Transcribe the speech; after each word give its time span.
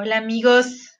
Hola 0.00 0.18
amigos, 0.18 0.92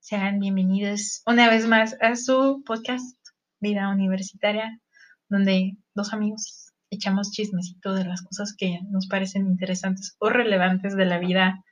sean 0.00 0.40
bienvenidos 0.40 1.22
una 1.26 1.48
vez 1.48 1.68
más 1.68 1.96
a 2.00 2.16
su 2.16 2.64
podcast 2.66 3.16
Vida 3.60 3.88
Universitaria, 3.88 4.80
donde 5.28 5.76
dos 5.94 6.12
amigos 6.12 6.72
echamos 6.90 7.30
chismecito 7.30 7.94
de 7.94 8.04
las 8.04 8.20
cosas 8.20 8.56
que 8.58 8.80
nos 8.90 9.06
parecen 9.06 9.46
interesantes 9.46 10.16
o 10.18 10.28
relevantes 10.28 10.96
de 10.96 11.04
la 11.04 11.20
vida 11.20 11.62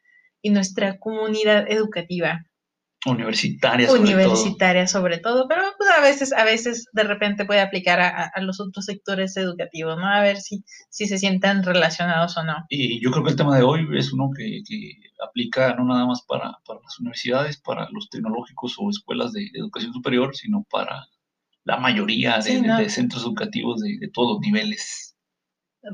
y 0.43 0.51
nuestra 0.51 1.01
comunidad 1.01 1.69
educativa. 1.69 2.47
Universitaria 3.07 3.87
sobre 3.89 4.01
Universitaria 4.03 4.87
sobre 4.87 5.19
todo, 5.19 5.49
pero 5.49 5.63
pues 5.79 5.89
a 5.89 6.03
veces, 6.03 6.35
a 6.35 6.45
veces 6.45 6.87
de 6.93 7.05
repente 7.05 7.47
puede 7.47 7.61
aplicar 7.61 7.99
a, 7.99 8.31
los 8.43 8.61
otros 8.61 8.85
sectores 8.85 9.37
educativos, 9.39 9.97
¿no? 9.97 10.07
A 10.07 10.21
ver 10.21 10.37
si, 10.37 10.65
si 10.91 11.07
se 11.07 11.17
sientan 11.17 11.63
relacionados 11.63 12.37
o 12.37 12.45
no. 12.45 12.57
Y 12.69 13.03
yo 13.03 13.11
creo 13.11 13.25
que 13.25 13.31
el 13.31 13.37
tema 13.37 13.57
de 13.57 13.63
hoy 13.63 13.89
es 13.97 14.13
uno 14.13 14.31
que, 14.37 14.61
aplica 15.27 15.75
no 15.77 15.85
nada 15.85 16.07
más 16.07 16.23
para, 16.29 16.45
las 16.45 17.01
universidades, 17.01 17.59
para 17.59 17.89
los 17.91 18.11
tecnológicos 18.11 18.77
o 18.79 18.91
escuelas 18.91 19.33
de, 19.33 19.49
educación 19.55 19.95
superior, 19.95 20.37
sino 20.37 20.67
para 20.71 21.07
la 21.65 21.79
mayoría 21.79 22.39
de, 22.39 22.91
centros 22.91 23.23
educativos 23.23 23.81
de, 23.81 24.11
todos 24.13 24.35
los 24.35 24.41
niveles. 24.41 25.17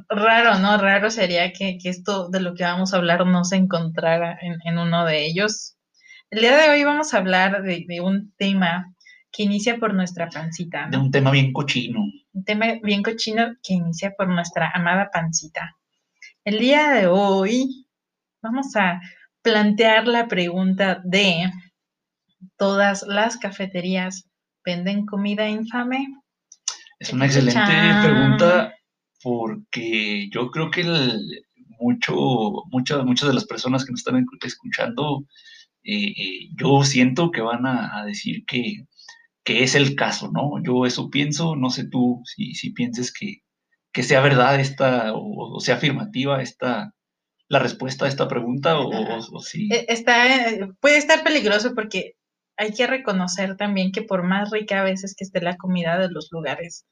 Raro, 0.09 0.59
¿no? 0.59 0.77
Raro 0.77 1.11
sería 1.11 1.53
que, 1.53 1.79
esto 1.85 2.29
de 2.31 2.41
lo 2.41 2.55
que 2.55 2.65
vamos 2.65 2.93
a 2.93 2.97
hablar 2.97 3.25
no 3.25 3.45
se 3.45 3.55
encontrara 3.55 4.37
en, 4.43 4.57
en 4.65 4.79
uno 4.79 5.05
de 5.05 5.25
ellos 5.25 5.76
el 6.31 6.41
día 6.41 6.57
de 6.57 6.71
hoy 6.71 6.85
vamos 6.85 7.15
a 7.15 7.19
hablar 7.19 7.63
de, 7.63 8.01
un 8.01 8.33
tema 8.37 8.95
que 9.31 9.45
inicia 9.45 9.79
por 9.79 9.95
nuestra 9.95 10.29
pancita. 10.29 10.89
De 10.91 10.97
un 10.97 11.11
tema 11.11 11.31
bien 11.31 11.53
cochino. 11.53 12.01
Un 12.33 12.45
tema 12.45 12.67
bien 12.83 13.03
cochino 13.03 13.55
que 13.63 13.75
inicia 13.75 14.13
por 14.17 14.29
nuestra 14.29 14.71
amada 14.75 15.11
pancita. 15.13 15.77
El 16.45 16.59
día 16.59 16.91
de 16.91 17.07
hoy 17.07 17.87
vamos 18.43 18.75
a 18.77 19.01
plantear 19.43 20.09
la 20.09 20.27
pregunta 20.27 21.01
de 21.05 21.51
¿todas 22.57 23.03
las 23.03 23.37
cafeterías 23.37 24.29
venden 24.65 25.07
comida 25.07 25.49
infame? 25.49 26.09
Es 26.99 27.13
una 27.13 27.27
excelente 27.27 27.61
pregunta 28.03 28.75
porque 29.23 30.29
yo 30.31 30.51
creo 30.51 30.71
que 30.71 30.85
mucho, 31.79 32.15
muchas, 32.71 33.05
muchas 33.05 33.29
de 33.29 33.35
las 33.35 33.45
personas 33.45 33.85
que 33.85 33.93
nos 33.93 34.01
están 34.01 34.25
escuchando 34.43 35.25
eh, 35.87 36.13
eh, 36.17 36.49
yo 36.57 36.83
siento 36.83 37.31
que 37.31 37.41
van 37.41 37.65
a, 37.67 38.05
decir 38.05 38.45
que, 38.45 38.85
es 39.45 39.75
el 39.77 39.95
caso, 39.95 40.31
¿no? 40.33 40.63
Yo 40.65 40.87
eso 40.87 41.09
pienso, 41.11 41.55
no 41.55 41.71
sé 41.71 41.89
tú 41.89 42.23
si, 42.25 42.55
si 42.55 42.71
pienses 42.73 43.13
que, 43.13 43.43
que 43.93 44.03
sea 44.03 44.21
verdad 44.21 44.59
esta, 44.59 45.13
o, 45.15 45.61
sea 45.61 45.77
afirmativa 45.77 46.43
esta, 46.43 46.93
la 47.49 47.61
respuesta 47.61 48.07
a 48.07 48.09
esta 48.09 48.27
pregunta, 48.27 48.79
o, 48.79 49.41
si... 49.41 49.69
E, 49.73 49.87
está, 49.89 50.27
puede 50.81 50.99
estar 50.99 51.23
peligroso 51.23 51.75
porque 51.75 52.15
hay 52.57 52.73
que 52.73 52.89
reconocer 52.89 53.57
también 53.57 53.93
que 53.93 54.03
por 54.03 54.25
más 54.25 54.51
rica 54.51 54.81
a 54.81 54.85
veces 54.85 55.15
que 55.17 55.25
esté 55.25 55.41
la 55.41 55.57
comida 55.57 55.99
de 55.99 56.11
los 56.11 56.29
lugares, 56.33 56.85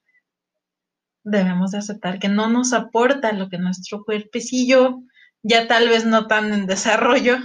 debemos 1.24 1.72
de 1.72 1.78
aceptar 1.78 2.20
que 2.20 2.28
no 2.28 2.48
nos 2.48 2.72
aporta 2.72 3.32
lo 3.32 3.48
que 3.48 3.58
nuestro 3.58 4.04
cuerpecillo, 4.04 5.00
ya 5.42 5.66
tal 5.66 5.88
vez 5.88 6.06
no 6.06 6.28
tan 6.28 6.52
en 6.52 6.66
desarrollo, 6.66 7.38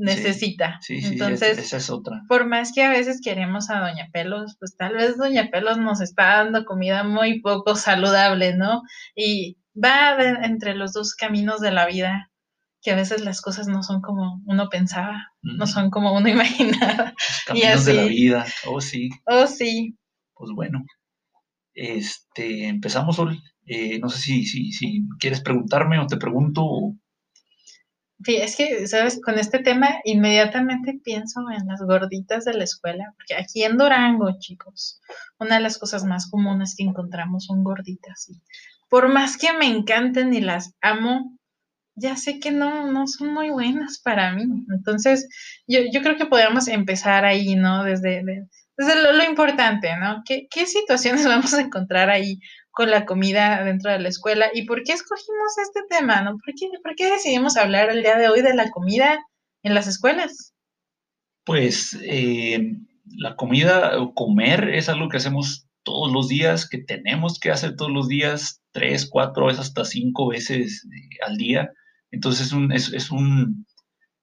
necesita. 0.00 0.78
Sí, 0.80 1.00
sí, 1.00 1.12
Entonces, 1.12 1.58
esa 1.58 1.76
es 1.76 1.90
otra. 1.90 2.22
Por 2.28 2.46
más 2.46 2.72
que 2.72 2.82
a 2.82 2.90
veces 2.90 3.20
queremos 3.22 3.70
a 3.70 3.80
Doña 3.80 4.08
Pelos, 4.12 4.56
pues 4.58 4.76
tal 4.76 4.94
vez 4.94 5.16
Doña 5.16 5.50
Pelos 5.50 5.78
nos 5.78 6.00
está 6.00 6.36
dando 6.36 6.64
comida 6.64 7.04
muy 7.04 7.40
poco 7.40 7.76
saludable, 7.76 8.56
¿no? 8.56 8.82
Y 9.14 9.58
va 9.76 10.16
entre 10.42 10.74
los 10.74 10.92
dos 10.92 11.14
caminos 11.14 11.60
de 11.60 11.72
la 11.72 11.86
vida, 11.86 12.30
que 12.82 12.92
a 12.92 12.96
veces 12.96 13.24
las 13.24 13.40
cosas 13.42 13.68
no 13.68 13.82
son 13.82 14.00
como 14.00 14.42
uno 14.46 14.68
pensaba, 14.68 15.32
no 15.42 15.66
son 15.66 15.90
como 15.90 16.16
uno 16.16 16.28
imaginaba. 16.28 17.14
caminos 17.46 17.84
de 17.84 17.94
la 17.94 18.04
vida, 18.04 18.46
oh 18.66 18.80
sí. 18.80 19.10
Oh 19.26 19.46
sí. 19.46 19.96
Pues 20.34 20.52
bueno, 20.54 20.82
este, 21.74 22.66
empezamos 22.68 23.18
hoy. 23.18 23.40
Eh, 23.66 23.98
no 24.00 24.08
sé 24.08 24.18
si, 24.18 24.46
si, 24.46 24.72
si 24.72 25.02
quieres 25.18 25.40
preguntarme 25.40 25.98
o 25.98 26.06
te 26.06 26.16
pregunto. 26.16 26.94
Sí, 28.22 28.36
es 28.36 28.56
que, 28.56 28.86
¿sabes? 28.86 29.18
Con 29.22 29.38
este 29.38 29.60
tema 29.60 29.88
inmediatamente 30.04 31.00
pienso 31.02 31.40
en 31.50 31.66
las 31.66 31.80
gorditas 31.80 32.44
de 32.44 32.52
la 32.52 32.64
escuela, 32.64 33.14
porque 33.16 33.34
aquí 33.34 33.62
en 33.62 33.78
Durango, 33.78 34.38
chicos, 34.38 35.00
una 35.38 35.56
de 35.56 35.62
las 35.62 35.78
cosas 35.78 36.04
más 36.04 36.28
comunes 36.30 36.74
que 36.76 36.84
encontramos 36.84 37.46
son 37.46 37.64
gorditas. 37.64 38.28
Y 38.28 38.42
por 38.90 39.08
más 39.08 39.38
que 39.38 39.52
me 39.54 39.66
encanten 39.66 40.34
y 40.34 40.42
las 40.42 40.74
amo, 40.82 41.38
ya 41.94 42.16
sé 42.16 42.40
que 42.40 42.50
no, 42.50 42.90
no 42.92 43.06
son 43.06 43.32
muy 43.32 43.50
buenas 43.50 43.98
para 43.98 44.32
mí. 44.32 44.44
Entonces, 44.70 45.26
yo, 45.66 45.80
yo 45.92 46.02
creo 46.02 46.16
que 46.16 46.26
podríamos 46.26 46.68
empezar 46.68 47.24
ahí, 47.24 47.56
¿no? 47.56 47.84
Desde, 47.84 48.22
desde 48.76 49.02
lo, 49.02 49.12
lo, 49.12 49.24
importante, 49.24 49.96
¿no? 49.96 50.22
¿Qué, 50.26 50.46
¿Qué 50.50 50.66
situaciones 50.66 51.24
vamos 51.26 51.54
a 51.54 51.60
encontrar 51.62 52.10
ahí 52.10 52.38
con 52.70 52.90
la 52.90 53.04
comida 53.04 53.64
dentro 53.64 53.90
de 53.90 53.98
la 53.98 54.08
escuela. 54.08 54.46
¿Y 54.52 54.64
por 54.64 54.82
qué 54.82 54.92
escogimos 54.92 55.58
este 55.62 55.80
tema? 55.88 56.22
¿no? 56.22 56.38
¿Por, 56.38 56.54
qué, 56.96 57.10
decidimos 57.10 57.56
hablar 57.56 57.90
el 57.90 58.02
día 58.02 58.18
de 58.18 58.28
hoy 58.28 58.42
de 58.42 58.54
la 58.54 58.70
comida 58.70 59.18
en 59.62 59.74
las 59.74 59.86
escuelas? 59.86 60.54
Pues 61.44 61.98
eh, 62.02 62.76
la 63.06 63.36
comida 63.36 64.00
o 64.00 64.14
comer 64.14 64.68
es 64.70 64.88
algo 64.88 65.08
que 65.08 65.16
hacemos 65.16 65.66
todos 65.82 66.12
los 66.12 66.28
días, 66.28 66.68
que 66.68 66.78
tenemos 66.78 67.38
que 67.40 67.50
hacer 67.50 67.76
todos 67.76 67.90
los 67.90 68.08
días, 68.08 68.62
tres, 68.72 69.08
cuatro 69.10 69.46
veces, 69.46 69.60
hasta 69.60 69.84
cinco 69.84 70.28
veces 70.28 70.84
eh, 70.84 71.16
al 71.26 71.36
día. 71.36 71.70
Entonces 72.10 72.48
es, 72.48 72.52
un, 72.52 72.72
es, 72.72 73.10
un, 73.10 73.66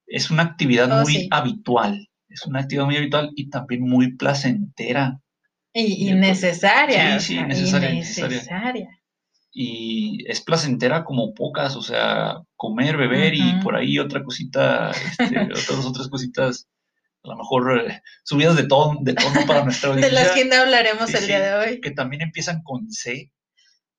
es 0.05 0.29
una 0.29 0.43
actividad 0.43 0.99
oh, 0.99 1.03
muy 1.03 1.27
habitual, 1.31 2.09
es 2.29 2.45
una 2.45 2.61
actividad 2.61 2.85
muy 2.85 2.97
habitual 2.97 3.31
y 3.35 3.49
también 3.49 3.81
muy 3.81 4.15
placentera. 4.15 5.19
Y, 5.79 6.11
necesaria. 6.13 7.19
Sí, 7.19 7.35
sí, 7.35 7.43
necesaria, 7.43 8.89
Y 9.51 10.25
es 10.27 10.41
placentera 10.41 11.03
como 11.03 11.35
pocas, 11.35 11.75
o 11.75 11.83
sea, 11.83 12.41
comer, 12.55 12.97
beber 12.97 13.35
y 13.35 13.59
por 13.61 13.75
ahí 13.75 13.99
otra 13.99 14.23
cosita, 14.23 14.89
este, 14.91 15.39
otras, 15.53 15.85
otras 15.85 16.07
cositas, 16.07 16.67
a 17.23 17.29
lo 17.29 17.37
mejor 17.37 17.79
eh, 17.79 18.01
subidas 18.23 18.55
de 18.55 18.63
tono, 18.63 18.99
de 19.03 19.13
tono 19.13 19.45
para 19.45 19.63
nuestra 19.63 19.89
audiencia. 19.89 20.17
de 20.17 20.25
las 20.25 20.33
que 20.33 20.45
no 20.45 20.55
hablaremos 20.55 21.13
el 21.13 21.27
día 21.27 21.39
de 21.41 21.53
hoy. 21.53 21.81
Que 21.81 21.91
también 21.91 22.23
empiezan 22.23 22.63
con 22.63 22.89
C, 22.91 23.31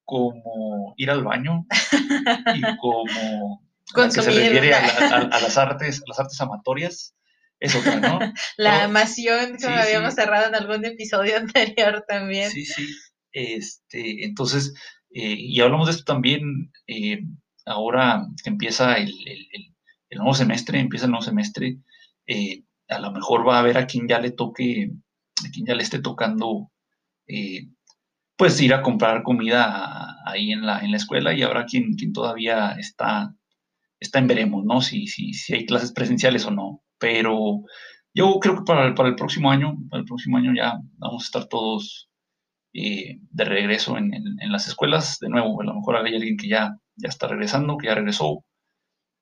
como 0.04 0.94
ir 0.96 1.10
al 1.12 1.22
baño 1.22 1.64
y 2.56 2.76
como 2.78 3.62
que 3.94 4.10
se 4.10 4.22
refiere 4.22 4.74
a, 4.74 5.28
las 5.28 5.56
artes, 5.56 6.02
a 6.02 6.08
las 6.08 6.18
artes 6.18 6.40
amatorias 6.40 7.14
es 7.60 7.74
otra, 7.74 8.00
¿no? 8.00 8.18
La 8.56 8.84
amación, 8.84 9.56
como 9.60 9.76
habíamos 9.76 10.14
cerrado 10.14 10.48
en 10.48 10.54
algún 10.54 10.84
episodio 10.84 11.36
anterior 11.38 12.04
también. 12.06 12.50
Sí, 12.50 12.64
sí. 12.64 12.88
Este, 13.32 14.24
entonces, 14.24 14.74
eh, 15.10 15.36
y 15.38 15.60
hablamos 15.60 15.86
de 15.86 15.92
esto 15.92 16.04
también 16.04 16.72
eh, 16.86 17.22
ahora 17.66 18.26
que 18.42 18.50
empieza 18.50 18.96
el, 18.96 19.12
nuevo 20.10 20.34
semestre, 20.34 20.80
empieza 20.80 21.04
el 21.04 21.12
nuevo 21.12 21.24
semestre, 21.24 21.78
eh, 22.26 22.64
a 22.88 22.98
lo 22.98 23.12
mejor 23.12 23.46
va 23.46 23.56
a 23.56 23.60
haber 23.60 23.76
a 23.78 23.86
quien 23.86 24.08
ya 24.08 24.18
le 24.18 24.30
toque, 24.30 24.90
a 25.46 25.50
quien 25.50 25.66
ya 25.66 25.74
le 25.74 25.82
esté 25.82 26.00
tocando, 26.00 26.70
pues 28.36 28.60
ir 28.60 28.72
a 28.72 28.82
comprar 28.82 29.22
comida 29.22 30.16
ahí 30.24 30.52
en 30.52 30.64
la, 30.64 30.78
en 30.80 30.92
la 30.92 30.96
escuela 30.96 31.34
y 31.34 31.42
habrá 31.42 31.66
quien, 31.66 31.94
quien 31.94 32.14
todavía 32.14 32.72
está, 32.78 33.34
está 34.00 34.18
en 34.18 34.28
veremos, 34.28 34.64
¿no? 34.64 34.80
Si, 34.80 35.06
si, 35.06 35.34
si 35.34 35.54
hay 35.54 35.66
clases 35.66 35.92
presenciales 35.92 36.46
o 36.46 36.50
no 36.50 36.82
pero 36.98 37.62
yo 38.14 38.38
creo 38.40 38.56
que 38.56 38.62
para 38.62 38.86
el, 38.86 38.94
para 38.94 39.08
el 39.08 39.14
próximo 39.14 39.50
año, 39.50 39.76
para 39.90 40.00
el 40.00 40.06
próximo 40.06 40.36
año 40.36 40.52
ya 40.54 40.78
vamos 40.96 41.22
a 41.22 41.26
estar 41.26 41.46
todos 41.46 42.08
eh, 42.72 43.18
de 43.30 43.44
regreso 43.44 43.96
en, 43.96 44.12
las 44.50 44.68
escuelas. 44.68 45.18
De 45.20 45.28
nuevo, 45.28 45.60
a 45.60 45.64
lo 45.64 45.74
mejor 45.74 45.96
hay 45.96 46.14
alguien 46.14 46.36
que 46.36 46.48
ya, 46.48 46.76
ya 46.96 47.08
está 47.08 47.28
regresando, 47.28 47.78
que 47.78 47.86
ya 47.86 47.94
regresó 47.94 48.44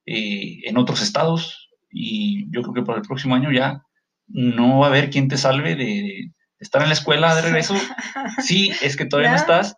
eh, 0.05 0.59
en 0.63 0.77
otros 0.77 1.01
estados, 1.01 1.69
y 1.89 2.51
yo 2.51 2.61
creo 2.61 2.73
que 2.73 2.81
para 2.83 2.99
el 2.99 3.07
próximo 3.07 3.35
año 3.35 3.51
ya 3.51 3.83
no 4.27 4.79
va 4.79 4.87
a 4.87 4.89
haber 4.89 5.09
quien 5.09 5.27
te 5.27 5.37
salve 5.37 5.75
de, 5.75 6.31
estar 6.59 6.81
en 6.81 6.89
la 6.89 6.93
escuela 6.93 7.35
de 7.35 7.41
regreso. 7.41 7.75
Sí, 8.41 8.71
es 8.81 8.97
que 8.97 9.05
todavía 9.05 9.31
no 9.31 9.37
estás, 9.37 9.77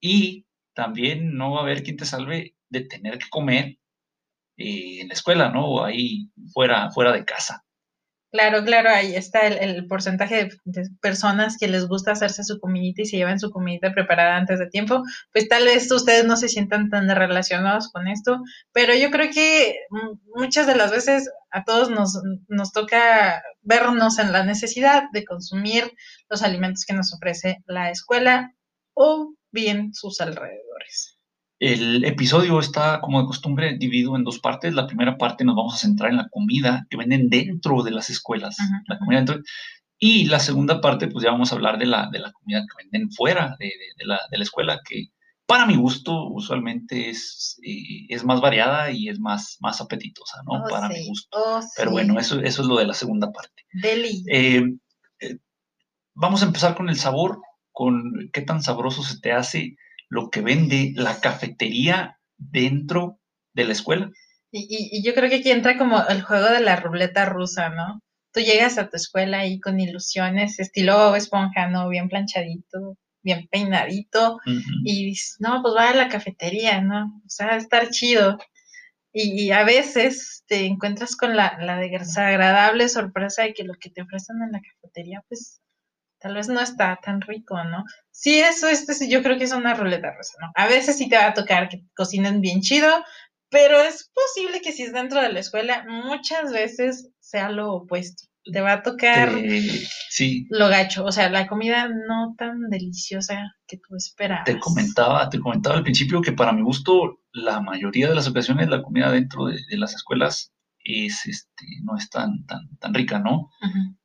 y 0.00 0.46
también 0.74 1.36
no 1.36 1.52
va 1.52 1.60
a 1.60 1.62
haber 1.62 1.82
quien 1.82 1.96
te 1.96 2.04
salve 2.04 2.54
de 2.68 2.82
tener 2.82 3.18
que 3.18 3.28
comer 3.28 3.78
eh, 4.58 5.00
en 5.00 5.08
la 5.08 5.14
escuela, 5.14 5.50
¿no? 5.50 5.66
O 5.66 5.84
ahí 5.84 6.30
fuera, 6.52 6.90
fuera 6.90 7.12
de 7.12 7.24
casa. 7.24 7.64
Claro, 8.30 8.62
claro, 8.62 8.90
ahí 8.90 9.16
está 9.16 9.46
el, 9.46 9.86
porcentaje 9.86 10.50
de, 10.66 10.82
personas 11.00 11.56
que 11.58 11.66
les 11.66 11.86
gusta 11.88 12.12
hacerse 12.12 12.44
su 12.44 12.60
comidita 12.60 13.00
y 13.00 13.06
se 13.06 13.16
llevan 13.16 13.40
su 13.40 13.50
comidita 13.50 13.94
preparada 13.94 14.36
antes 14.36 14.58
de 14.58 14.68
tiempo. 14.68 15.02
Pues 15.32 15.48
tal 15.48 15.64
vez 15.64 15.90
ustedes 15.90 16.26
no 16.26 16.36
se 16.36 16.48
sientan 16.48 16.90
tan 16.90 17.08
relacionados 17.08 17.90
con 17.90 18.06
esto, 18.06 18.38
pero 18.72 18.94
yo 18.94 19.10
creo 19.10 19.30
que 19.32 19.76
muchas 20.36 20.66
de 20.66 20.76
las 20.76 20.90
veces 20.90 21.30
a 21.50 21.64
todos 21.64 21.88
nos, 21.90 22.20
nos 22.48 22.72
toca 22.72 23.42
vernos 23.62 24.18
en 24.18 24.32
la 24.32 24.44
necesidad 24.44 25.04
de 25.12 25.24
consumir 25.24 25.90
los 26.28 26.42
alimentos 26.42 26.84
que 26.84 26.94
nos 26.94 27.14
ofrece 27.14 27.62
la 27.66 27.90
escuela 27.90 28.52
o 28.92 29.32
bien 29.50 29.94
sus 29.94 30.20
alrededores. 30.20 31.17
El 31.60 32.04
episodio 32.04 32.60
está, 32.60 33.00
como 33.00 33.20
de 33.20 33.26
costumbre, 33.26 33.76
dividido 33.76 34.14
en 34.16 34.22
dos 34.22 34.38
partes. 34.38 34.74
La 34.74 34.86
primera 34.86 35.18
parte 35.18 35.44
nos 35.44 35.56
vamos 35.56 35.74
a 35.74 35.78
centrar 35.78 36.10
en 36.10 36.18
la 36.18 36.28
comida 36.28 36.86
que 36.88 36.96
venden 36.96 37.28
dentro 37.28 37.82
de 37.82 37.90
las 37.90 38.10
escuelas. 38.10 38.56
La 38.86 38.98
comida 38.98 39.18
dentro. 39.18 39.40
Y 39.98 40.26
la 40.26 40.38
segunda 40.38 40.80
parte, 40.80 41.08
pues 41.08 41.24
ya 41.24 41.32
vamos 41.32 41.50
a 41.50 41.56
hablar 41.56 41.78
de 41.78 41.86
la, 41.86 42.08
de 42.12 42.20
la 42.20 42.30
comida 42.30 42.60
que 42.60 42.84
venden 42.84 43.10
fuera 43.10 43.56
de, 43.58 43.72
de, 43.96 44.06
la, 44.06 44.20
de 44.30 44.38
la, 44.38 44.44
escuela, 44.44 44.80
que 44.88 45.08
para 45.44 45.66
mi 45.66 45.74
gusto 45.74 46.28
usualmente 46.28 47.10
es, 47.10 47.58
eh, 47.64 48.06
es 48.08 48.22
más 48.22 48.40
variada 48.40 48.92
y 48.92 49.08
es 49.08 49.18
más, 49.18 49.56
más 49.60 49.80
apetitosa, 49.80 50.40
¿no? 50.44 50.62
Oh, 50.62 50.68
para 50.70 50.86
sí. 50.86 50.94
mi 50.94 51.08
gusto. 51.08 51.36
Oh, 51.36 51.60
Pero 51.76 51.90
sí. 51.90 51.92
bueno, 51.92 52.20
eso, 52.20 52.40
eso 52.40 52.62
es 52.62 52.68
lo 52.68 52.76
de 52.76 52.86
la 52.86 52.94
segunda 52.94 53.32
parte. 53.32 53.64
Deli. 53.72 54.22
Eh, 54.30 54.62
eh, 55.18 55.38
vamos 56.14 56.42
a 56.42 56.46
empezar 56.46 56.76
con 56.76 56.88
el 56.88 56.96
sabor, 56.96 57.40
con 57.72 58.30
qué 58.32 58.42
tan 58.42 58.62
sabroso 58.62 59.02
se 59.02 59.18
te 59.18 59.32
hace 59.32 59.74
lo 60.08 60.30
que 60.30 60.40
vende 60.40 60.92
la 60.94 61.20
cafetería 61.20 62.18
dentro 62.36 63.20
de 63.52 63.64
la 63.64 63.72
escuela. 63.72 64.10
Y, 64.50 64.60
y, 64.60 64.98
y 64.98 65.02
yo 65.02 65.14
creo 65.14 65.28
que 65.28 65.36
aquí 65.36 65.50
entra 65.50 65.76
como 65.76 66.06
el 66.06 66.22
juego 66.22 66.48
de 66.50 66.60
la 66.60 66.76
ruleta 66.76 67.26
rusa, 67.26 67.68
¿no? 67.68 68.00
Tú 68.32 68.40
llegas 68.40 68.78
a 68.78 68.88
tu 68.88 68.96
escuela 68.96 69.40
ahí 69.40 69.60
con 69.60 69.80
ilusiones, 69.80 70.58
estilo 70.58 71.14
Esponja, 71.16 71.68
¿no? 71.68 71.88
Bien 71.88 72.08
planchadito, 72.08 72.96
bien 73.22 73.48
peinadito, 73.50 74.36
Ujú. 74.46 74.62
y 74.84 75.06
dices, 75.06 75.36
no, 75.40 75.60
pues 75.62 75.74
va 75.74 75.90
a 75.90 75.94
la 75.94 76.08
cafetería, 76.08 76.80
¿no? 76.80 77.22
O 77.26 77.28
sea, 77.28 77.48
va 77.48 77.54
a 77.54 77.58
estar 77.58 77.90
chido. 77.90 78.38
Y, 79.12 79.42
y 79.42 79.50
a 79.50 79.64
veces 79.64 80.44
te 80.46 80.66
encuentras 80.66 81.16
con 81.16 81.36
la, 81.36 81.58
la 81.60 81.78
desagradable 81.78 82.88
sorpresa 82.88 83.42
de 83.42 83.54
que 83.54 83.64
lo 83.64 83.74
que 83.74 83.90
te 83.90 84.02
ofrecen 84.02 84.36
en 84.42 84.52
la 84.52 84.60
cafetería, 84.60 85.24
pues 85.28 85.60
tal 86.18 86.34
vez 86.34 86.48
no 86.48 86.60
está 86.60 86.98
tan 87.02 87.20
rico, 87.20 87.62
¿no? 87.64 87.84
Sí, 88.10 88.38
eso, 88.38 88.68
este, 88.68 88.94
sí, 88.94 89.08
yo 89.10 89.22
creo 89.22 89.38
que 89.38 89.44
es 89.44 89.52
una 89.52 89.74
ruleta 89.74 90.12
rusa, 90.14 90.34
¿no? 90.40 90.50
A 90.54 90.66
veces 90.66 90.96
sí 90.98 91.08
te 91.08 91.16
va 91.16 91.28
a 91.28 91.34
tocar 91.34 91.68
que 91.68 91.82
cocinen 91.94 92.40
bien 92.40 92.60
chido, 92.60 92.88
pero 93.50 93.80
es 93.80 94.10
posible 94.12 94.60
que 94.60 94.72
si 94.72 94.82
es 94.82 94.92
dentro 94.92 95.20
de 95.22 95.32
la 95.32 95.40
escuela, 95.40 95.84
muchas 95.88 96.52
veces 96.52 97.10
sea 97.20 97.50
lo 97.50 97.72
opuesto. 97.72 98.24
Te 98.50 98.60
va 98.62 98.72
a 98.72 98.82
tocar 98.82 99.30
sí, 100.08 100.46
lo 100.48 100.68
gacho, 100.68 101.04
o 101.04 101.12
sea, 101.12 101.28
la 101.28 101.46
comida 101.46 101.88
no 101.88 102.34
tan 102.38 102.70
deliciosa 102.70 103.54
que 103.66 103.76
tú 103.76 103.94
esperabas. 103.94 104.46
te 104.46 104.58
comentaba, 104.58 105.28
te 105.28 105.38
comentaba 105.38 105.76
al 105.76 105.82
principio 105.82 106.22
que 106.22 106.32
para 106.32 106.52
mi 106.52 106.62
gusto, 106.62 107.20
la 107.32 107.60
mayoría 107.60 108.08
de 108.08 108.14
las 108.14 108.26
ocasiones 108.26 108.68
la 108.68 108.82
comida 108.82 109.10
dentro 109.10 109.46
de, 109.46 109.58
de 109.68 109.76
las 109.76 109.94
escuelas 109.94 110.54
es, 110.88 111.26
este, 111.26 111.64
no 111.82 111.96
es 111.96 112.08
tan, 112.10 112.44
tan, 112.46 112.68
tan 112.78 112.94
rica, 112.94 113.18
¿no? 113.18 113.50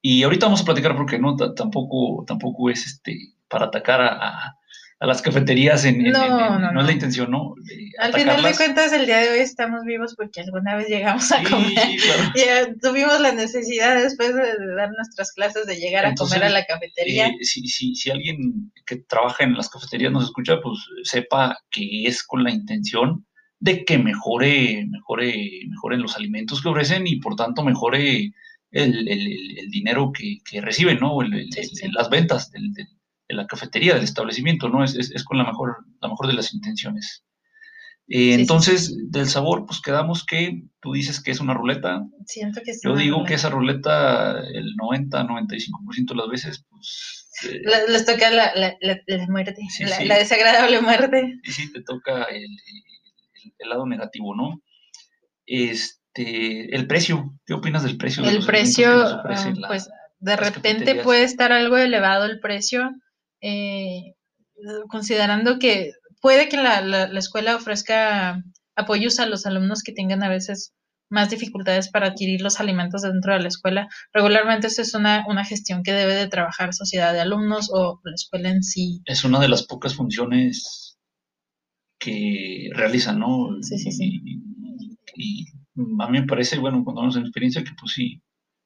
Y 0.01 0.23
ahorita 0.23 0.45
vamos 0.47 0.61
a 0.61 0.65
platicar 0.65 0.95
porque 0.95 1.17
no, 1.19 1.35
Ta- 1.35 1.53
tampoco, 1.55 2.23
tampoco 2.27 2.69
es 2.69 2.85
este 2.85 3.17
para 3.47 3.65
atacar 3.65 4.01
a, 4.01 4.07
a- 4.47 4.57
a 4.99 5.05
las 5.05 5.21
cafeterías 5.21 5.83
en, 5.83 6.05
en- 6.05 6.13
No, 6.13 6.23
en- 6.23 6.31
en- 6.31 6.61
no, 6.61 6.67
es 6.67 6.73
no. 6.75 6.81
la 6.81 6.91
intención, 6.93 7.29
¿no? 7.29 7.55
De 7.63 7.89
Al 7.99 8.13
final 8.13 8.41
de 8.41 8.55
cuentas, 8.55 8.93
el 8.93 9.05
día 9.05 9.17
de 9.17 9.29
hoy 9.31 9.39
estamos 9.39 9.83
vivos 9.83 10.15
porque 10.15 10.39
alguna 10.41 10.77
vez 10.77 10.87
llegamos 10.87 11.29
a 11.33 11.39
Sí, 11.39 11.45
comer. 11.45 11.73
claro. 11.73 12.23
Eh, 12.35 12.75
tuvimos 12.81 13.19
la 13.19 13.33
necesidad 13.33 14.01
después 14.01 14.33
de, 14.33 14.41
de 14.41 14.75
dar 14.75 14.89
nuestras 14.91 15.33
clases 15.33 15.65
de 15.67 15.75
llegar 15.75 16.05
Entonces, 16.05 16.37
a 16.37 16.39
comer 16.39 16.55
a 16.55 16.59
la 16.59 16.65
cafetería. 16.65 17.27
Eh, 17.27 17.37
si, 17.41 17.67
si, 17.67 17.95
si 17.95 18.11
alguien 18.11 18.71
que 18.85 18.95
trabaja 18.97 19.43
en 19.43 19.55
las 19.55 19.67
cafeterías 19.69 20.11
nos 20.13 20.23
escucha, 20.23 20.61
pues 20.61 20.79
sepa 21.03 21.57
que 21.69 22.05
es 22.05 22.23
con 22.23 22.43
la 22.43 22.51
intención 22.51 23.25
de 23.63 23.85
que 23.85 23.97
mejore, 23.97 24.85
mejore, 24.89 25.61
mejoren 25.69 26.01
los 26.01 26.17
alimentos 26.17 26.61
que 26.61 26.67
ofrecen 26.67 27.07
y 27.07 27.15
por 27.21 27.35
tanto 27.37 27.63
mejore 27.63 28.33
el, 28.71 29.07
el- 29.07 29.69
dinero 29.71 30.11
que, 30.11 30.39
que 30.43 30.59
reciben, 30.59 30.99
¿no? 30.99 31.21
El- 31.21 31.49
las 31.93 32.09
ventas 32.09 32.51
del- 32.51 32.73
del- 32.73 32.87
de 33.29 33.35
la 33.35 33.47
cafetería, 33.47 33.93
del 33.93 34.03
establecimiento, 34.03 34.67
¿no? 34.67 34.83
Es, 34.83 34.95
es- 34.95 35.11
es 35.11 35.23
con 35.23 35.37
la 35.37 35.45
mejor, 35.45 35.77
la 36.01 36.09
mejor 36.09 36.27
de 36.27 36.33
las 36.33 36.53
intenciones. 36.53 37.23
Eh, 38.09 38.33
sí, 38.35 38.41
entonces, 38.41 38.97
del 39.11 39.27
sabor, 39.27 39.65
pues 39.65 39.79
quedamos 39.79 40.25
que 40.25 40.63
tú 40.81 40.91
dices 40.91 41.21
que 41.23 41.31
es 41.31 41.39
una 41.39 41.53
ruleta, 41.53 42.03
Siento 42.25 42.59
que 42.65 42.71
es 42.71 42.81
yo 42.83 42.91
una 42.91 43.01
digo 43.01 43.15
ruleta. 43.19 43.29
que 43.29 43.35
esa 43.35 43.49
ruleta, 43.49 44.39
el 44.41 44.75
90-95% 44.75 46.13
de 46.13 46.15
las 46.15 46.27
veces, 46.27 46.65
pues 46.69 47.29
eh, 47.49 47.61
Le- 47.63 47.93
Les 47.93 48.05
toca 48.05 48.29
la, 48.29 48.51
la, 48.55 48.75
la, 48.81 48.99
la 49.07 49.27
muerte, 49.27 49.55
Sí, 49.69 49.85
la, 50.05 50.17
desagradable 50.17 50.81
muerte. 50.81 51.39
sí, 51.45 51.51
sí, 51.53 51.71
te 51.71 51.81
toca 51.81 52.23
el, 52.25 52.45
el- 53.59 53.69
lado 53.69 53.85
negativo, 53.85 54.35
¿no? 54.35 54.61
Este, 55.45 56.75
el 56.75 56.87
precio, 56.87 57.33
¿qué 57.45 57.53
opinas 57.53 57.83
del 57.83 57.97
precio? 57.97 58.23
El 58.23 58.45
precio, 58.45 58.89
ah, 58.91 59.23
pues 59.67 59.89
de 60.19 60.35
repente 60.35 60.95
puede 60.95 61.23
estar 61.23 61.51
algo 61.51 61.77
elevado 61.77 62.25
el 62.25 62.39
precio, 62.39 62.91
eh, 63.41 64.13
considerando 64.87 65.59
que 65.59 65.91
puede 66.21 66.47
que 66.47 66.57
la, 66.57 66.81
la, 66.81 67.07
la 67.07 67.19
escuela 67.19 67.55
ofrezca 67.55 68.41
apoyos 68.75 69.19
a 69.19 69.25
los 69.25 69.45
alumnos 69.45 69.83
que 69.83 69.91
tengan 69.91 70.23
a 70.23 70.29
veces 70.29 70.73
más 71.09 71.29
dificultades 71.29 71.89
para 71.89 72.07
adquirir 72.07 72.41
los 72.41 72.59
alimentos 72.59 73.03
dentro 73.03 73.33
de 73.33 73.41
la 73.41 73.47
escuela. 73.49 73.87
Regularmente 74.13 74.67
esto 74.67 74.81
es 74.81 74.95
una, 74.95 75.23
una 75.27 75.45
gestión 75.45 75.83
que 75.83 75.93
debe 75.93 76.15
de 76.15 76.27
trabajar 76.27 76.73
sociedad 76.73 77.13
de 77.13 77.19
alumnos 77.19 77.69
o 77.71 77.99
la 78.03 78.15
escuela 78.15 78.49
en 78.49 78.63
sí. 78.63 79.01
es 79.05 79.23
una 79.23 79.39
de 79.39 79.49
las 79.49 79.63
pocas 79.63 79.93
funciones 79.95 80.82
que 82.03 82.69
realizan, 82.75 83.19
¿no? 83.19 83.49
Sí, 83.61 83.77
sí, 83.77 83.91
sí. 83.91 84.21
Y, 84.23 84.41
y 85.15 85.45
a 85.99 86.07
mí 86.09 86.19
me 86.21 86.27
parece, 86.27 86.57
bueno, 86.59 86.83
cuando 86.83 87.01
vamos 87.01 87.15
en 87.17 87.23
experiencia, 87.23 87.63
que 87.63 87.71
pues 87.79 87.93
sí, 87.93 88.21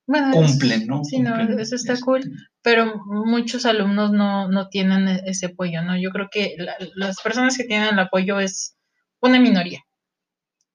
Bueno, 0.08 0.32
cumplen, 0.32 0.88
¿no? 0.88 1.04
Sí, 1.04 1.20
no, 1.20 1.36
eso 1.60 1.76
está 1.76 1.94
este, 1.94 2.06
cool. 2.06 2.22
pero 2.62 3.02
muchos 3.06 3.66
alumnos 3.66 4.12
no, 4.12 4.48
no 4.50 4.70
tienen 4.70 5.08
ese 5.26 5.48
apoyo, 5.48 5.82
¿no? 5.84 6.00
Yo 6.00 6.12
creo 6.12 6.28
que 6.32 6.56
la- 6.58 6.78
las 6.96 7.22
personas 7.22 7.58
que 7.58 7.66
tienen 7.66 7.90
el 7.94 8.00
apoyo 8.00 8.40
es 8.40 8.78
una 9.22 9.40
minoría, 9.40 9.82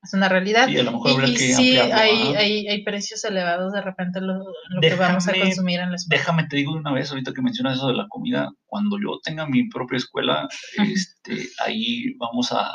es 0.03 0.15
una 0.15 0.29
realidad. 0.29 0.67
Sí, 0.69 0.79
a 0.79 0.83
lo 0.83 0.93
mejor 0.93 1.11
Y, 1.11 1.15
habría 1.15 1.29
y 1.29 1.35
que 1.35 1.55
sí, 1.55 1.77
hay, 1.79 2.35
hay, 2.35 2.69
hay 2.69 2.83
precios 2.83 3.25
elevados 3.25 3.73
de 3.73 3.83
repente 3.83 4.21
lo, 4.21 4.35
lo 4.35 4.81
que 4.81 4.95
vamos 4.97 5.29
a 5.29 5.33
consumir 5.33 5.79
en 5.81 5.91
la 5.91 5.97
escuela. 5.97 6.21
Déjame 6.21 6.49
te 6.49 6.57
digo 6.57 6.73
una 6.73 6.93
vez, 6.93 7.11
ahorita 7.11 7.33
que 7.33 7.43
mencionas 7.43 7.77
eso 7.77 7.89
de 7.89 7.95
la 7.95 8.09
comida, 8.09 8.51
cuando 8.67 8.99
yo 8.99 9.21
tenga 9.23 9.47
mi 9.47 9.69
propia 9.69 9.99
escuela, 9.99 10.49
este, 10.79 11.49
ahí 11.65 12.15
vamos 12.19 12.51
a, 12.53 12.69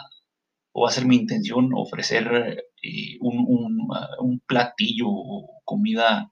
o 0.71 0.83
va 0.83 0.89
a 0.89 0.91
ser 0.91 1.05
mi 1.05 1.17
intención 1.17 1.71
ofrecer 1.73 2.63
eh, 2.81 3.17
un, 3.19 3.45
un, 3.47 3.87
ah, 3.93 4.07
un 4.21 4.39
platillo 4.47 5.07
o 5.09 5.61
comida 5.65 6.31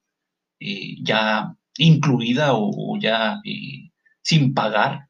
eh, 0.61 0.95
ya 1.03 1.53
incluida 1.77 2.53
o, 2.53 2.69
o 2.69 2.97
ya 2.97 3.41
eh, 3.43 3.91
sin 4.21 4.53
pagar 4.53 5.09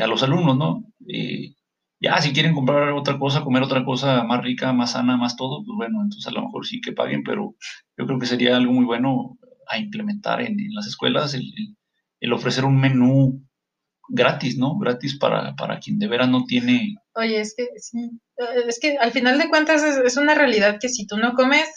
a 0.00 0.06
los 0.06 0.22
alumnos, 0.22 0.56
¿no? 0.56 0.84
Ya, 2.02 2.20
si 2.20 2.32
quieren 2.32 2.54
comprar 2.54 2.92
otra 2.92 3.18
cosa, 3.18 3.42
comer 3.42 3.62
otra 3.62 3.84
cosa 3.84 4.24
más 4.24 4.42
rica, 4.42 4.72
más 4.72 4.92
sana, 4.92 5.16
más 5.16 5.36
todo, 5.36 5.64
pues 5.64 5.76
bueno, 5.76 6.02
entonces 6.02 6.26
a 6.26 6.32
lo 6.32 6.42
mejor 6.42 6.66
sí 6.66 6.80
que 6.80 6.92
paguen, 6.92 7.22
pero 7.22 7.54
yo 7.96 8.06
creo 8.06 8.18
que 8.18 8.26
sería 8.26 8.56
algo 8.56 8.72
muy 8.72 8.84
bueno 8.84 9.38
a 9.68 9.78
implementar 9.78 10.42
en, 10.42 10.56
las 10.74 10.86
escuelas 10.86 11.34
el, 11.34 11.42
el- 11.42 11.76
el 12.20 12.32
ofrecer 12.32 12.64
un 12.64 12.78
menú 12.80 13.42
gratis, 14.08 14.58
¿no? 14.58 14.78
Gratis 14.78 15.18
para, 15.18 15.54
para 15.56 15.78
quien 15.80 15.98
de 15.98 16.08
veras 16.08 16.28
no 16.28 16.44
tiene... 16.44 16.96
Oye, 17.14 17.40
es 17.40 17.54
que 17.56 17.66
sí, 17.78 18.10
eh, 18.38 18.64
es 18.68 18.78
que 18.80 18.96
al 18.98 19.12
final 19.12 19.38
de 19.38 19.48
cuentas 19.48 19.82
es, 19.82 19.96
es 19.98 20.16
una 20.16 20.34
realidad 20.34 20.78
que 20.80 20.88
si 20.88 21.06
tú 21.06 21.16
no 21.18 21.34
comes 21.34 21.68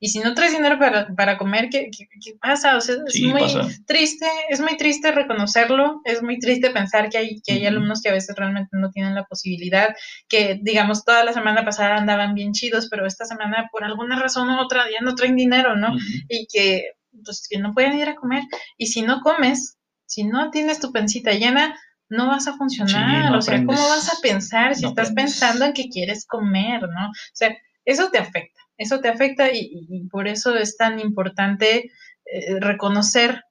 y 0.00 0.08
si 0.08 0.20
no 0.20 0.34
traes 0.34 0.52
dinero 0.52 0.78
para, 0.78 1.08
para 1.16 1.36
comer, 1.38 1.68
¿qué, 1.70 1.88
qué, 1.96 2.06
qué 2.24 2.34
pasa? 2.40 2.76
O 2.76 2.80
sea, 2.80 2.96
es 3.06 3.14
Sí, 3.14 3.26
muy 3.26 3.40
pasa. 3.42 3.68
triste, 3.86 4.26
es 4.48 4.60
muy 4.60 4.76
triste 4.76 5.10
reconocerlo, 5.12 6.00
es 6.04 6.22
muy 6.22 6.38
triste 6.38 6.70
pensar 6.70 7.08
que 7.10 7.18
hay, 7.18 7.40
que 7.42 7.52
hay 7.54 7.66
alumnos 7.66 8.00
que 8.02 8.10
a 8.10 8.12
veces 8.12 8.36
realmente 8.36 8.70
no 8.72 8.90
tienen 8.90 9.14
la 9.14 9.24
posibilidad, 9.24 9.94
que 10.28 10.58
digamos 10.62 11.04
toda 11.04 11.24
la 11.24 11.32
semana 11.32 11.64
pasada 11.64 11.96
andaban 11.96 12.34
bien 12.34 12.52
chidos, 12.52 12.88
pero 12.90 13.06
esta 13.06 13.24
semana 13.24 13.68
por 13.72 13.84
alguna 13.84 14.18
razón 14.20 14.50
u 14.50 14.58
otra 14.60 14.84
ya 14.90 15.00
no 15.04 15.14
traen 15.14 15.36
dinero, 15.36 15.76
¿no? 15.76 15.88
Y 16.28 16.46
que 16.52 16.84
pues 17.24 17.46
que 17.50 17.58
no 17.58 17.72
pueden 17.74 17.98
ir 17.98 18.08
a 18.08 18.14
comer 18.14 18.42
y 18.76 18.86
si 18.86 19.02
no 19.02 19.20
comes, 19.20 19.76
si 20.06 20.24
no 20.24 20.50
tienes 20.50 20.80
tu 20.80 20.92
pancita 20.92 21.32
llena, 21.32 21.76
no 22.08 22.28
vas 22.28 22.46
a 22.48 22.56
funcionar, 22.56 23.26
Sí, 23.26 23.32
no 23.32 23.38
o 23.38 23.42
sea, 23.42 23.58
¿cómo 23.64 23.88
vas 23.88 24.08
a 24.12 24.20
pensar 24.22 24.74
si 24.74 24.82
no 24.82 24.88
estás 24.90 25.10
aprendes. 25.10 25.40
pensando 25.40 25.64
en 25.66 25.72
que 25.72 25.88
quieres 25.88 26.26
comer, 26.26 26.82
¿no? 26.82 27.08
O 27.08 27.12
sea, 27.34 27.54
eso 27.84 28.10
te 28.10 28.18
afecta, 28.18 28.60
eso 28.78 29.00
te 29.00 29.08
afecta 29.08 29.50
y, 29.52 30.08
por 30.10 30.28
eso 30.28 30.56
es 30.56 30.76
tan 30.76 31.00
importante 31.00 31.90
eh, 32.24 32.60
reconocer 32.60 33.42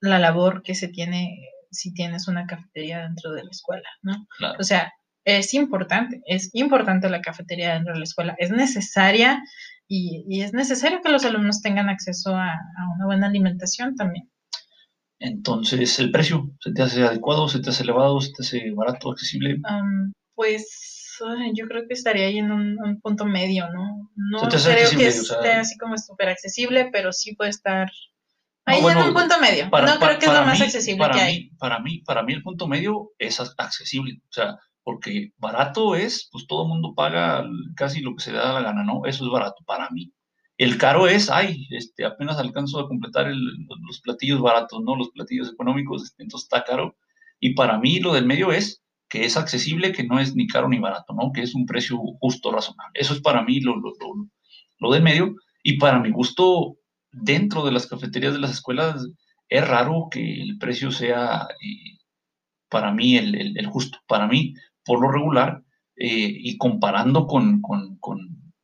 la 0.00 0.18
labor 0.18 0.62
que 0.62 0.74
se 0.74 0.88
tiene 0.88 1.48
si 1.70 1.94
tienes 1.94 2.28
una 2.28 2.46
cafetería 2.46 3.00
dentro 3.00 3.32
de 3.32 3.44
la 3.44 3.50
escuela, 3.50 3.88
¿no? 4.02 4.26
Claro. 4.36 4.56
O 4.60 4.62
sea, 4.62 4.92
es 5.24 5.54
importante, 5.54 6.20
es 6.26 6.50
importante 6.54 7.08
la 7.08 7.22
cafetería 7.22 7.74
dentro 7.74 7.94
de 7.94 8.00
la 8.00 8.04
escuela, 8.04 8.34
es 8.38 8.50
necesaria 8.50 9.42
y, 9.88 10.24
y 10.28 10.42
es 10.42 10.52
necesario 10.52 11.00
que 11.02 11.10
los 11.10 11.24
alumnos 11.24 11.62
tengan 11.62 11.88
acceso 11.88 12.36
a, 12.36 12.50
a 12.50 12.94
una 12.94 13.06
buena 13.06 13.28
alimentación 13.28 13.96
también. 13.96 14.28
Entonces, 15.22 16.00
el 16.00 16.10
precio, 16.10 16.50
¿se 16.60 16.72
te 16.72 16.82
hace 16.82 17.04
adecuado, 17.04 17.48
se 17.48 17.60
te 17.60 17.70
hace 17.70 17.84
elevado, 17.84 18.20
se 18.20 18.32
te 18.32 18.42
hace 18.42 18.70
barato, 18.72 19.12
accesible? 19.12 19.60
Pues 20.34 20.91
yo 21.54 21.66
creo 21.68 21.82
que 21.86 21.94
estaría 21.94 22.26
ahí 22.26 22.38
en 22.38 22.50
un, 22.52 22.78
un 22.82 23.00
punto 23.00 23.24
medio, 23.24 23.68
¿no? 23.72 24.10
No 24.16 24.38
creo 24.40 24.50
que 24.50 24.56
accesible, 24.56 25.08
o 25.08 25.12
sea- 25.12 25.36
esté 25.36 25.52
así 25.52 25.78
como 25.78 25.96
súper 25.98 26.28
accesible, 26.28 26.88
pero 26.92 27.12
sí 27.12 27.34
puede 27.34 27.50
estar 27.50 27.88
No, 28.66 28.72
ahí 28.74 28.82
bueno, 28.82 29.00
en 29.02 29.08
un 29.08 29.14
punto 29.14 29.38
medio. 29.40 29.70
Para- 29.70 29.86
no 29.94 30.00
para- 30.00 30.18
creo 30.18 30.20
que 30.20 30.26
es 30.26 30.40
lo 30.40 30.46
más 30.46 30.58
mí- 30.58 30.64
accesible 30.66 30.98
para 30.98 31.14
que 31.14 31.20
mí, 31.20 31.26
hay. 31.26 31.50
Para 31.58 31.78
mí, 31.80 31.98
para 32.00 32.22
mí 32.22 32.32
el 32.32 32.42
punto 32.42 32.66
medio 32.66 33.10
es 33.18 33.40
accesible. 33.58 34.20
O 34.28 34.32
sea, 34.32 34.58
porque 34.84 35.32
barato 35.38 35.94
es, 35.94 36.28
pues 36.32 36.46
todo 36.46 36.62
el 36.64 36.68
mundo 36.68 36.92
paga 36.94 37.44
casi 37.76 38.00
lo 38.00 38.14
que 38.16 38.22
se 38.24 38.32
da 38.32 38.52
la 38.52 38.62
gana, 38.62 38.82
¿no? 38.82 39.02
Eso 39.06 39.24
es 39.24 39.30
barato 39.30 39.62
para 39.64 39.88
mí. 39.90 40.12
El 40.58 40.76
caro 40.78 41.08
es, 41.08 41.30
ay, 41.30 41.66
este, 41.70 42.04
apenas 42.04 42.38
alcanzo 42.38 42.78
a 42.80 42.86
completar 42.88 43.26
los 43.32 44.00
platillos 44.00 44.40
baratos, 44.40 44.80
¿no? 44.84 44.96
Los 44.96 45.10
platillos 45.10 45.50
económicos, 45.52 46.02
este, 46.04 46.22
entonces 46.24 46.44
está 46.46 46.62
caro. 46.64 46.96
Y 47.40 47.54
para 47.54 47.78
mí 47.78 47.98
lo 48.00 48.12
del 48.12 48.26
medio 48.26 48.52
es 48.52 48.81
que 49.12 49.26
es 49.26 49.36
accesible, 49.36 49.92
que 49.92 50.04
no 50.04 50.18
es 50.18 50.34
ni 50.34 50.46
caro 50.46 50.70
ni 50.70 50.78
barato, 50.78 51.12
¿no? 51.12 51.32
Que 51.32 51.42
es 51.42 51.54
un 51.54 51.66
precio 51.66 51.98
justo, 52.18 52.50
razonable. 52.50 52.92
Eso 52.94 53.12
es 53.12 53.20
para 53.20 53.42
mí 53.42 53.60
lo, 53.60 53.74
lo, 53.76 54.90
del 54.90 55.02
medio. 55.02 55.34
Y 55.62 55.76
para 55.76 56.00
mi 56.00 56.10
gusto, 56.10 56.78
dentro 57.12 57.62
de 57.62 57.72
las 57.72 57.86
cafeterías 57.86 58.32
de 58.32 58.38
las 58.38 58.52
escuelas, 58.52 59.06
es 59.50 59.68
raro 59.68 60.08
que 60.10 60.40
el 60.40 60.56
precio 60.56 60.90
sea 60.90 61.46
eh, 61.62 61.98
para 62.70 62.90
mí 62.90 63.18
el, 63.18 63.66
justo. 63.66 63.98
Para 64.08 64.26
mí, 64.26 64.54
por 64.82 65.02
lo 65.02 65.12
regular, 65.12 65.62
eh, 65.94 66.32
y 66.34 66.56
comparando 66.56 67.26
con, 67.26 67.60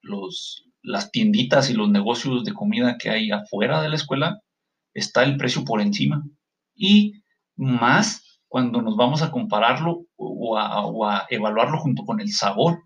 los, 0.00 0.64
las 0.80 1.10
tienditas 1.10 1.68
y 1.68 1.74
los 1.74 1.90
negocios 1.90 2.46
de 2.46 2.54
comida 2.54 2.96
que 2.96 3.10
hay 3.10 3.32
afuera 3.32 3.82
de 3.82 3.90
la 3.90 3.96
escuela, 3.96 4.40
está 4.94 5.24
el 5.24 5.36
precio 5.36 5.62
por 5.66 5.82
encima. 5.82 6.24
Y 6.74 7.20
más 7.54 8.24
cuando 8.48 8.80
nos 8.80 8.96
vamos 8.96 9.20
a 9.20 9.30
compararlo 9.30 10.06
o 10.38 11.06
a, 11.06 11.26
evaluarlo 11.30 11.78
junto 11.78 12.04
con 12.04 12.20
el 12.20 12.30
sabor. 12.32 12.82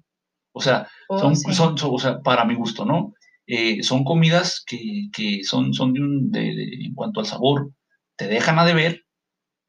O 0.53 0.61
sea, 0.61 0.89
oh, 1.09 1.19
son, 1.19 1.37
son, 1.37 1.77
o 1.83 1.99
sea, 1.99 2.21
para 2.21 2.45
mi 2.45 2.55
gusto, 2.55 2.85
¿no? 2.85 3.15
Eh, 3.47 3.83
son 3.83 4.05
comidas 4.05 4.65
que, 4.67 5.41
son, 5.45 5.75
son 5.75 5.93
de 5.93 6.01
un, 6.01 6.31
en 6.35 6.95
cuanto 6.95 7.21
al 7.21 7.27
sabor, 7.27 7.73
te 8.17 8.29
dejan 8.29 8.59
a 8.59 8.65
deber, 8.65 9.05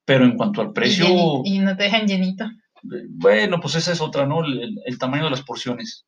pero 0.05 0.25
en 0.25 0.37
cuanto 0.37 0.61
al 0.61 0.73
precio... 0.73 1.05
Y, 1.43 1.59
no 1.59 1.75
te 1.75 1.83
dejan 1.83 2.07
llenito. 2.07 2.45
Bueno, 2.83 3.59
pues 3.59 3.75
esa 3.75 3.91
es 3.91 4.01
otra, 4.01 4.25
¿no? 4.25 4.43
El, 4.45 4.97
tamaño 4.99 5.25
de 5.25 5.31
las 5.31 5.43
porciones. 5.43 6.05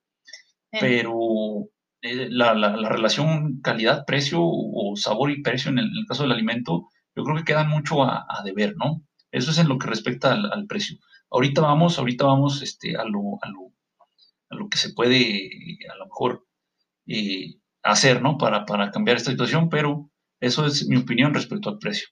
Eh. 0.71 0.77
Pero 0.79 1.69
eh, 2.01 2.27
la, 2.29 2.53
relación 2.87 3.61
calidad-precio 3.61 4.39
o 4.41 4.95
sabor 4.95 5.31
y 5.31 5.41
precio 5.41 5.71
en 5.71 5.79
el, 5.79 5.89
caso 6.07 6.23
del 6.23 6.33
alimento, 6.33 6.89
yo 7.15 7.23
creo 7.23 7.37
que 7.37 7.45
quedan 7.45 7.69
mucho 7.69 8.03
a, 8.03 8.25
deber, 8.43 8.75
¿no? 8.77 9.01
Eso 9.31 9.51
es 9.51 9.57
en 9.57 9.67
lo 9.67 9.77
que 9.77 9.87
respecta 9.87 10.33
al, 10.33 10.65
precio. 10.67 10.97
Ahorita 11.35 11.61
vamos, 11.61 11.99
ahorita 11.99 12.25
vamos 12.25 12.61
este, 12.61 12.95
a, 12.95 13.03
lo, 13.03 13.37
a, 13.41 13.49
lo, 13.49 13.73
a 14.49 14.55
lo 14.55 14.69
que 14.69 14.77
se 14.77 14.93
puede 14.93 15.49
a 15.91 15.97
lo 15.97 16.05
mejor 16.05 16.47
eh, 17.07 17.55
hacer, 17.83 18.21
¿no? 18.21 18.37
Para, 18.37 18.65
para 18.65 18.91
cambiar 18.91 19.17
esta 19.17 19.31
situación, 19.31 19.69
pero 19.69 20.09
eso 20.39 20.65
es 20.65 20.87
mi 20.87 20.95
opinión 20.95 21.33
respecto 21.33 21.69
al 21.69 21.77
precio. 21.77 22.07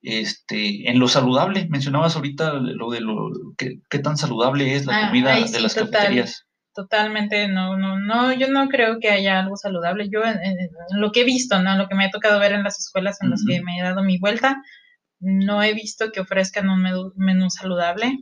Este, 0.00 0.88
en 0.88 0.98
lo 0.98 1.08
saludable, 1.08 1.66
mencionabas 1.68 2.16
ahorita 2.16 2.54
lo 2.54 2.90
de 2.90 3.00
lo 3.00 3.30
qué, 3.56 3.98
tan 3.98 4.16
saludable 4.16 4.74
es 4.74 4.86
la 4.86 4.96
ah, 4.96 5.06
comida 5.08 5.34
de 5.34 5.60
las 5.60 5.74
cafeterías. 5.74 6.46
Totalmente, 6.72 7.48
no, 7.48 7.76
no, 7.76 7.98
no, 7.98 8.32
yo 8.32 8.48
no 8.48 8.68
creo 8.68 8.98
que 9.00 9.10
haya 9.10 9.40
algo 9.40 9.56
saludable. 9.56 10.08
Yo, 10.08 10.24
en, 10.24 10.56
lo 10.96 11.10
que 11.10 11.22
he 11.22 11.24
visto, 11.24 11.60
¿no? 11.60 11.76
Lo 11.76 11.88
que 11.88 11.96
me 11.96 12.06
ha 12.06 12.10
tocado 12.10 12.38
ver 12.38 12.52
en 12.52 12.62
las 12.62 12.78
escuelas 12.78 13.18
en 13.20 13.30
las 13.30 13.44
que 13.44 13.60
me 13.62 13.78
he 13.78 13.82
dado 13.82 14.02
mi 14.02 14.18
vuelta, 14.18 14.62
no 15.20 15.62
he 15.62 15.74
visto 15.74 16.12
que 16.12 16.20
ofrezcan 16.20 16.68
un 16.70 17.12
menú, 17.16 17.50
saludable. 17.50 18.18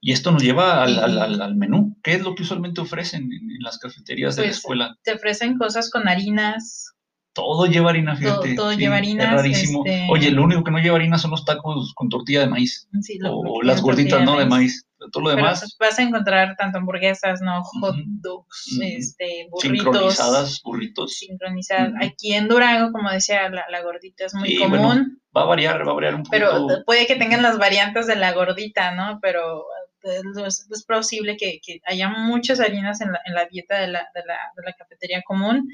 Y 0.00 0.12
esto 0.12 0.30
nos 0.32 0.42
lleva 0.42 0.82
al, 0.82 0.98
al, 0.98 1.42
al, 1.42 1.56
menú. 1.56 1.96
¿Qué 2.02 2.14
es 2.14 2.22
lo 2.22 2.34
que 2.34 2.42
usualmente 2.42 2.80
ofrecen 2.80 3.24
en, 3.24 3.62
las 3.62 3.78
cafeterías 3.78 4.36
de 4.36 4.42
la 4.42 4.48
pues, 4.48 4.56
escuela? 4.56 4.96
Te 5.02 5.12
ofrecen 5.12 5.58
cosas 5.58 5.90
con 5.90 6.08
harinas, 6.08 6.94
todo 7.32 7.66
lleva 7.66 7.90
harina, 7.90 8.16
fíjate. 8.16 8.54
Todo, 8.54 8.72
lleva 8.72 8.96
harina. 8.96 9.24
Es 9.24 9.30
rarísimo. 9.30 9.82
Este 9.84 10.06
Oye, 10.10 10.30
lo 10.30 10.42
único 10.42 10.64
que 10.64 10.70
no 10.72 10.78
lleva 10.78 10.96
harina 10.96 11.16
son 11.16 11.30
los 11.30 11.44
tacos 11.44 11.92
con 11.94 12.08
tortilla 12.08 12.40
de 12.40 12.48
maíz. 12.48 12.88
o 13.24 13.62
las 13.62 13.80
gorditas, 13.82 14.24
¿no? 14.24 14.38
De 14.38 14.46
maíz. 14.46 14.86
Todo 15.12 15.24
lo 15.24 15.30
demás. 15.30 15.60
Pues, 15.60 15.76
vas 15.78 15.98
a 15.98 16.02
encontrar 16.02 16.56
tanto 16.56 16.78
hamburguesas, 16.78 17.40
¿no? 17.40 17.62
Hot 17.62 17.96
dogs, 18.20 18.78
este, 18.82 19.46
burritos. 19.50 19.84
Sincronizadas, 19.84 20.62
burritos. 20.62 21.14
Sincronizadas. 21.14 21.92
Aquí 22.02 22.34
en 22.34 22.48
Durango, 22.48 22.92
como 22.92 23.10
decía, 23.10 23.48
la, 23.48 23.82
gordita 23.82 24.26
es 24.26 24.34
muy 24.34 24.56
común. 24.56 25.22
va 25.34 25.42
a 25.42 25.46
variar, 25.46 25.86
va 25.86 25.92
a 25.92 25.94
variar 25.94 26.14
un 26.16 26.22
poco. 26.24 26.32
Pero 26.32 26.66
puede 26.84 27.06
que 27.06 27.16
tengan 27.16 27.42
las 27.42 27.58
variantes 27.58 28.06
de 28.08 28.16
la 28.16 28.32
gordita, 28.32 28.94
¿no? 28.94 29.20
Pero 29.22 29.64
eh, 30.04 30.20
es, 30.46 30.84
posible 30.86 31.36
que, 31.36 31.60
haya 31.86 32.08
muchas 32.08 32.60
harinas 32.60 33.00
en 33.00 33.12
la, 33.12 33.20
en 33.24 33.34
la 33.34 33.46
dieta 33.46 33.78
de 33.78 33.88
la, 33.88 34.08
de, 34.14 34.22
la, 34.26 34.38
de 34.56 34.62
la 34.64 34.72
cafetería 34.72 35.22
común 35.22 35.68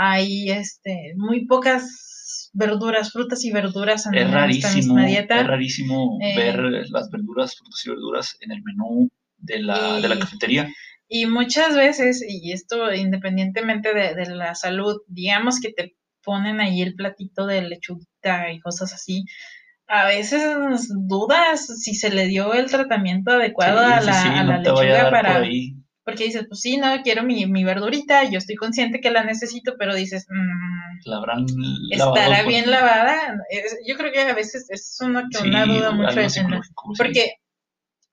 hay 0.00 0.48
este, 0.50 1.12
muy 1.16 1.44
pocas 1.46 2.50
verduras, 2.52 3.10
frutas 3.10 3.44
y 3.44 3.50
verduras 3.50 4.06
en, 4.06 4.14
es 4.14 4.30
rarísimo, 4.30 4.96
dieta. 5.04 5.40
Es 5.40 5.46
rarísimo 5.46 6.18
eh, 6.22 6.36
ver 6.36 6.56
las 6.90 7.10
verduras, 7.10 7.56
frutas 7.56 7.82
y 7.84 7.90
verduras 7.90 8.36
en 8.40 8.52
el 8.52 8.62
menú 8.62 9.10
de 9.38 9.58
la, 9.58 10.00
de 10.00 10.08
la 10.08 10.18
cafetería. 10.18 10.72
Y 11.08 11.26
muchas 11.26 11.74
veces, 11.74 12.24
y 12.26 12.52
esto 12.52 12.94
independientemente 12.94 13.92
de, 13.92 14.26
la 14.26 14.54
salud, 14.54 14.98
digamos 15.08 15.58
que 15.58 15.72
te 15.72 15.96
ponen 16.22 16.60
ahí 16.60 16.80
el 16.80 16.94
platito 16.94 17.46
de 17.46 17.62
lechuguita 17.62 18.52
y 18.52 18.60
cosas 18.60 18.92
así, 18.92 19.24
a 19.88 20.06
veces 20.06 20.88
dudas 21.08 21.66
si 21.80 21.94
se 21.94 22.10
le 22.10 22.26
dio 22.26 22.52
el 22.52 22.70
tratamiento 22.70 23.32
adecuado 23.32 23.80
a 23.80 24.00
la, 24.00 24.58
lechuga 24.58 25.10
para, 25.10 25.42
porque 26.04 26.24
dices, 26.24 26.46
pues 26.48 26.60
sí, 26.60 26.76
no, 26.76 27.02
quiero 27.02 27.22
mi, 27.22 27.46
mi 27.46 27.64
verdurita, 27.64 28.24
yo 28.24 28.38
estoy 28.38 28.56
consciente 28.56 29.00
que 29.00 29.10
la 29.10 29.24
necesito, 29.24 29.74
pero 29.78 29.94
dices, 29.94 30.26
mmm, 30.30 30.88
¿La 31.04 31.16
habrán 31.16 31.46
¿estará 31.90 32.42
bien 32.44 32.70
lavada? 32.70 33.36
yo 33.86 33.96
creo 33.96 34.12
que 34.12 34.20
a 34.20 34.34
veces 34.34 34.66
es 34.70 34.98
una, 35.00 35.28
una 35.44 35.66
duda 35.66 35.90
mucho. 35.90 36.20
En 36.20 36.60
porque 36.96 37.34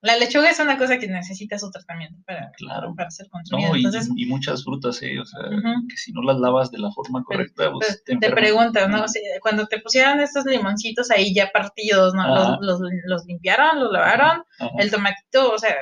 la 0.06 0.16
lechuga 0.16 0.50
es 0.50 0.60
una 0.60 0.78
cosa 0.78 0.98
que 0.98 1.08
necesita 1.08 1.58
su 1.58 1.70
tratamiento 1.70 2.18
para, 2.24 2.52
para 2.96 3.10
ser 3.10 3.28
consumida. 3.28 3.68
No, 3.68 4.14
y, 4.16 4.26
muchas 4.26 4.62
frutas, 4.62 5.02
¿eh? 5.02 5.18
O 5.18 5.24
sea, 5.24 5.40
que 5.88 5.96
si 5.96 6.12
no 6.12 6.22
las 6.22 6.38
lavas 6.38 6.70
de 6.70 6.78
la 6.78 6.92
forma 6.92 7.24
correcta, 7.24 7.72
pues, 7.72 8.02
te, 8.04 8.16
te 8.16 8.30
preguntas, 8.30 8.88
¿no? 8.88 9.04
cuando 9.42 9.66
te 9.66 9.80
pusieron 9.80 10.20
estos 10.20 10.44
limoncitos 10.44 11.10
ahí 11.10 11.34
ya 11.34 11.50
partidos, 11.52 12.14
¿no? 12.14 12.26
Los, 12.28 12.58
los, 12.60 12.80
los, 13.06 13.26
limpiaron, 13.26 13.80
los 13.80 13.92
lavaron, 13.92 14.44
el 14.78 14.90
tomatito, 14.90 15.52
o 15.52 15.58
sea, 15.58 15.74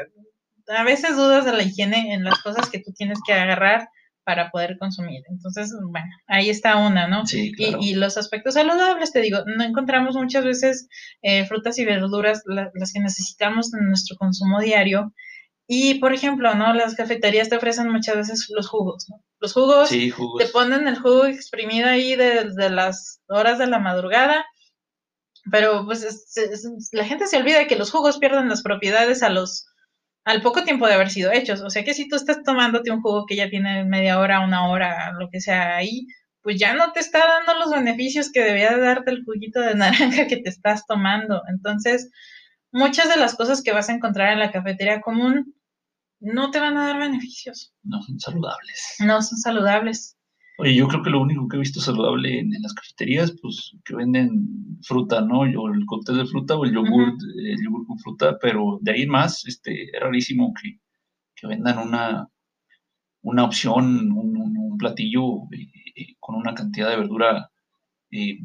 a 0.68 0.82
veces 0.84 1.16
dudas 1.16 1.44
de 1.44 1.52
la 1.52 1.62
higiene 1.62 2.14
en 2.14 2.24
las 2.24 2.42
cosas 2.42 2.70
que 2.70 2.78
tú 2.78 2.92
tienes 2.92 3.18
que 3.26 3.34
agarrar 3.34 3.88
para 4.24 4.50
poder 4.50 4.76
consumir. 4.78 5.22
Entonces, 5.28 5.72
bueno, 5.90 6.08
ahí 6.26 6.50
está 6.50 6.76
una, 6.76 7.06
¿no? 7.06 7.26
Sí, 7.26 7.52
claro. 7.52 7.78
y, 7.80 7.94
los 7.94 8.16
aspectos 8.16 8.54
saludables, 8.54 9.12
te 9.12 9.20
digo, 9.20 9.38
no 9.46 9.64
encontramos 9.64 10.16
muchas 10.16 10.44
veces 10.44 10.88
eh, 11.22 11.44
frutas 11.46 11.78
y 11.78 11.84
verduras 11.84 12.42
las 12.46 12.92
que 12.92 13.00
necesitamos 13.00 13.72
en 13.74 13.88
nuestro 13.88 14.16
consumo 14.16 14.60
diario. 14.60 15.12
Y, 15.66 15.94
por 15.94 16.12
ejemplo, 16.12 16.54
¿no? 16.54 16.74
Las 16.74 16.94
cafeterías 16.94 17.48
te 17.48 17.56
ofrecen 17.56 17.90
muchas 17.90 18.16
veces 18.16 18.46
los 18.50 18.68
jugos, 18.68 19.06
¿no? 19.08 19.22
Los 19.40 19.52
jugos, 19.52 19.88
sí, 19.88 20.10
jugos. 20.10 20.42
te 20.42 20.50
ponen 20.50 20.88
el 20.88 20.98
jugo 20.98 21.26
exprimido 21.26 21.88
ahí 21.88 22.16
desde 22.16 22.70
las 22.70 23.20
horas 23.28 23.58
de 23.58 23.66
la 23.66 23.78
madrugada, 23.78 24.44
pero 25.50 25.84
pues 25.84 26.32
la 26.92 27.04
gente 27.04 27.26
se 27.26 27.36
olvida 27.36 27.66
que 27.66 27.76
los 27.76 27.90
jugos 27.90 28.18
pierden 28.18 28.48
las 28.48 28.62
propiedades 28.62 29.22
a 29.22 29.28
los 29.28 29.66
al 30.24 30.42
poco 30.42 30.64
tiempo 30.64 30.86
de 30.86 30.94
haber 30.94 31.10
sido 31.10 31.32
hechos. 31.32 31.60
O 31.60 31.70
sea 31.70 31.84
que 31.84 31.94
si 31.94 32.08
tú 32.08 32.16
estás 32.16 32.42
tomándote 32.42 32.90
un 32.90 33.02
jugo 33.02 33.26
que 33.26 33.36
ya 33.36 33.48
tiene 33.50 33.84
media 33.84 34.18
hora, 34.18 34.40
una 34.40 34.68
hora, 34.68 35.12
lo 35.18 35.28
que 35.30 35.40
sea 35.40 35.76
ahí, 35.76 36.06
pues 36.42 36.58
ya 36.58 36.74
no 36.74 36.92
te 36.92 37.00
está 37.00 37.20
dando 37.26 37.54
los 37.58 37.70
beneficios 37.70 38.30
que 38.30 38.42
debía 38.42 38.76
darte 38.76 39.10
el 39.10 39.24
juguito 39.24 39.60
de 39.60 39.74
naranja 39.74 40.26
que 40.26 40.38
te 40.38 40.48
estás 40.48 40.86
tomando. 40.86 41.42
Entonces, 41.48 42.10
muchas 42.72 43.08
de 43.08 43.16
las 43.16 43.34
cosas 43.34 43.62
que 43.62 43.72
vas 43.72 43.88
a 43.88 43.94
encontrar 43.94 44.32
en 44.32 44.40
la 44.40 44.52
cafetería 44.52 45.00
común 45.00 45.54
no 46.20 46.50
te 46.50 46.60
van 46.60 46.76
a 46.78 46.86
dar 46.86 46.98
beneficios. 46.98 47.74
No 47.82 48.02
son 48.02 48.18
saludables. 48.18 48.96
No 49.00 49.20
son 49.20 49.38
saludables. 49.38 50.13
Oye, 50.56 50.74
yo 50.76 50.86
creo 50.86 51.02
que 51.02 51.10
lo 51.10 51.20
único 51.20 51.48
que 51.48 51.56
he 51.56 51.60
visto 51.60 51.80
saludable 51.80 52.38
en, 52.38 52.50
las 52.62 52.74
cafeterías, 52.74 53.34
pues 53.42 53.72
que 53.84 53.96
venden 53.96 54.78
fruta, 54.82 55.20
¿no? 55.20 55.40
O 55.40 55.68
el 55.68 55.84
cóctel 55.86 56.18
de 56.18 56.26
fruta 56.26 56.56
o 56.56 56.64
el 56.64 56.72
yogur, 56.72 57.14
el 57.36 57.64
yogur 57.64 57.86
con 57.86 57.98
fruta, 57.98 58.38
pero 58.40 58.78
de 58.80 58.92
ahí 58.92 59.06
más, 59.06 59.44
este, 59.46 59.84
es 59.84 60.00
rarísimo 60.00 60.52
que, 60.54 60.78
vendan 61.46 61.78
una, 61.78 62.28
una 63.22 63.44
opción, 63.44 64.12
un, 64.12 64.78
platillo 64.78 65.44
eh, 65.52 65.70
eh, 65.94 66.16
con 66.18 66.34
una 66.34 66.52
cantidad 66.52 66.90
de 66.90 66.96
verdura 66.96 67.48
eh, 68.10 68.38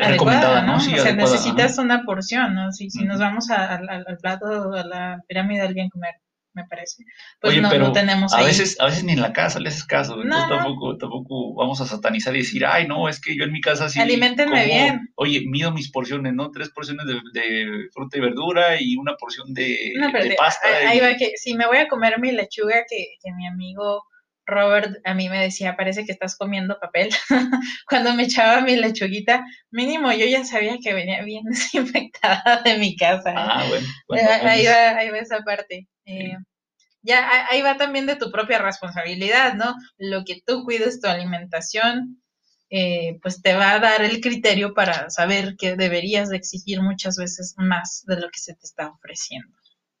recomendada, 0.00 0.62
¿no? 0.62 0.80
Sí, 0.80 0.94
o 0.94 1.02
sea, 1.02 1.14
necesitas 1.14 1.78
una 1.78 2.04
porción, 2.04 2.54
¿no? 2.54 2.72
Si, 2.72 2.90
si 2.90 3.04
nos 3.04 3.18
vamos 3.18 3.50
al 3.50 4.18
plato, 4.20 4.72
a 4.72 4.84
la 4.84 5.22
pirámide 5.26 5.62
del 5.62 5.74
bien 5.74 5.90
comer, 5.90 6.14
me 6.54 6.64
parece. 6.64 7.04
Pues 7.40 7.60
no, 7.60 7.70
pero 7.70 7.92
tenemos 7.92 8.32
a 8.32 8.42
veces, 8.42 8.78
a 8.80 8.86
veces 8.86 9.04
ni 9.04 9.12
en 9.12 9.20
la 9.20 9.32
casa 9.32 9.58
le 9.58 9.68
haces 9.68 9.84
caso, 9.84 10.20
entonces 10.22 10.48
tampoco, 10.48 10.96
tampoco 10.96 11.54
vamos 11.54 11.80
a 11.80 11.86
satanizar 11.86 12.34
y 12.34 12.38
decir, 12.40 12.64
ay 12.66 12.86
no, 12.86 13.08
es 13.08 13.20
que 13.20 13.36
yo 13.36 13.44
en 13.44 13.52
mi 13.52 13.60
casa 13.60 13.88
sí. 13.88 14.00
Aliméntenme 14.00 14.64
bien. 14.64 15.12
Oye, 15.16 15.42
mido 15.46 15.72
mis 15.72 15.90
porciones, 15.90 16.34
¿no? 16.34 16.50
Tres 16.50 16.70
porciones 16.70 17.06
de, 17.06 17.88
fruta 17.92 18.18
y 18.18 18.20
verdura 18.20 18.80
y 18.80 18.96
una 18.96 19.14
porción 19.16 19.52
de, 19.54 19.94
pasta. 20.36 20.66
Ahí, 20.88 21.00
va 21.00 21.16
que 21.16 21.32
si 21.36 21.54
me 21.54 21.66
voy 21.66 21.78
a 21.78 21.88
comer 21.88 22.20
mi 22.20 22.32
lechuga 22.32 22.84
que, 22.88 23.16
que 23.22 23.32
mi 23.32 23.46
amigo 23.46 24.04
Robert 24.46 24.96
a 25.04 25.14
mí 25.14 25.28
me 25.28 25.40
decía, 25.40 25.76
parece 25.76 26.04
que 26.04 26.12
estás 26.12 26.36
comiendo 26.36 26.78
papel. 26.80 27.10
Cuando 27.88 28.14
me 28.14 28.24
echaba 28.24 28.60
mi 28.60 28.76
lechuguita, 28.76 29.44
mínimo 29.70 30.12
yo 30.12 30.26
ya 30.26 30.44
sabía 30.44 30.78
que 30.82 30.94
venía 30.94 31.22
bien 31.22 31.44
desinfectada 31.50 32.62
de 32.64 32.78
mi 32.78 32.96
casa. 32.96 33.32
Ah, 33.36 33.64
bueno. 33.68 33.86
Eh, 34.16 34.46
ahí, 34.46 34.66
va, 34.66 34.98
ahí 34.98 35.10
va 35.10 35.18
esa 35.18 35.40
parte. 35.40 35.88
Eh, 36.04 36.36
ya 37.02 37.46
ahí 37.50 37.62
va 37.62 37.76
también 37.76 38.06
de 38.06 38.16
tu 38.16 38.30
propia 38.30 38.58
responsabilidad, 38.58 39.54
¿no? 39.54 39.74
Lo 39.98 40.24
que 40.24 40.40
tú 40.46 40.64
cuides 40.64 41.00
tu 41.00 41.08
alimentación, 41.08 42.22
eh, 42.70 43.18
pues 43.20 43.42
te 43.42 43.54
va 43.54 43.72
a 43.72 43.80
dar 43.80 44.02
el 44.02 44.20
criterio 44.20 44.72
para 44.72 45.10
saber 45.10 45.56
que 45.58 45.76
deberías 45.76 46.28
de 46.28 46.36
exigir 46.36 46.80
muchas 46.80 47.16
veces 47.16 47.54
más 47.58 48.04
de 48.06 48.20
lo 48.20 48.30
que 48.30 48.38
se 48.38 48.54
te 48.54 48.64
está 48.64 48.88
ofreciendo. 48.88 49.48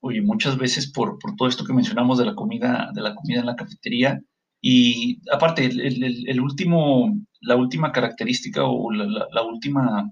Oye, 0.00 0.20
muchas 0.20 0.56
veces 0.56 0.90
por, 0.90 1.18
por 1.18 1.36
todo 1.36 1.48
esto 1.48 1.64
que 1.64 1.72
mencionamos 1.72 2.18
de 2.18 2.24
la 2.24 2.34
comida, 2.34 2.90
de 2.92 3.02
la 3.02 3.14
comida 3.14 3.40
en 3.40 3.46
la 3.46 3.56
cafetería, 3.56 4.20
y 4.64 5.20
aparte, 5.32 5.64
el, 5.64 6.40
último, 6.40 7.18
la 7.40 7.56
última 7.56 7.90
característica 7.90 8.62
o 8.64 8.92
la, 8.92 9.42
última, 9.42 10.08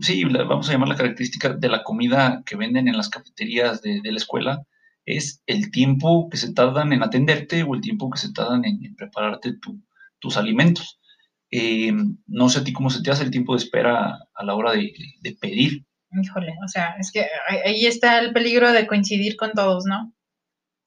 sí, 0.00 0.24
vamos 0.24 0.66
a 0.68 0.72
llamar 0.72 0.88
la 0.88 0.96
característica 0.96 1.50
de 1.50 1.68
la 1.68 1.84
comida 1.84 2.42
que 2.46 2.56
venden 2.56 2.88
en 2.88 2.96
las 2.96 3.10
cafeterías 3.10 3.82
de, 3.82 4.00
la 4.02 4.16
escuela, 4.16 4.62
es 5.04 5.42
el 5.46 5.70
tiempo 5.70 6.30
que 6.30 6.38
se 6.38 6.54
tardan 6.54 6.94
en 6.94 7.02
atenderte 7.02 7.64
o 7.64 7.74
el 7.74 7.82
tiempo 7.82 8.08
que 8.08 8.18
se 8.18 8.32
tardan 8.32 8.64
en, 8.64 8.96
prepararte 8.96 9.56
tus 10.18 10.36
alimentos. 10.38 10.98
Eh, 11.50 11.92
no 12.26 12.48
sé 12.48 12.60
a 12.60 12.64
ti 12.64 12.72
cómo 12.72 12.88
se 12.88 13.02
te 13.02 13.10
hace 13.10 13.24
el 13.24 13.30
tiempo 13.30 13.52
de 13.54 13.62
espera 13.62 14.18
a 14.34 14.44
la 14.44 14.54
hora 14.54 14.72
de, 14.72 14.90
de 15.20 15.32
pedir. 15.34 15.84
Híjole, 16.22 16.54
o 16.64 16.68
sea, 16.68 16.94
es 16.98 17.12
que 17.12 17.26
ahí 17.66 17.84
está 17.84 18.20
el 18.20 18.32
peligro 18.32 18.72
de 18.72 18.86
coincidir 18.86 19.36
con 19.36 19.52
todos, 19.52 19.84
¿no? 19.86 20.14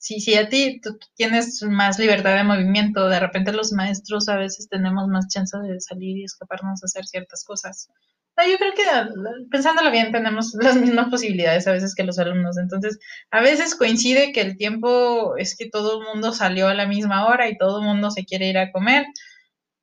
Si, 0.01 0.20
si 0.20 0.34
a 0.34 0.50
ti 0.50 0.81
tú 0.81 0.98
tienes 1.15 1.62
más 1.62 2.00
libertad 2.00 2.36
de 2.36 2.43
movimiento, 2.43 3.08
de 3.08 3.20
repente 3.20 3.53
los 3.53 3.72
maestros 3.72 4.27
a 4.29 4.36
veces 4.36 4.67
tenemos 4.67 5.08
más 5.08 5.27
chance 5.27 5.55
de 5.60 5.79
salir 5.79 6.17
y 6.17 6.24
escaparnos 6.24 6.81
a 6.81 6.88
hacer 6.88 7.05
ciertas 7.05 7.43
cosas. 7.46 7.88
yo 8.36 8.58
creo 8.58 8.74
que 8.74 9.46
pensándolo 9.51 9.91
bien 9.91 10.12
tenemos 10.12 10.55
las 10.60 10.75
mismas 10.75 11.10
posibilidades 11.12 11.67
a 11.67 11.74
veces 11.74 11.93
que 11.93 12.03
los 12.03 12.17
alumnos. 12.17 12.58
Entonces, 12.58 12.98
a 13.29 13.41
veces 13.41 13.75
coincide 13.75 14.31
que 14.34 14.41
el 14.41 14.58
tiempo 14.58 15.38
es 15.38 15.55
que 15.55 15.70
todo 15.70 16.01
el 16.01 16.08
mundo 16.08 16.34
salió 16.34 16.67
a 16.67 16.74
la 16.74 16.88
misma 16.88 17.27
hora 17.27 17.48
y 17.48 17.58
todo 17.60 17.79
el 17.79 17.86
mundo 17.86 18.10
se 18.10 18.25
quiere 18.25 18.50
ir 18.50 18.58
a 18.58 18.72
comer. 18.72 19.05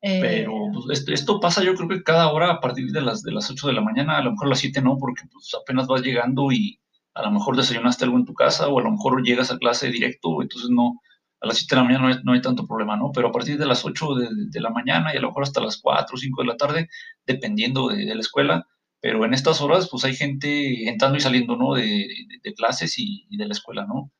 Eh, 0.02 0.18
Pero 0.20 0.52
pues, 0.84 1.04
esto, 1.06 1.38
pasa 1.38 1.62
yo 1.62 1.76
creo 1.76 1.88
que 1.88 2.02
cada 2.02 2.32
hora 2.32 2.50
a 2.50 2.60
partir 2.60 2.90
de 2.90 3.02
las, 3.02 3.22
de 3.22 3.30
las 3.30 3.48
8 3.50 3.68
de 3.68 3.72
la 3.72 3.82
mañana, 3.82 4.18
a 4.18 4.22
lo 4.22 4.32
mejor 4.32 4.48
a 4.48 4.50
las 4.50 4.58
7 4.58 4.82
no, 4.82 4.98
porque 4.98 5.22
pues, 5.32 5.52
apenas 5.54 5.86
vas 5.86 6.02
llegando 6.02 6.50
y, 6.50 6.80
a 7.18 7.22
lo 7.22 7.32
mejor 7.32 7.56
desayunaste 7.56 8.04
algo 8.04 8.16
en 8.16 8.24
tu 8.24 8.32
casa 8.32 8.68
o 8.68 8.78
a 8.78 8.82
lo 8.82 8.92
mejor 8.92 9.22
llegas 9.24 9.50
a 9.50 9.58
clase 9.58 9.90
directo, 9.90 10.40
entonces 10.40 10.70
no, 10.70 11.00
a 11.40 11.46
las 11.46 11.58
7 11.58 11.74
de 11.74 11.80
la 11.80 11.84
mañana 11.84 12.20
no 12.24 12.32
hay, 12.32 12.40
tanto 12.40 12.66
problema, 12.66 12.96
¿no? 12.96 13.10
Pero 13.12 13.28
a 13.28 13.32
partir 13.32 13.58
de 13.58 13.66
las 13.66 13.84
8 13.84 14.14
de, 14.50 14.60
la 14.60 14.70
mañana 14.70 15.12
y 15.12 15.16
a 15.16 15.20
lo 15.20 15.28
mejor 15.28 15.42
hasta 15.42 15.60
las 15.60 15.78
4 15.78 16.14
o 16.14 16.18
5 16.18 16.42
de 16.42 16.48
la 16.48 16.56
tarde, 16.56 16.88
dependiendo 17.26 17.88
de, 17.88 18.14
la 18.14 18.20
escuela, 18.20 18.66
pero 19.00 19.24
en 19.24 19.34
estas 19.34 19.60
horas 19.60 19.88
pues 19.90 20.04
hay 20.04 20.14
gente 20.14 20.88
entrando 20.88 21.18
y 21.18 21.20
saliendo, 21.20 21.56
¿no? 21.56 21.74
De, 21.74 22.08
clases 22.56 22.98
y, 22.98 23.26
de 23.30 23.46
la 23.46 23.52
escuela, 23.52 23.84
¿no? 23.86 24.10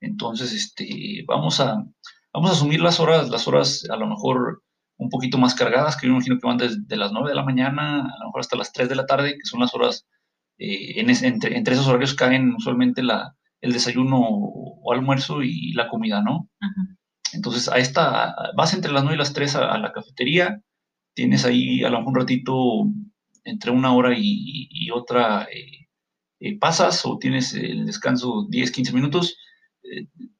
Entonces, 0.00 0.52
este, 0.52 1.24
vamos 1.26 1.60
a, 1.60 1.84
vamos 2.32 2.50
a 2.50 2.54
asumir 2.54 2.80
las 2.80 3.00
horas, 3.00 3.30
las 3.30 3.46
horas 3.48 3.86
a 3.90 3.96
lo 3.96 4.06
mejor 4.06 4.62
un 4.96 5.08
poquito 5.08 5.38
más 5.38 5.54
cargadas, 5.54 5.96
que 5.96 6.06
yo 6.06 6.12
imagino 6.12 6.38
que 6.38 6.46
van 6.46 6.58
desde 6.58 6.96
las 6.96 7.12
9 7.12 7.30
de 7.30 7.34
la 7.34 7.44
mañana, 7.44 8.00
a 8.00 8.18
lo 8.18 8.26
mejor 8.26 8.40
hasta 8.40 8.56
las 8.56 8.72
3 8.72 8.88
de 8.88 8.96
la 8.96 9.06
tarde, 9.06 9.34
que 9.34 9.44
son 9.44 9.60
las 9.60 9.74
horas 9.74 10.06
eh, 10.62 11.00
entre, 11.00 11.72
esos 11.72 11.88
horarios 11.88 12.14
caen 12.14 12.54
usualmente 12.54 13.02
la, 13.02 13.34
el 13.62 13.72
desayuno 13.72 14.20
o, 14.20 14.92
almuerzo 14.92 15.42
y 15.42 15.72
la 15.72 15.88
comida, 15.88 16.20
¿no? 16.20 16.50
Entonces, 17.32 17.68
a 17.68 17.78
esta, 17.78 18.34
vas 18.56 18.74
entre 18.74 18.92
las 18.92 19.04
9 19.04 19.14
y 19.14 19.18
las 19.18 19.32
3 19.32 19.54
a, 19.56 19.78
la 19.78 19.92
cafetería, 19.92 20.60
tienes 21.14 21.44
ahí 21.44 21.84
a 21.84 21.90
lo 21.90 21.98
mejor 21.98 22.08
un 22.08 22.20
ratito 22.20 22.84
entre 23.44 23.70
una 23.70 23.94
hora 23.94 24.14
y, 24.16 24.90
otra, 24.90 25.44
eh, 25.44 25.88
eh, 26.40 26.58
pasas 26.58 27.06
o 27.06 27.18
tienes 27.18 27.54
el 27.54 27.86
descanso 27.86 28.46
10, 28.50 28.72
15 28.72 28.92
minutos. 28.92 29.36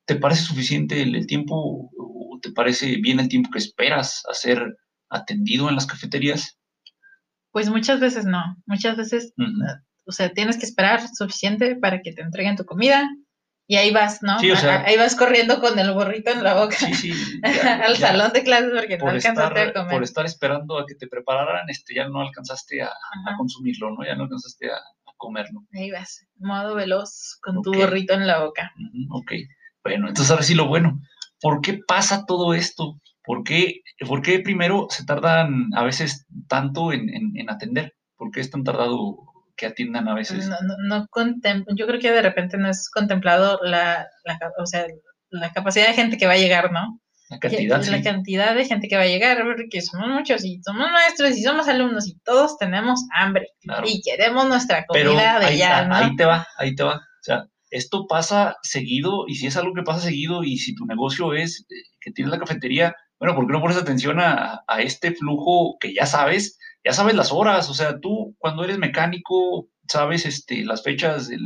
¿Te 0.05 0.17
parece 0.17 0.43
suficiente 0.43 1.01
el, 1.01 1.27
tiempo 1.27 1.91
o 1.97 2.39
te 2.43 2.51
parece 2.51 2.97
bien 2.97 3.21
el 3.21 3.29
tiempo 3.29 3.51
que 3.51 3.59
esperas 3.59 4.25
a 4.29 4.35
ser 4.35 4.77
atendido 5.09 5.69
en 5.69 5.77
las 5.77 5.87
cafeterías? 5.87 6.59
Pues 7.53 7.71
muchas 7.71 8.01
veces 8.01 8.25
no, 8.27 8.57
muchas 8.67 8.97
veces 8.97 9.33
o 10.11 10.13
sea, 10.13 10.33
tienes 10.33 10.59
que 10.59 10.67
esperar 10.67 11.01
suficiente 11.15 11.77
para 11.77 12.03
que 12.03 12.13
te 12.13 12.21
entreguen 12.21 12.57
tu 12.57 12.65
comida 12.65 13.09
y 13.69 13.77
ahí 13.77 13.93
vas, 13.93 14.21
¿no? 14.21 14.41
Sí, 14.41 14.51
o 14.51 14.57
sea, 14.57 14.83
ahí 14.85 14.97
vas 14.97 15.15
corriendo 15.15 15.61
con 15.61 15.79
el 15.79 15.93
burrito 15.93 16.33
en 16.33 16.43
la 16.43 16.55
boca 16.55 16.75
sí, 16.75 16.93
sí, 16.93 17.13
al 17.85 17.97
salón 17.97 18.33
de 18.33 18.43
clases 18.43 18.73
porque 18.73 18.99
no 18.99 19.07
alcanzaste 19.07 19.61
a 19.61 19.73
comer. 19.73 19.89
Por 19.89 20.03
estar 20.03 20.27
esperando 20.27 20.77
a 20.77 20.85
que 20.85 20.97
te 20.97 21.07
prepararan, 21.07 21.71
este, 21.71 21.95
ya 21.95 22.09
no 22.09 22.21
alcanzaste 22.21 22.83
a, 22.83 22.91
consumirlo, 23.39 23.93
¿no? 23.93 24.05
Ya 24.05 24.17
no 24.17 24.25
alcanzaste 24.25 24.73
a, 24.73 24.79
comerlo. 25.17 25.61
Ahí 25.73 25.93
vas, 25.93 26.27
modo 26.39 26.75
veloz 26.75 27.39
con 27.43 27.63
tu 27.63 27.73
burrito 27.73 28.15
en 28.15 28.27
la 28.27 28.41
boca. 28.41 28.73
ok, 29.11 29.33
bueno, 29.85 30.09
entonces 30.09 30.33
ahora 30.33 30.43
sí 30.43 30.55
lo 30.57 30.67
bueno. 30.67 31.01
¿Por 31.41 31.61
qué 31.61 31.79
pasa 31.87 32.27
todo 32.27 32.55
esto? 32.55 32.99
¿Por 33.23 33.45
qué, 33.45 33.83
por 34.09 34.21
qué 34.21 34.41
primero 34.41 34.89
se 34.91 35.05
tardan 35.05 35.69
a 35.77 35.85
veces 35.85 36.27
tanto 36.49 36.93
en, 36.93 37.09
en, 37.09 37.37
en 37.37 37.51
atender? 37.51 37.95
¿Por 38.17 38.33
qué 38.33 38.41
es 38.41 38.51
tan 38.51 38.65
tardado 38.65 39.30
que 39.61 39.67
atiendan 39.67 40.09
a 40.09 40.15
veces. 40.15 40.49
No, 40.49 40.57
no, 40.89 41.07
yo 41.77 41.87
creo 41.87 42.01
que 42.01 42.11
de 42.11 42.23
repente 42.23 42.57
no 42.57 42.71
es 42.71 42.89
contemplado 42.91 43.61
la, 43.63 44.09
o 44.59 44.67
sea, 44.67 44.87
la 45.29 45.53
capacidad 45.53 45.87
de 45.87 45.93
gente 45.93 46.17
que 46.17 46.27
va 46.27 46.33
a 46.33 46.39
llegar, 46.39 46.73
¿no? 46.73 46.99
La 47.29 47.39
cantidad. 47.39 47.85
La 47.85 48.03
cantidad 48.03 48.55
de 48.55 48.65
gente 48.65 48.89
que 48.89 48.97
va 48.97 49.03
a 49.03 49.07
llegar, 49.07 49.45
porque 49.45 49.83
somos 49.83 50.09
muchos 50.09 50.45
y 50.45 50.61
somos 50.65 50.91
maestros 50.91 51.37
y 51.37 51.43
somos 51.43 51.69
alumnos 51.69 52.09
y 52.09 52.19
todos 52.25 52.57
tenemos 52.57 53.01
hambre 53.15 53.49
y 53.85 54.01
queremos 54.01 54.49
nuestra 54.49 54.87
comida 54.87 55.39
de 55.39 55.59
ya, 55.59 55.85
¿no? 55.85 55.95
Ahí 55.95 56.17
te 56.17 56.25
va, 56.25 56.49
ahí 56.57 56.75
te 56.75 56.83
va. 56.83 56.97
O 56.97 57.23
sea, 57.23 57.45
esto 57.71 58.07
pasa 58.09 58.57
seguido 58.63 59.27
y 59.29 59.35
si 59.35 59.47
es 59.47 59.57
algo 59.59 59.75
que 59.75 59.83
pasa 59.83 60.01
seguido 60.01 60.43
y 60.43 60.57
si 60.57 60.75
tu 60.75 60.87
negocio 60.87 61.35
es 61.35 61.67
eh, 61.69 61.75
que 62.01 62.11
tienes 62.11 62.33
la 62.33 62.41
cafetería, 62.41 62.97
bueno, 63.19 63.35
¿por 63.35 63.47
qué 63.47 63.53
no 63.53 63.61
pones 63.61 63.77
atención 63.77 64.19
a, 64.19 64.63
a 64.67 64.81
este 64.81 65.13
flujo 65.13 65.77
que 65.79 65.95
ya 65.95 66.07
sabes? 66.07 66.59
Ya 66.85 66.93
sabes 66.93 67.15
las 67.15 67.33
horas, 67.33 67.69
o 67.69 67.75
sea, 67.75 68.01
tú 68.01 68.35
cuando 68.39 68.65
eres 68.65 68.79
mecánico 68.79 69.69
sabes 69.87 70.25
este, 70.25 70.65
las 70.65 70.83
fechas 70.83 71.31
en, 71.31 71.43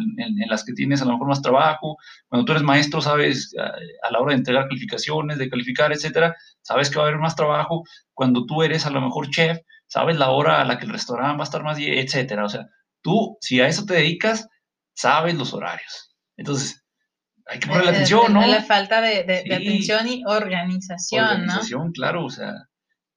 las 0.49 0.65
que 0.65 0.75
tienes 0.75 1.01
a 1.01 1.07
lo 1.07 1.13
mejor 1.13 1.29
más 1.29 1.43
trabajo, 1.43 1.97
cuando 2.29 2.45
tú 2.45 2.53
eres 2.53 2.63
maestro 2.63 3.01
sabes 3.01 3.55
a, 3.59 4.11
la 4.11 4.21
hora 4.21 4.33
de 4.33 4.39
entregar 4.39 4.69
calificaciones, 4.69 5.39
de 5.39 5.49
calificar, 5.49 5.93
etcétera, 5.93 6.37
sabes 6.63 6.91
que 6.91 6.99
va 6.99 7.05
a 7.05 7.09
haber 7.09 7.21
más 7.21 7.35
trabajo, 7.35 7.85
cuando 8.13 8.45
tú 8.47 8.63
eres 8.63 8.87
a 8.87 8.91
lo 8.91 9.01
mejor 9.01 9.31
chef, 9.31 9.59
sabes 9.87 10.17
la 10.17 10.31
hora 10.31 10.61
a 10.61 10.65
la 10.65 10.79
que 10.79 10.85
el 10.85 10.93
restaurante 10.93 11.37
va 11.37 11.43
a 11.43 11.45
estar 11.45 11.63
más, 11.63 11.79
etcétera, 11.81 12.45
o 12.45 12.49
sea, 12.49 12.67
tú 13.03 13.39
si 13.41 13.61
a 13.61 13.67
eso 13.67 13.85
te 13.87 13.95
dedicas, 13.95 14.49
sabes 14.95 15.35
los 15.35 15.55
horarios. 15.55 16.15
Entonces, 16.37 16.85
hay 17.47 17.59
que 17.59 17.69
ponerle 17.69 17.91
atención, 17.91 18.33
¿no? 18.33 18.47
La 18.47 18.63
falta 18.63 19.01
de, 19.01 19.21
atención 19.21 20.07
y 20.07 20.23
organización, 20.27 21.25
organización, 21.25 21.93
claro, 21.93 22.27
o 22.27 22.31
sea, 22.31 22.53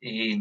eh, 0.01 0.37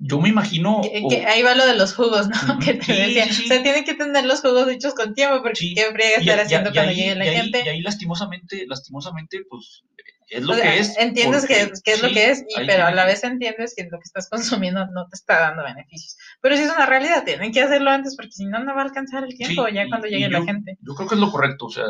yo 0.00 0.20
me 0.20 0.28
imagino. 0.28 0.80
Que, 0.82 1.26
ahí 1.26 1.42
va 1.42 1.54
lo 1.54 1.66
de 1.66 1.76
los 1.76 1.94
jugos, 1.94 2.28
¿no? 2.28 2.58
que 2.64 2.74
te 2.74 2.92
decía. 2.92 3.26
O 3.26 3.46
sea, 3.46 3.62
tienen 3.62 3.84
que 3.84 3.94
tener 3.94 4.24
los 4.24 4.40
jugos 4.40 4.68
hechos 4.68 4.94
con 4.94 5.14
tiempo, 5.14 5.42
porque 5.42 5.72
qué 5.74 5.84
friega 5.92 6.18
estar 6.18 6.40
haciendo 6.40 6.72
cuando 6.72 6.92
llegue 6.92 7.14
la 7.14 7.24
gente. 7.24 7.62
y 7.64 7.68
ahí, 7.68 7.80
lastimosamente, 7.80 8.64
lastimosamente, 8.66 9.40
pues 9.48 9.84
es 10.28 10.42
lo 10.42 10.54
que 10.54 10.78
es. 10.78 10.98
Entiendes 10.98 11.46
que, 11.46 11.60
es 11.62 12.02
lo 12.02 12.08
que 12.10 12.30
es, 12.30 12.44
pero 12.66 12.86
a 12.86 12.90
la 12.92 13.04
vez 13.04 13.24
entiendes 13.24 13.74
que 13.74 13.84
lo 13.84 13.98
que 13.98 14.04
estás 14.04 14.28
consumiendo 14.28 14.86
no 14.86 15.06
te 15.08 15.16
está 15.16 15.40
dando 15.40 15.64
beneficios. 15.64 16.16
Pero 16.40 16.56
sí 16.56 16.62
es 16.62 16.70
una 16.70 16.86
realidad, 16.86 17.24
tienen 17.24 17.52
que 17.52 17.62
hacerlo 17.62 17.90
antes, 17.90 18.16
porque 18.16 18.32
si 18.32 18.44
no, 18.46 18.62
no 18.62 18.74
va 18.74 18.82
a 18.82 18.84
alcanzar 18.84 19.24
el 19.24 19.36
tiempo 19.36 19.68
ya 19.68 19.88
cuando 19.88 20.08
llegue 20.08 20.28
la 20.28 20.44
gente. 20.44 20.78
Yo 20.82 20.94
creo 20.94 21.08
que 21.08 21.14
es 21.14 21.20
lo 21.20 21.30
correcto, 21.30 21.66
o 21.66 21.70
sea, 21.70 21.86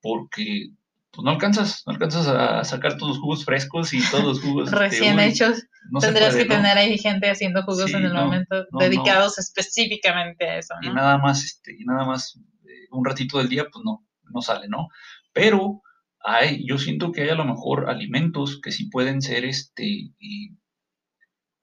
porque 0.00 0.70
pues 1.12 1.24
no 1.24 1.30
alcanzas, 1.30 1.82
no 1.86 1.92
alcanzas 1.92 2.26
a 2.26 2.64
sacar 2.64 2.96
todos 2.96 3.10
los 3.10 3.18
jugos 3.18 3.44
frescos 3.44 3.92
y 3.92 4.00
todos 4.10 4.24
los 4.24 4.40
jugos 4.40 4.64
este, 4.72 4.78
recién 4.78 5.20
hechos. 5.20 5.62
Tendrás 6.00 6.34
que 6.34 6.46
tener 6.46 6.78
ahí 6.78 6.96
gente 6.96 7.28
haciendo 7.28 7.62
jugos 7.64 7.92
en 7.92 8.04
el 8.04 8.14
momento 8.14 8.64
dedicados 8.78 9.38
específicamente 9.38 10.48
a 10.48 10.58
eso. 10.58 10.74
Y 10.80 10.88
nada 10.88 11.18
más, 11.18 11.44
este, 11.44 11.76
y 11.78 11.84
nada 11.84 12.06
más 12.06 12.40
eh, 12.64 12.88
un 12.90 13.04
ratito 13.04 13.38
del 13.38 13.50
día, 13.50 13.66
pues 13.70 13.84
no, 13.84 14.06
no 14.32 14.40
sale, 14.40 14.68
¿no? 14.68 14.88
Pero 15.34 15.82
hay, 16.20 16.66
yo 16.66 16.78
siento 16.78 17.12
que 17.12 17.22
hay 17.22 17.28
a 17.28 17.34
lo 17.34 17.44
mejor 17.44 17.90
alimentos 17.90 18.58
que 18.62 18.72
sí 18.72 18.88
pueden 18.88 19.20
ser, 19.20 19.44
este, 19.44 19.84
y 19.84 20.56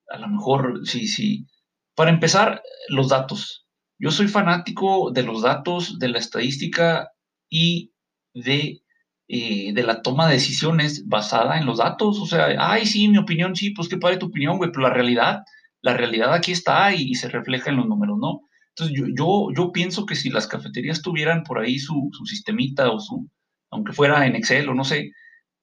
a 0.10 0.18
lo 0.20 0.28
mejor, 0.28 0.82
sí, 0.86 1.08
sí. 1.08 1.48
Para 1.96 2.12
empezar, 2.12 2.62
los 2.90 3.10
datos. 3.10 3.68
Yo 3.98 4.12
soy 4.12 4.28
fanático 4.28 5.12
de 5.12 5.24
los 5.24 5.42
datos, 5.42 5.98
de 5.98 6.10
la 6.10 6.20
estadística 6.20 7.12
y 7.50 7.94
de 8.34 8.84
eh, 9.32 9.74
de 9.74 9.84
la 9.84 10.02
toma 10.02 10.28
de 10.28 10.34
decisiones 10.34 11.08
basada 11.08 11.60
en 11.60 11.68
los 11.68 11.78
datos. 11.78 12.20
O 12.20 12.26
sea, 12.26 12.48
ay, 12.58 12.88
sí, 12.88 13.08
mi 13.10 13.20
opinión, 13.20 13.56
sí, 13.56 13.70
pues 13.72 13.88
qué 13.88 13.98
padre 13.98 14.18
tu 14.18 14.26
opinión, 14.28 14.58
güey, 14.58 14.72
pero 14.72 14.84
la 14.88 14.94
realidad, 14.94 15.44
la 15.82 15.94
realidad 15.96 16.34
aquí 16.34 16.52
está 16.52 16.94
y, 16.96 17.14
se 17.16 17.30
refleja 17.30 17.70
en 17.70 17.78
los 17.78 17.88
números, 17.88 18.18
¿no? 18.20 18.42
Entonces, 18.70 18.98
yo, 18.98 19.06
yo, 19.16 19.50
yo, 19.56 19.72
pienso 19.72 20.06
que 20.08 20.16
si 20.16 20.30
las 20.32 20.48
cafeterías 20.48 21.04
tuvieran 21.04 21.44
por 21.44 21.60
ahí 21.60 21.78
su, 21.80 22.10
su 22.12 22.26
sistemita 22.26 22.90
o 22.92 23.00
su, 23.00 23.30
aunque 23.72 23.94
fuera 23.94 24.26
en 24.26 24.36
Excel 24.36 24.68
o 24.70 24.74
no 24.74 24.84
sé, 24.84 25.12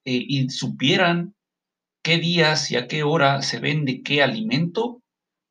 eh, 0.05 0.25
y 0.29 0.49
supieran 0.51 1.35
qué 2.05 2.19
días 2.19 2.71
y 2.71 2.77
a 2.77 2.87
qué 2.89 3.03
hora 3.03 3.43
se 3.43 3.59
vende 3.61 4.03
qué 4.03 4.23
alimento, 4.23 5.03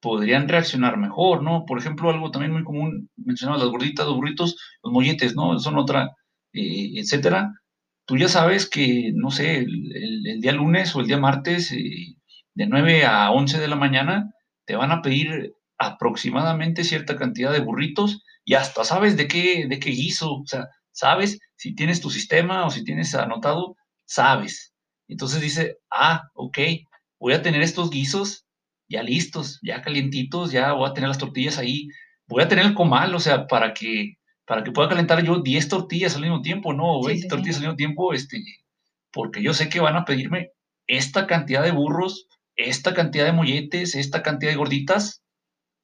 podrían 0.01 0.47
reaccionar 0.47 0.97
mejor, 0.97 1.43
¿no? 1.43 1.65
Por 1.65 1.80
ejemplo, 1.80 2.10
algo 2.10 2.32
también 2.32 2.54
muy 2.54 2.63
común, 2.63 3.10
mencionaba 3.17 3.60
las 3.60 3.69
gorditas, 3.69 4.06
los 4.06 4.15
burritos, 4.15 4.58
los 4.84 4.93
molletes, 4.93 5.36
¿no? 5.36 5.60
Son 5.60 5.78
otra, 5.78 6.12
eh, 6.54 6.93
etcétera. 6.99 7.51
Tú 8.06 8.18
ya 8.18 8.28
sabes 8.28 8.70
que, 8.70 9.12
no 9.13 9.32
sé, 9.32 9.58
el, 9.58 10.39
día 10.41 10.52
lunes 10.52 10.96
o 10.96 11.02
el 11.02 11.08
día 11.08 11.18
martes, 11.18 11.72
eh, 11.72 12.15
de 12.54 12.68
9 12.68 13.06
a 13.06 13.32
11 13.32 13.60
de 13.60 13.68
la 13.68 13.76
mañana, 13.76 14.32
te 14.65 14.76
van 14.76 14.91
a 14.91 15.02
pedir 15.02 15.54
aproximadamente 15.78 16.84
cierta 16.84 17.18
cantidad 17.18 17.52
de 17.52 17.60
burritos 17.60 18.24
y 18.46 18.54
hasta 18.54 18.84
sabes 18.84 19.18
de 19.18 19.28
qué, 19.28 19.68
de 19.68 19.80
qué 19.80 19.89
guiso, 19.91 20.36
o 20.36 20.46
sea, 20.46 20.70
sabes 20.91 21.39
si 21.58 21.76
tienes 21.76 22.00
tu 22.02 22.10
sistema 22.10 22.65
o 22.65 22.70
si 22.70 22.84
tienes 22.84 23.13
anotado, 23.15 23.76
sabes. 24.06 24.74
Entonces 25.08 25.41
dice, 25.41 25.78
ah, 25.91 26.30
ok, 26.34 26.60
voy 27.20 27.34
a 27.34 27.41
tener 27.41 27.62
estos 27.62 27.89
guisos 27.89 28.46
ya 28.88 29.04
listos, 29.04 29.60
ya 29.63 29.82
calientitos, 29.82 30.52
ya 30.52 30.74
voy 30.74 30.89
a 30.89 30.94
tener 30.94 31.10
las 31.10 31.18
tortillas 31.18 31.58
ahí, 31.58 31.88
voy 32.28 32.44
a 32.44 32.48
tener 32.48 32.65
el 32.65 32.76
comal, 32.76 33.13
o 33.15 33.20
sea, 33.20 33.48
para 33.48 33.74
que, 33.74 34.18
para 34.45 34.63
que 34.63 34.71
pueda 34.71 34.89
calentar 34.89 35.23
yo 35.23 35.39
10 35.39 35.67
tortillas 35.67 36.15
al 36.15 36.21
mismo 36.21 36.41
tiempo, 36.41 36.73
¿no? 36.73 37.01
20 37.01 37.27
tortillas 37.27 37.58
al 37.58 37.63
mismo 37.63 37.75
tiempo, 37.75 38.13
este, 38.13 38.43
porque 39.12 39.41
yo 39.41 39.53
sé 39.53 39.69
que 39.69 39.79
van 39.79 39.95
a 39.95 40.05
pedirme 40.05 40.51
esta 40.88 41.27
cantidad 41.27 41.63
de 41.63 41.71
burros, 41.71 42.27
esta 42.55 42.93
cantidad 42.93 43.25
de 43.25 43.34
molletes, 43.34 43.95
esta 43.95 44.21
cantidad 44.21 44.51
de 44.51 44.58
gorditas 44.58 45.23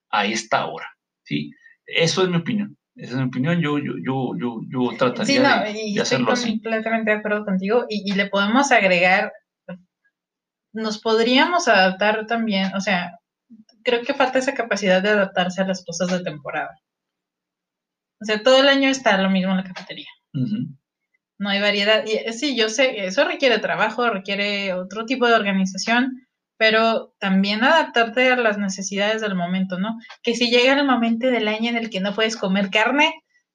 a 0.09 0.25
esta 0.25 0.65
hora, 0.67 0.87
¿sí? 1.23 1.51
Eso 1.85 2.23
es 2.23 2.29
mi 2.29 2.37
opinión. 2.37 2.77
Esa 2.95 3.13
es 3.13 3.17
mi 3.17 3.23
opinión, 3.23 3.59
yo, 3.61 3.79
yo, 3.79 3.93
yo, 4.03 4.33
yo, 4.37 4.61
yo 4.69 4.97
trataría 4.97 5.63
de, 5.63 6.01
hacerlo 6.01 6.31
así. 6.31 6.51
completamente 6.51 7.11
de 7.11 7.17
acuerdo 7.17 7.45
contigo 7.45 7.85
y, 7.89 8.11
y 8.11 8.15
le 8.15 8.27
podemos 8.27 8.71
agregar 8.71 9.31
nos 10.73 10.99
podríamos 10.99 11.67
adaptar 11.67 12.25
también, 12.27 12.73
o 12.75 12.81
sea, 12.81 13.19
creo 13.83 14.01
que 14.03 14.13
falta 14.13 14.39
esa 14.39 14.53
capacidad 14.53 15.01
de 15.01 15.09
adaptarse 15.09 15.61
a 15.61 15.67
las 15.67 15.83
cosas 15.83 16.09
de 16.09 16.23
temporada. 16.23 16.79
O 18.21 18.25
sea, 18.25 18.43
todo 18.43 18.59
el 18.61 18.67
año 18.67 18.89
está 18.89 19.17
lo 19.17 19.29
mismo 19.29 19.51
en 19.51 19.57
la 19.57 19.63
cafetería. 19.63 20.09
No 21.39 21.49
hay 21.49 21.59
variedad. 21.59 22.05
Y, 22.05 22.11
eh, 22.11 22.33
sí, 22.33 22.55
yo 22.55 22.69
sé, 22.69 23.05
eso 23.05 23.25
requiere 23.25 23.57
trabajo, 23.57 24.07
requiere 24.09 24.73
otro 24.73 25.05
tipo 25.05 25.27
de 25.27 25.33
organización, 25.33 26.27
pero 26.55 27.15
también 27.19 27.63
adaptarte 27.63 28.31
a 28.31 28.35
las 28.35 28.59
necesidades 28.59 29.21
del 29.21 29.33
momento, 29.33 29.79
¿no? 29.79 29.97
Que 30.21 30.35
si 30.35 30.51
llega 30.51 30.79
el 30.79 30.85
momento 30.85 31.27
del 31.27 31.47
año 31.47 31.69
en 31.69 31.77
el 31.77 31.89
que 31.89 31.99
no 31.99 32.13
puedes 32.13 32.37
comer 32.37 32.69
carne, 32.69 33.11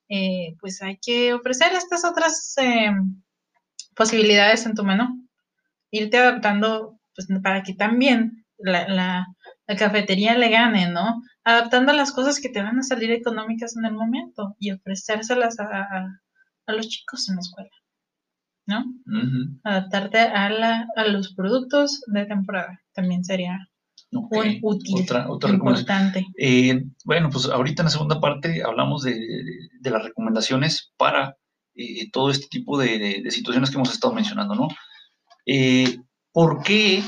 eh, 0.09 0.57
pues 0.61 0.83
hay 0.83 0.98
que 0.98 1.33
ofrecer 1.33 1.72
estas 1.72 2.05
otras 2.05 2.55
eh, 2.59 2.90
posibilidades 3.94 4.66
en 4.66 4.74
tu 4.74 4.83
menú. 4.83 5.29
Irte 5.92 6.18
adaptando 6.18 6.98
pues 7.14 7.29
para 7.42 7.62
que 7.62 7.74
también 7.74 8.44
la, 8.59 8.88
la, 8.88 9.26
cafetería 9.74 10.37
le 10.38 10.48
gane, 10.50 10.90
¿no? 10.90 11.22
Adaptando 11.42 11.92
las 11.92 12.12
cosas 12.12 12.40
que 12.40 12.48
te 12.48 12.62
van 12.62 12.79
a 12.79 12.83
salir 12.83 13.11
económicas 13.11 13.76
en 13.76 13.85
el 13.85 13.94
momento 13.94 14.55
y 14.59 14.70
ofrecérselas 14.70 15.59
a, 15.59 16.20
a, 16.66 16.72
los 16.72 16.88
chicos 16.88 17.29
en 17.29 17.37
la 17.37 17.40
escuela, 17.40 17.70
¿no? 18.66 18.85
Adaptarte 19.64 20.18
a, 20.18 20.50
la, 20.50 20.87
a 20.94 21.05
los 21.07 21.35
productos 21.35 22.02
de 22.07 22.26
temporada 22.26 22.81
también 22.92 23.24
sería 23.24 23.68
un 24.12 24.29
útil, 24.62 25.02
otra, 25.02 25.31
otra 25.31 25.50
importante. 25.50 26.26
Eh, 26.38 26.85
bueno, 27.05 27.29
pues 27.31 27.46
ahorita 27.46 27.83
en 27.83 27.87
la 27.87 27.90
segunda 27.90 28.20
parte 28.20 28.62
hablamos 28.64 29.02
de, 29.02 29.18
de, 29.81 29.90
las 29.90 30.05
recomendaciones 30.05 30.92
para 30.96 31.37
eh, 31.74 32.11
todo 32.11 32.31
este 32.31 32.46
tipo 32.48 32.79
de, 32.79 33.20
de, 33.22 33.31
situaciones 33.31 33.70
que 33.70 33.76
hemos 33.76 33.92
estado 33.92 34.14
mencionando, 34.14 34.55
¿no? 34.55 34.68
Eh, 35.44 35.98
¿por 36.33 36.62
qué, 36.62 37.02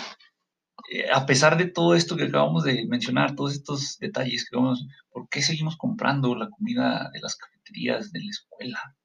eh, 0.90 1.10
a 1.12 1.26
pesar 1.26 1.56
de 1.56 1.66
todo 1.66 1.94
esto 1.94 2.16
que 2.16 2.24
acabamos 2.24 2.64
de 2.64 2.86
mencionar, 2.86 3.34
todos 3.34 3.52
estos 3.54 3.98
detalles 3.98 4.48
que 4.48 4.56
vamos, 4.56 4.86
¿por 5.10 5.28
qué 5.28 5.42
seguimos 5.42 5.76
comprando 5.76 6.34
la 6.34 6.48
comida 6.48 7.10
de 7.12 7.20
las 7.20 7.36
cafeterías 7.36 8.12
de 8.12 8.20
la 8.20 8.30
escuela? 8.30 8.96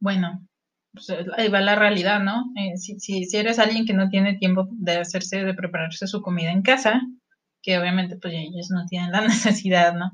Bueno, 0.00 0.46
pues 0.92 1.10
eh, 1.10 1.26
ahí 1.36 1.48
va 1.48 1.60
la 1.60 1.74
realidad, 1.74 2.20
¿no? 2.20 2.46
Eh, 2.56 2.76
si, 2.76 2.98
si, 3.00 3.36
eres 3.36 3.58
alguien 3.58 3.84
que 3.84 3.92
no 3.92 4.08
tiene 4.08 4.38
tiempo 4.38 4.68
de 4.72 4.98
hacerse, 4.98 5.44
de 5.44 5.54
prepararse 5.54 6.06
su 6.06 6.22
comida 6.22 6.50
en 6.50 6.62
casa, 6.62 7.02
que 7.62 7.78
obviamente 7.78 8.16
pues 8.16 8.34
ellos 8.34 8.70
no 8.70 8.86
tienen 8.86 9.12
la 9.12 9.20
necesidad, 9.26 9.94
¿no? 9.94 10.12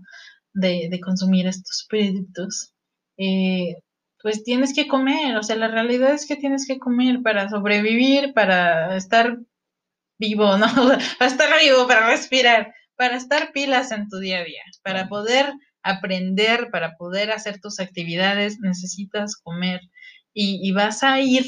De, 0.53 0.89
de 0.91 1.01
consumir 1.01 1.47
estos 1.47 1.87
productos, 1.89 2.73
pues 4.23 4.43
tienes 4.43 4.75
que 4.75 4.89
comer, 4.89 5.37
o 5.37 5.43
sea, 5.43 5.55
la 5.57 5.69
realidad 5.69 6.13
es 6.13 6.27
que 6.27 6.37
tienes 6.37 6.67
que 6.67 6.79
comer 6.79 7.23
para 7.23 7.49
sobrevivir, 7.49 8.33
para 8.33 8.97
estar 8.97 9.39
vivo, 10.19 10.57
¿no? 10.59 10.67
para 11.19 11.31
estar 11.31 11.61
vivo, 11.61 11.87
para 11.87 12.09
respirar, 12.09 12.73
para 12.97 13.17
estar 13.17 13.53
pilas 13.53 13.93
en 13.93 14.09
tu 14.09 14.19
día 14.19 14.41
a 14.41 14.45
día, 14.45 14.63
para 14.83 15.09
poder 15.09 15.53
aprender, 15.83 16.71
para 16.71 16.97
poder 16.97 17.31
hacer 17.31 17.61
tus 17.61 17.79
actividades, 17.79 18.59
necesitas 18.61 19.37
comer 19.37 19.81
y, 20.39 20.71
vas 20.73 21.03
a 21.03 21.21
ir 21.21 21.47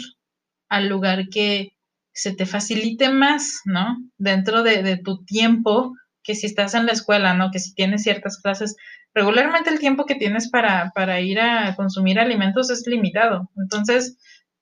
al 0.71 0.89
lugar 0.89 1.29
que 1.29 1.73
se 2.13 2.33
te 2.33 2.47
facilite 2.47 3.11
más, 3.11 3.61
¿no? 3.67 3.99
Dentro 4.17 4.63
de, 4.63 4.83
de 4.83 4.97
tu 4.97 5.25
tiempo, 5.25 5.93
que 6.23 6.35
si 6.35 6.47
estás 6.47 6.75
en 6.75 6.87
la 6.87 6.93
escuela, 6.93 7.35
¿no? 7.35 7.51
Que 7.51 7.59
si 7.59 7.75
tienes 7.75 8.03
ciertas 8.03 8.41
clases 8.41 8.77
regularmente 9.15 9.71
el 9.71 9.79
tiempo 9.79 10.07
que 10.07 10.15
tienes 10.15 10.51
para, 10.51 10.93
para 10.95 11.21
ir 11.21 11.41
a 11.41 11.75
consumir 11.77 12.19
alimentos 12.19 12.71
es 12.71 12.87
limitado. 12.87 13.51
Entonces, 13.57 14.17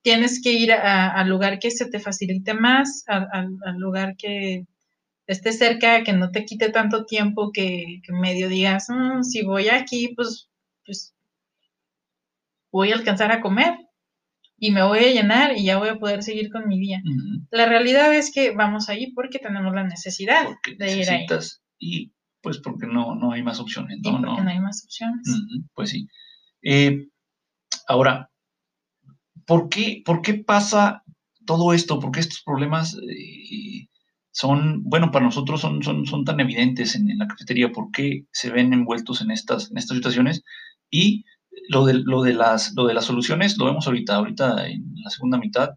tienes 0.07 0.40
que 0.40 0.53
ir 0.53 0.71
al 0.71 1.29
lugar 1.29 1.59
que 1.59 1.73
se 1.73 1.90
te 1.90 1.99
facilite 1.99 2.55
más, 2.55 3.03
al 3.09 3.77
lugar 3.77 4.14
que 4.16 4.64
esté 5.27 5.51
cerca, 5.53 6.05
que 6.05 6.12
no 6.12 6.31
te 6.31 6.45
quite 6.45 6.71
tanto 6.71 7.07
tiempo, 7.07 7.51
que, 7.53 8.03
medio 8.11 8.49
digas, 8.49 8.87
mm, 8.88 9.25
si 9.25 9.42
voy 9.42 9.69
aquí, 9.69 10.12
pues, 10.14 10.49
pues 10.85 11.12
voy 12.71 12.92
a 12.92 12.95
alcanzar 12.95 13.33
a 13.33 13.40
comer 13.40 13.75
y 14.57 14.71
me 14.71 14.85
voy 14.85 15.01
a 15.01 15.12
llenar 15.12 15.59
y 15.59 15.64
ya 15.64 15.77
voy 15.77 15.88
a 15.88 15.99
poder 15.99 16.23
seguir 16.23 16.53
con 16.53 16.69
mi 16.69 16.79
día. 16.79 17.03
La 17.51 17.66
realidad 17.66 18.14
es 18.14 18.33
que 18.33 18.53
vamos 18.53 18.88
ahí 18.88 19.11
porque 19.11 19.40
tenemos 19.40 19.75
la 19.75 19.83
necesidad 19.83 20.47
de 20.79 20.99
ir 20.99 21.11
ahí. 21.11 21.27
Y 21.81 22.12
pues 22.42 22.59
porque 22.59 22.87
no, 22.87 23.16
no 23.16 23.33
hay 23.33 23.42
más 23.42 23.59
opciones. 23.59 23.99
¿no? 24.05 24.23
porque 24.23 24.42
no, 24.45 24.51
hay 24.51 24.61
más 24.61 24.85
opciones. 24.85 25.27
pues 25.75 25.90
sí. 25.90 26.07
Eh, 26.62 27.09
ahora, 27.88 28.31
¿por 29.47 29.69
qué, 29.69 30.03
¿por 30.05 30.23
qué 30.23 30.35
pasa 30.35 31.05
todo 31.47 31.73
esto? 31.73 32.01
¿Por 32.01 32.11
qué 32.11 32.21
estos 32.21 32.43
problemas 32.43 32.97
eh, 32.97 33.89
son, 34.33 34.83
bueno, 34.85 35.11
para 35.11 35.25
nosotros 35.25 35.61
son, 35.61 35.83
son, 35.83 36.07
son 36.07 36.25
tan 36.25 36.41
evidentes 36.41 36.95
en, 36.95 37.17
la 37.17 37.27
cafetería? 37.29 37.73
¿Por 37.73 37.91
qué 37.93 38.27
se 38.33 38.51
ven 38.51 38.73
envueltos 38.73 39.21
en 39.23 39.31
estas, 39.31 39.71
en 39.71 39.79
estas 39.79 39.97
situaciones? 39.97 40.43
Y 40.91 41.25
lo 41.69 41.87
de, 41.87 41.95
lo, 41.95 42.23
de 42.23 42.35
las, 42.35 42.75
lo 42.77 42.87
de 42.87 42.95
las 42.95 43.07
soluciones 43.07 43.57
lo 43.59 43.67
vemos 43.67 43.87
ahorita, 43.87 44.17
ahorita 44.17 44.69
en 44.69 44.85
la 45.03 45.11
segunda 45.11 45.39
mitad, 45.39 45.71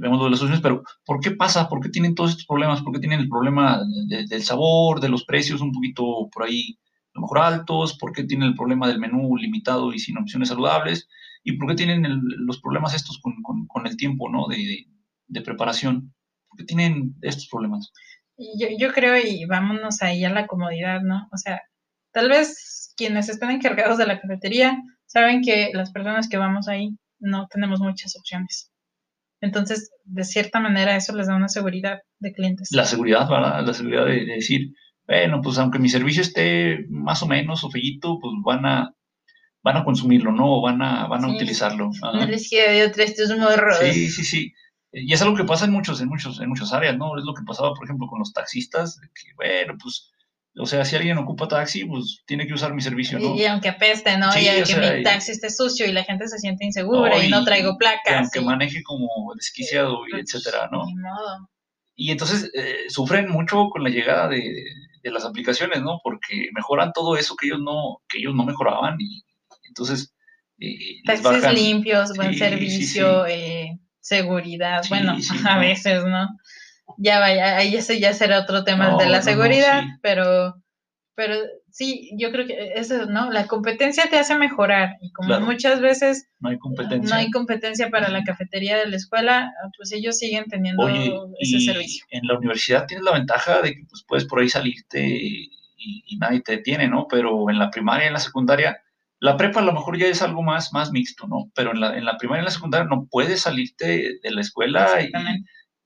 vemos 0.00 0.18
lo 0.18 0.24
de 0.24 0.30
las 0.30 0.40
soluciones, 0.40 0.62
pero 0.62 0.82
¿por 1.04 1.20
qué 1.20 1.30
pasa? 1.30 1.68
¿Por 1.68 1.80
qué 1.80 1.88
tienen 1.88 2.14
todos 2.14 2.30
estos 2.32 2.46
problemas? 2.46 2.82
¿Por 2.82 2.92
qué 2.92 3.00
tienen 3.00 3.20
el 3.20 3.28
problema 3.28 3.82
del 4.06 4.42
sabor, 4.42 5.00
de 5.00 5.08
los 5.08 5.24
precios 5.24 5.60
un 5.60 5.72
poquito 5.72 6.28
por 6.30 6.44
ahí 6.44 6.78
a 7.14 7.18
lo 7.18 7.22
mejor 7.22 7.38
altos? 7.38 7.96
¿Por 7.98 8.12
qué 8.12 8.24
tienen 8.24 8.48
el 8.48 8.54
problema 8.54 8.88
del 8.88 8.98
menú 8.98 9.36
limitado 9.36 9.92
y 9.92 9.98
sin 9.98 10.18
opciones 10.18 10.48
saludables? 10.48 11.08
¿Y 11.48 11.58
por 11.58 11.68
qué 11.68 11.76
tienen 11.76 12.02
los 12.44 12.60
problemas 12.60 12.92
estos 12.92 13.20
con, 13.20 13.34
con, 13.68 13.86
el 13.86 13.96
tiempo 13.96 14.28
¿no? 14.28 14.48
de, 14.48 14.84
de, 15.28 15.40
preparación? 15.42 16.12
¿Por 16.48 16.58
qué 16.58 16.64
tienen 16.64 17.14
estos 17.22 17.46
problemas? 17.48 17.92
Yo, 18.36 18.66
yo 18.76 18.92
creo, 18.92 19.16
y 19.16 19.44
vámonos 19.44 20.02
ahí 20.02 20.24
a 20.24 20.30
la 20.30 20.48
comodidad, 20.48 21.02
¿no? 21.02 21.28
O 21.32 21.36
sea, 21.36 21.62
tal 22.12 22.30
vez 22.30 22.92
quienes 22.96 23.28
están 23.28 23.52
encargados 23.52 23.96
de 23.96 24.08
la 24.08 24.20
cafetería 24.20 24.76
saben 25.04 25.40
que 25.40 25.70
las 25.72 25.92
personas 25.92 26.28
que 26.28 26.36
vamos 26.36 26.66
ahí 26.66 26.98
no 27.20 27.46
tenemos 27.46 27.78
muchas 27.78 28.16
opciones. 28.16 28.72
Entonces, 29.40 29.92
de 30.02 30.24
cierta 30.24 30.58
manera, 30.58 30.96
eso 30.96 31.14
les 31.14 31.28
da 31.28 31.36
una 31.36 31.48
seguridad 31.48 32.00
de 32.18 32.32
clientes. 32.32 32.70
La 32.72 32.86
seguridad, 32.86 33.28
¿verdad? 33.30 33.64
La 33.64 33.72
seguridad 33.72 34.06
de, 34.06 34.24
decir, 34.24 34.72
bueno, 35.06 35.40
pues 35.42 35.58
aunque 35.58 35.78
mi 35.78 35.88
servicio 35.88 36.22
esté 36.22 36.86
más 36.88 37.22
o 37.22 37.28
menos 37.28 37.62
o 37.62 37.70
feíto, 37.70 38.18
pues 38.20 38.32
van 38.44 38.66
a, 38.66 38.96
van 39.66 39.78
a 39.78 39.84
consumirlo, 39.84 40.30
¿no? 40.30 40.60
Van 40.60 40.80
a, 40.80 41.08
van 41.08 41.24
a 41.24 41.28
utilizarlo. 41.28 41.90
No 42.00 42.26
les 42.26 42.48
queda 42.48 42.86
otra 42.86 43.02
estos 43.02 43.36
morros. 43.36 43.78
Sí, 43.80 44.08
sí, 44.08 44.22
sí. 44.22 44.54
Y 44.92 45.12
es 45.12 45.20
algo 45.22 45.34
que 45.36 45.42
pasa 45.42 45.64
en 45.64 45.72
muchos, 45.72 46.00
en 46.00 46.08
muchos, 46.08 46.40
en 46.40 46.48
muchas 46.48 46.72
áreas, 46.72 46.96
¿no? 46.96 47.18
Es 47.18 47.24
lo 47.24 47.34
que 47.34 47.42
pasaba, 47.44 47.74
por 47.74 47.84
ejemplo, 47.84 48.06
con 48.06 48.20
los 48.20 48.32
taxistas, 48.32 49.00
que, 49.12 49.34
bueno, 49.34 49.74
pues 49.82 50.12
o 50.58 50.66
sea, 50.66 50.84
si 50.84 50.94
alguien 50.94 51.18
ocupa 51.18 51.48
taxi, 51.48 51.84
pues 51.84 52.22
tiene 52.26 52.46
que 52.46 52.54
usar 52.54 52.72
mi 52.72 52.80
servicio, 52.80 53.18
¿no? 53.18 53.34
Y, 53.34 53.44
aunque 53.44 53.70
apeste, 53.70 54.16
¿no? 54.16 54.28
y 54.38 54.46
aunque 54.46 54.76
mi 54.76 55.02
taxi 55.02 55.32
esté 55.32 55.50
sucio 55.50 55.84
y 55.84 55.92
la 55.92 56.04
gente 56.04 56.28
se 56.28 56.38
siente 56.38 56.64
insegura 56.64 57.22
y, 57.22 57.28
no 57.28 57.44
traigo 57.44 57.76
placas. 57.76 58.06
Y 58.06 58.14
aunque 58.14 58.40
maneje 58.40 58.84
como 58.84 59.34
desquiciado 59.34 59.98
y 60.06 60.20
etcétera, 60.20 60.68
¿no? 60.70 60.84
modo. 60.86 61.50
Y 61.96 62.12
entonces 62.12 62.52
eh, 62.54 62.84
sufren 62.88 63.28
mucho 63.28 63.68
con 63.68 63.82
la 63.82 63.90
llegada 63.90 64.28
de, 64.28 64.64
las 65.02 65.24
aplicaciones, 65.24 65.82
¿no? 65.82 66.00
Porque 66.04 66.50
mejoran 66.54 66.92
todo 66.92 67.16
eso 67.16 67.34
que 67.36 67.48
ellos 67.48 67.60
no, 67.60 68.02
que 68.08 68.18
ellos 68.18 68.34
no 68.34 68.44
mejoraban 68.44 68.96
y 69.00 69.24
entonces... 69.76 70.12
Eh, 70.58 71.02
Taxis 71.04 71.52
limpios, 71.52 72.16
buen 72.16 72.34
servicio, 72.34 73.26
eh, 73.26 73.78
seguridad. 74.00 74.82
bueno, 74.88 75.16
a 75.48 75.58
veces, 75.58 76.04
¿no? 76.04 76.28
Ya 76.96 77.18
vaya, 77.18 77.58
ahí 77.58 77.74
ese 77.74 78.00
ya 78.00 78.14
será 78.14 78.40
otro 78.40 78.64
tema 78.64 78.96
de 78.96 79.08
la 79.08 79.20
seguridad, 79.20 79.84
pero, 80.02 80.54
pero 81.14 81.34
sí, 81.68 82.10
yo 82.16 82.30
creo 82.30 82.46
que 82.46 82.72
eso, 82.76 83.06
¿no? 83.06 83.30
La 83.30 83.46
competencia 83.46 84.08
te 84.08 84.18
hace 84.18 84.38
mejorar 84.38 84.96
y 85.02 85.12
como 85.12 85.40
muchas 85.40 85.80
veces 85.80 86.28
no 86.38 86.48
hay 86.48 86.58
competencia. 86.58 87.10
No 87.10 87.20
hay 87.20 87.30
competencia 87.30 87.90
para 87.90 88.08
la 88.08 88.22
cafetería 88.22 88.78
de 88.78 88.88
la 88.88 88.96
escuela, 88.96 89.52
pues 89.76 89.92
ellos 89.92 90.16
siguen 90.16 90.44
teniendo 90.46 90.88
ese 91.38 91.60
servicio. 91.60 92.06
En 92.10 92.26
la 92.26 92.38
universidad 92.38 92.86
tienes 92.86 93.04
la 93.04 93.12
ventaja 93.12 93.60
de 93.60 93.74
que 93.74 93.84
pues, 93.90 94.04
puedes 94.06 94.24
por 94.24 94.40
ahí 94.40 94.48
salirte 94.48 95.04
y, 95.04 95.50
y, 95.76 96.16
nadie 96.18 96.40
te 96.40 96.52
detiene, 96.52 96.88
¿no? 96.88 97.06
Pero 97.08 97.50
en 97.50 97.58
la 97.58 97.70
primaria 97.70 98.04
y 98.04 98.08
en 98.08 98.14
la 98.14 98.20
secundaria 98.20 98.80
la 99.18 99.36
prepa 99.36 99.60
a 99.60 99.64
lo 99.64 99.72
mejor 99.72 99.98
ya 99.98 100.06
es 100.06 100.22
algo 100.22 100.42
más, 100.42 100.72
más 100.72 100.92
mixto, 100.92 101.26
¿no? 101.26 101.50
Pero 101.54 101.72
en 101.72 101.80
la, 101.80 101.96
en 101.96 102.04
la 102.04 102.18
primaria 102.18 102.40
y 102.40 102.42
en 102.42 102.44
la 102.46 102.50
secundaria 102.50 102.88
no 102.88 103.06
puedes 103.10 103.42
salirte 103.42 104.18
de 104.22 104.30
la 104.30 104.40
escuela 104.40 105.00
y, 105.00 105.10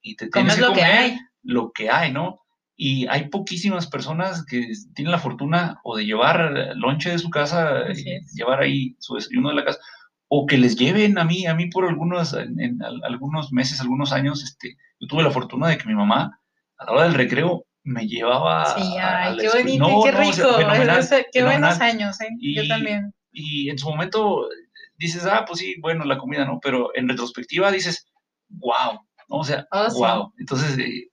y, 0.02 0.16
te 0.16 0.28
tienes 0.28 0.56
que 0.56 0.62
comer 0.62 1.18
lo 1.42 1.72
que 1.72 1.90
hay, 1.90 2.12
¿no? 2.12 2.40
Y 2.76 3.06
hay 3.08 3.28
poquísimas 3.28 3.86
personas 3.86 4.44
que 4.46 4.72
tienen 4.94 5.12
la 5.12 5.18
fortuna 5.18 5.80
o 5.84 5.96
de 5.96 6.06
llevar 6.06 6.72
lonche 6.76 7.10
de 7.10 7.18
su 7.18 7.30
casa, 7.30 7.84
llevar 8.34 8.60
ahí 8.60 8.96
su 8.98 9.14
desayuno 9.14 9.50
de 9.50 9.56
la 9.56 9.64
casa, 9.64 9.78
o 10.28 10.46
que 10.46 10.56
les 10.56 10.76
lleven 10.76 11.18
a 11.18 11.24
mí, 11.24 11.46
a 11.46 11.54
mí 11.54 11.66
por 11.66 11.86
algunos, 11.86 12.32
en, 12.34 12.80
algunos 13.04 13.52
meses, 13.52 13.80
algunos 13.80 14.12
años, 14.12 14.42
este, 14.42 14.76
yo 14.98 15.08
tuve 15.08 15.22
la 15.22 15.30
fortuna 15.30 15.68
de 15.68 15.76
que 15.76 15.86
mi 15.86 15.94
mamá, 15.94 16.40
a 16.78 16.84
la 16.86 16.92
hora 16.92 17.02
del 17.04 17.14
recreo, 17.14 17.66
me 17.82 18.06
llevaba. 18.06 18.74
Sí, 18.76 18.96
ay, 18.98 19.36
qué 19.38 19.48
bonito, 19.48 20.02
qué 20.04 20.12
rico. 20.12 20.48
qué 21.32 21.44
buenos 21.44 21.80
años, 21.80 22.20
¿eh? 22.20 22.28
yo 22.40 22.66
también 22.66 23.12
y 23.32 23.70
en 23.70 23.78
su 23.78 23.88
momento 23.88 24.48
dices, 24.96 25.24
ah, 25.26 25.44
pues 25.46 25.60
sí, 25.60 25.76
bueno, 25.80 26.04
la 26.04 26.18
comida, 26.18 26.44
¿no? 26.44 26.60
Pero 26.62 26.90
en 26.94 27.08
retrospectiva 27.08 27.70
dices, 27.70 28.06
wow, 28.48 29.00
¿no? 29.28 29.36
O 29.36 29.44
sea, 29.44 29.66
wow. 29.70 30.04
Ah, 30.04 30.32
Entonces, 30.38 30.78
eh, 30.78 31.10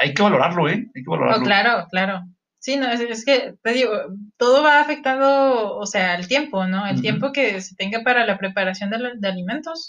hay, 0.00 0.14
que 0.14 0.22
valorarlo, 0.22 0.68
¿eh? 0.68 0.90
Hay 0.94 1.02
que 1.02 1.10
valorarlo. 1.10 1.42
Oh, 1.42 1.44
claro, 1.44 1.86
claro. 1.90 2.24
Sí, 2.58 2.76
no, 2.76 2.88
es, 2.88 3.24
que, 3.26 3.56
te 3.62 3.72
digo, 3.72 3.92
todo 4.38 4.62
va 4.62 4.80
afectando, 4.80 5.76
o 5.76 5.84
sea, 5.84 6.14
el 6.14 6.26
tiempo, 6.26 6.66
¿no? 6.66 6.86
El 6.86 7.02
tiempo 7.02 7.30
que 7.30 7.60
se 7.60 7.76
tenga 7.76 8.02
para 8.02 8.24
la 8.24 8.38
preparación 8.38 8.88
de, 8.88 9.28
alimentos 9.28 9.86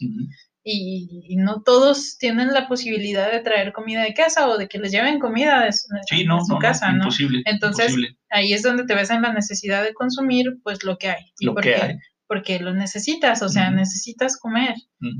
y, 0.67 1.36
no 1.38 1.62
todos 1.62 2.17
tienen 2.17 2.51
la 2.51 2.67
posibilidad 2.67 3.32
de 3.32 3.39
traer 3.39 3.71
comida 3.71 4.01
de 4.01 4.15
casa 4.15 4.49
o 4.49 4.58
de 4.58 4.67
que 4.67 4.80
les 4.80 4.91
lleven 4.91 5.19
comida 5.19 5.63
de, 5.63 5.71
su, 5.71 5.88
casa, 6.60 6.91
¿no? 6.91 7.04
Imposible, 7.04 7.43
Entonces, 7.45 7.95
ahí 8.32 8.51
es 8.51 8.63
donde 8.63 8.86
te 8.86 8.95
ves 8.95 9.12
en 9.12 9.21
la 9.21 9.32
necesidad 9.32 9.84
de 9.84 9.93
consumir, 9.93 10.58
pues, 10.63 10.84
lo 10.84 10.97
que 10.97 11.10
hay. 11.10 11.32
lo 11.39 11.54
que 11.56 11.75
hay. 11.75 11.97
Porque 12.28 12.58
lo 12.58 12.73
necesitas, 12.73 13.43
o 13.43 13.49
sea, 13.49 13.69
necesitas 13.69 14.39
comer. 14.39 14.73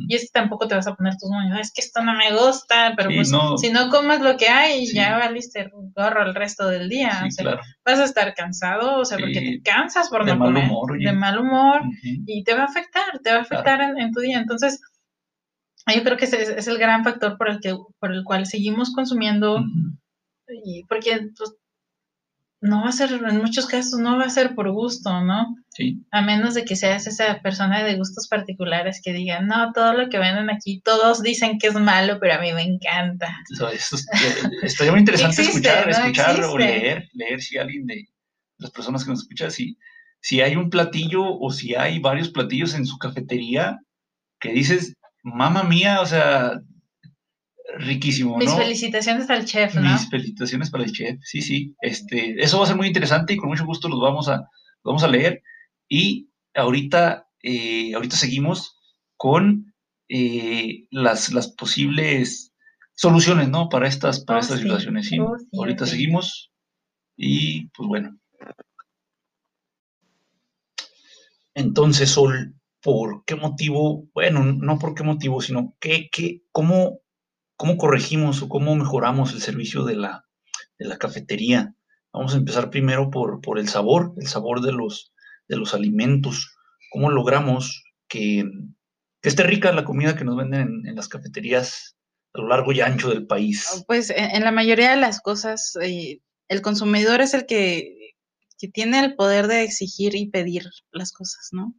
Y 0.08 0.16
es 0.16 0.24
que 0.24 0.30
tampoco 0.34 0.68
te 0.68 0.74
vas 0.74 0.88
a 0.88 0.96
poner 0.96 1.14
tus 1.18 1.30
moños, 1.30 1.60
es 1.60 1.72
que 1.72 1.82
esto 1.82 2.02
no 2.02 2.16
me 2.16 2.36
gusta, 2.36 2.96
pero 2.98 3.12
pues, 3.14 3.32
si 3.62 3.70
no 3.72 3.90
comes 3.92 4.22
lo 4.22 4.38
que 4.38 4.48
hay, 4.48 4.92
ya 4.92 5.16
valiste 5.20 5.70
gorro 5.96 6.26
el 6.26 6.34
resto 6.34 6.68
del 6.68 6.90
día. 6.90 7.24
o 7.28 7.30
sea, 7.30 7.60
vas 7.86 8.00
a 8.00 8.06
estar 8.06 8.34
cansado, 8.34 8.98
o 8.98 9.06
sea, 9.06 9.20
porque 9.20 9.40
te 9.40 9.62
cansas 9.62 10.10
por 10.10 10.26
no 10.26 10.40
comer, 10.40 10.72
de 10.98 11.14
mal 11.14 11.38
humor, 11.38 11.84
y 12.02 12.44
te 12.44 12.56
va 12.56 12.62
a 12.62 12.66
afectar, 12.66 13.20
te 13.24 13.30
va 13.30 13.38
a 13.38 13.42
afectar 13.42 13.80
en 13.96 14.12
tu 14.12 14.22
día. 14.22 14.40
Entonces, 14.40 14.82
yo 15.94 16.04
creo 16.04 16.18
que 16.18 16.26
ese 16.26 16.58
es, 16.58 16.68
el 16.68 16.78
gran 16.78 17.04
factor 17.04 17.38
por 17.38 17.50
el, 17.50 17.60
que, 17.60 17.76
por 18.00 18.12
el 18.12 18.24
cual 18.24 18.46
seguimos 18.46 18.92
consumiendo, 18.94 19.64
y 20.48 20.84
porque 20.86 21.30
pues, 21.38 21.54
no 22.62 22.82
va 22.82 22.90
a 22.90 22.92
ser, 22.92 23.12
en 23.12 23.38
muchos 23.38 23.68
casos 23.68 24.00
no 24.00 24.18
va 24.18 24.26
a 24.26 24.30
ser 24.30 24.56
por 24.56 24.72
gusto, 24.72 25.24
¿no? 25.24 25.56
Sí. 25.70 26.02
A 26.12 26.22
menos 26.22 26.54
de 26.54 26.66
que 26.66 26.76
seas 26.76 27.06
esa 27.06 27.40
persona 27.42 27.84
de 27.84 27.96
gustos 27.96 28.28
particulares 28.28 29.02
que 29.04 29.14
diga, 29.14 29.42
no, 29.42 29.72
todo 29.74 29.94
lo 29.94 30.10
que 30.10 30.18
venden 30.18 30.50
aquí, 30.50 30.82
todos 30.82 31.22
dicen 31.22 31.60
que 31.60 31.68
es 31.68 31.76
malo, 31.76 32.18
pero 32.20 32.34
a 32.34 32.40
mí 32.40 32.52
me 32.54 32.64
encanta. 32.64 33.38
Eso, 33.72 33.98
estaría 34.64 34.92
muy 34.92 35.02
interesante 35.02 35.42
escuchar, 35.42 35.90
escuchar 35.90 36.44
o 36.44 36.58
leer, 36.58 37.08
leer 37.14 37.42
si 37.42 37.58
alguien 37.58 37.86
de 37.86 38.06
las 38.58 38.72
personas 38.72 39.04
que 39.04 39.12
nos 39.12 39.22
escuchan, 39.22 39.52
si, 39.52 39.78
si 40.22 40.42
hay 40.42 40.56
un 40.56 40.70
platillo 40.70 41.24
o 41.24 41.52
si 41.52 41.76
hay 41.76 42.00
varios 42.00 42.30
platillos 42.30 42.74
en 42.74 42.86
su 42.86 42.98
cafetería 42.98 43.78
que 44.40 44.52
dices, 44.52 44.96
mamá 45.26 45.64
mía, 45.64 46.02
o 46.02 46.06
sea, 46.06 46.62
riquísimo, 47.78 48.38
Mis 48.38 48.54
felicitaciones 48.54 49.30
al 49.30 49.46
chef, 49.46 49.74
¿no? 49.76 49.82
Mis 49.82 50.08
felicitaciones 50.08 50.70
para 50.70 50.84
el 50.84 50.92
chef, 50.92 51.20
sí, 51.24 51.42
sí. 51.42 51.76
Este, 51.82 52.42
eso 52.42 52.60
va 52.60 52.66
a 52.66 52.68
ser 52.68 52.76
muy 52.76 52.88
interesante 52.88 53.34
y 53.34 53.38
con 53.38 53.50
mucho 53.50 53.66
gusto 53.66 53.90
los 53.90 54.00
vamos 54.00 54.30
a, 54.30 54.48
vamos 54.84 55.04
a 55.04 55.08
leer. 55.08 55.42
Y 55.90 56.30
ahorita, 56.54 57.28
eh, 57.42 57.94
ahorita 57.96 58.16
seguimos 58.16 58.80
con 59.18 59.74
eh, 60.10 60.86
las, 60.92 61.34
las 61.34 61.48
posibles 61.48 62.54
soluciones, 62.94 63.50
¿no? 63.50 63.68
Para 63.68 63.88
estas, 63.88 64.24
para 64.24 64.40
oh, 64.40 64.42
estas 64.42 64.60
situaciones. 64.60 65.08
¿sí? 65.08 65.20
Oh, 65.20 65.36
ahorita 65.58 65.88
seguimos 65.88 66.52
y 67.18 67.68
pues 67.70 67.88
bueno. 67.88 68.20
Entonces, 71.56 72.12
Sol, 72.12 72.54
por 72.86 73.26
qué 73.26 73.36
motivo, 73.36 74.08
bueno, 74.14 74.44
no 74.44 74.78
por 74.78 74.94
qué 74.94 75.02
motivo, 75.02 75.42
sino 75.42 75.76
qué, 75.80 76.08
qué, 76.12 76.44
cómo, 76.52 77.00
cómo 77.58 77.78
corregimos 77.78 78.44
o 78.44 78.48
cómo 78.48 78.76
mejoramos 78.76 79.34
el 79.34 79.42
servicio 79.42 79.86
de 79.86 79.96
la, 79.96 80.28
de 80.78 80.86
la 80.86 81.00
cafetería. 81.00 81.74
Vamos 82.14 82.36
a 82.36 82.38
empezar 82.38 82.70
primero 82.70 83.10
por, 83.10 83.42
por 83.42 83.58
el 83.58 83.70
sabor, 83.70 84.14
el 84.18 84.28
sabor 84.28 84.62
de 84.62 84.72
los, 84.72 85.16
de 85.48 85.58
los 85.58 85.74
alimentos. 85.74 86.56
¿Cómo 86.92 87.10
logramos 87.10 87.84
que, 88.08 88.44
esté 89.24 89.42
rica 89.42 89.72
la 89.72 89.84
comida 89.84 90.16
que 90.16 90.24
nos 90.24 90.38
venden 90.38 90.84
en, 90.86 90.96
las 90.96 91.08
cafeterías 91.08 91.98
a 92.36 92.42
lo 92.42 92.50
largo 92.50 92.72
y 92.72 92.82
ancho 92.82 93.10
del 93.10 93.26
país? 93.26 93.84
Pues 93.88 94.12
en, 94.16 94.44
la 94.44 94.52
mayoría 94.52 94.92
de 94.92 94.98
las 94.98 95.22
cosas, 95.22 95.76
eh, 95.82 96.20
el 96.50 96.62
consumidor 96.62 97.22
es 97.22 97.34
el 97.34 97.48
que, 97.48 98.14
que 98.60 98.68
tiene 98.68 99.00
el 99.00 99.16
poder 99.16 99.48
de 99.48 99.64
exigir 99.64 100.14
y 100.14 100.30
pedir 100.30 100.70
las 100.92 101.12
cosas, 101.12 101.50
¿no? 101.52 101.74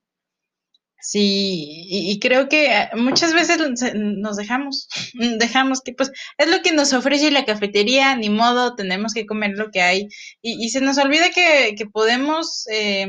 Sí, 1.09 1.85
y, 1.89 2.19
creo 2.19 2.49
que 2.49 2.75
ah, 2.75 2.91
muchas 2.97 3.33
veces 3.33 3.59
nos 3.95 4.37
dejamos, 4.37 4.89
dejamos 5.39 5.81
que 5.81 5.93
pues 5.93 6.11
es 6.37 6.51
lo 6.51 6.63
que 6.63 6.73
nos 6.73 6.93
ofrece 6.93 7.31
la 7.31 7.45
cafetería, 7.45 8.17
ni 8.17 8.29
modo, 8.29 8.75
tenemos 8.75 9.15
que 9.15 9.25
comer 9.25 9.53
lo 9.57 9.71
que 9.71 9.83
hay 9.83 10.09
y, 10.43 10.69
se 10.71 10.81
nos 10.81 10.99
olvida 10.99 11.31
que, 11.31 11.77
podemos 11.93 12.67
eh, 12.73 13.09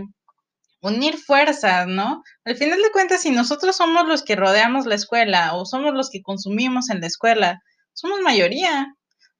unir 0.81 1.17
fuerzas, 1.17 1.87
¿no? 1.87 2.21
Al 2.45 2.55
final 2.55 2.79
de 2.83 2.91
cuentas, 2.91 3.23
si 3.23 3.31
nosotros 3.31 3.75
somos 3.77 4.07
los 4.07 4.23
que 4.23 4.35
rodeamos 4.35 4.85
la 4.85 4.95
escuela 4.95 5.55
o 5.55 5.65
somos 5.65 5.95
los 5.95 6.11
que 6.11 6.21
consumimos 6.21 6.91
en 6.91 7.01
la 7.01 7.07
escuela, 7.07 7.63
somos 7.93 8.21
mayoría 8.21 8.93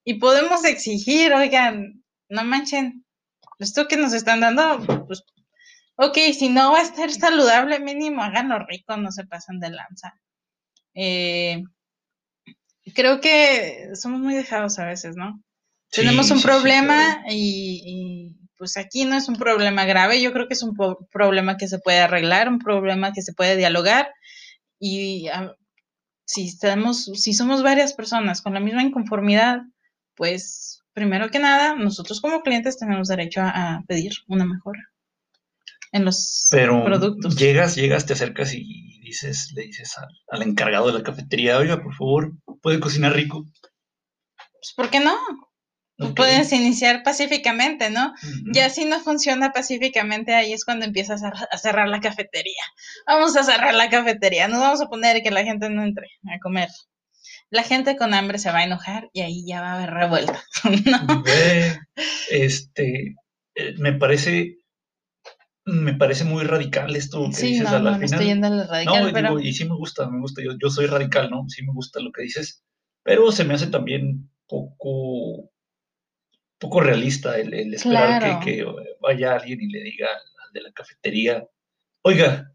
y 0.04 0.16
podemos 0.16 0.66
exigir, 0.66 1.32
oigan, 1.34 2.04
no 2.30 2.44
manchen, 2.44 3.06
esto 3.60 3.88
que 3.88 3.98
nos 3.98 4.14
están 4.14 4.40
dando, 4.40 5.06
pues 5.06 5.24
Ok, 6.00 6.18
si 6.38 6.50
no 6.50 6.72
va 6.72 6.80
a 6.80 6.84
estar 6.84 7.12
saludable, 7.12 7.80
mínimo 7.80 8.22
háganlo 8.22 8.60
rico, 8.68 8.96
no 8.98 9.12
se 9.12 9.26
pasen 9.26 9.60
de 9.60 9.72
lanza. 9.72 10.14
Eh, 10.94 11.64
creo 12.94 13.20
que 13.20 13.90
somos 13.96 14.22
muy 14.22 14.36
dejados 14.36 14.78
a 14.78 14.86
veces, 14.86 15.16
¿no? 15.16 15.42
Tenemos 15.90 16.30
un 16.30 16.42
problema 16.42 17.24
y, 17.30 18.36
pues 18.58 18.78
aquí 18.78 19.06
no 19.06 19.16
es 19.18 19.28
un 19.28 19.38
problema 19.38 19.86
grave, 19.86 20.22
yo 20.22 20.32
creo 20.34 20.48
que 20.48 20.54
es 20.54 20.62
un 20.62 20.76
problema 21.12 21.58
que 21.58 21.68
se 21.68 21.80
puede 21.80 22.00
arreglar, 22.00 22.48
un 22.50 22.60
problema 22.60 23.12
que 23.14 23.24
se 23.24 23.34
puede 23.34 23.56
dialogar 23.56 24.12
y 24.80 25.30
ah, 25.30 25.56
si 26.26 26.48
estamos, 26.48 27.06
si 27.06 27.34
somos 27.34 27.64
varias 27.64 27.94
personas 27.94 28.42
con 28.44 28.54
la 28.54 28.60
misma 28.60 28.84
inconformidad, 28.84 29.62
pues 30.16 30.84
primero 30.94 31.32
que 31.32 31.40
nada, 31.40 31.76
nosotros 31.76 32.22
como 32.22 32.44
clientes 32.44 32.78
tenemos 32.78 33.08
derecho 33.08 33.42
a 33.42 33.84
pedir 33.88 34.12
una 34.28 34.46
mejora 34.46 34.92
en 35.92 36.06
los 36.06 36.48
Pero 36.52 36.84
productos. 36.84 37.36
Llegas, 37.36 37.76
llegas, 37.76 38.06
te 38.06 38.14
acercas 38.14 38.54
y 38.54 39.00
dices, 39.02 39.52
le 39.56 39.64
dices 39.64 39.96
al, 40.30 40.42
encargado 40.42 40.88
de 40.88 40.94
la 40.94 41.04
cafetería, 41.04 41.58
oiga, 41.58 41.82
por 41.82 41.96
favor, 41.96 42.34
¿puede 42.62 42.80
cocinar 42.80 43.14
rico? 43.14 43.46
Pues, 44.36 44.74
¿por 44.76 44.90
qué 44.90 45.00
no? 45.00 45.16
Puedes 46.16 46.54
iniciar 46.54 47.02
pacíficamente, 47.02 47.90
¿no? 47.90 48.14
Ya 48.54 48.70
si 48.70 48.86
no 48.86 49.00
funciona 49.00 49.52
pacíficamente, 49.52 50.36
ahí 50.36 50.54
es 50.54 50.64
cuando 50.64 50.86
empiezas 50.86 51.24
a, 51.24 51.58
cerrar 51.58 51.88
la 51.88 52.02
cafetería. 52.02 52.62
Vamos 53.08 53.36
a 53.36 53.44
cerrar 53.44 53.74
la 53.74 53.90
cafetería, 53.90 54.48
no 54.48 54.60
vamos 54.60 54.80
a 54.80 54.90
poner 54.90 55.24
que 55.24 55.32
la 55.32 55.44
gente 55.44 55.70
no 55.72 55.84
entre 55.84 56.06
a 56.32 56.38
comer. 56.40 56.70
La 57.50 57.64
gente 57.64 57.96
con 57.96 58.14
hambre 58.14 58.38
se 58.38 58.52
va 58.52 58.60
a 58.60 58.66
enojar 58.66 59.10
y 59.12 59.22
ahí 59.22 59.44
ya 59.48 59.62
va 59.62 59.72
a 59.72 59.76
haber 59.78 59.92
revuelta. 59.92 60.44
Este, 62.30 63.16
eh, 63.56 63.74
me 63.78 63.94
parece 63.94 64.57
me 65.68 65.94
parece 65.94 66.24
muy 66.24 66.44
radical 66.46 66.96
esto 66.96 67.30
que 67.30 67.46
dices 67.46 67.70
no, 67.70 67.76
a 67.76 67.80
la 67.80 67.98
no, 67.98 68.04
estoy 68.04 68.26
yendo 68.26 68.48
a 68.48 68.66
radical, 68.66 69.06
no, 69.06 69.14
pero... 69.14 69.40
y 69.40 69.54
sí 69.54 69.66
me 69.66 69.76
gusta, 69.76 70.10
me 70.10 70.20
gusta, 70.20 70.42
yo, 70.42 70.52
yo, 70.62 70.70
soy 70.70 70.88
radical, 70.88 71.30
¿no? 71.30 71.48
Sí 71.50 71.64
me 71.64 71.74
gusta 71.74 72.00
lo 72.00 72.12
que 72.12 72.24
dices, 72.24 72.64
pero 73.04 73.32
se 73.32 73.44
me 73.44 73.54
hace 73.54 73.68
también 73.68 74.30
poco, 74.48 75.52
poco 76.58 76.80
realista 76.80 77.38
el, 77.38 77.54
el 77.54 77.74
esperar 77.74 78.40
que, 78.40 78.56
que, 78.56 78.66
vaya 79.02 79.36
alguien 79.36 79.62
y 79.62 79.68
le 79.68 79.84
diga 79.84 80.08
al 80.08 80.54
de 80.54 80.62
la 80.62 80.72
cafetería, 80.72 81.46
oiga, 82.02 82.54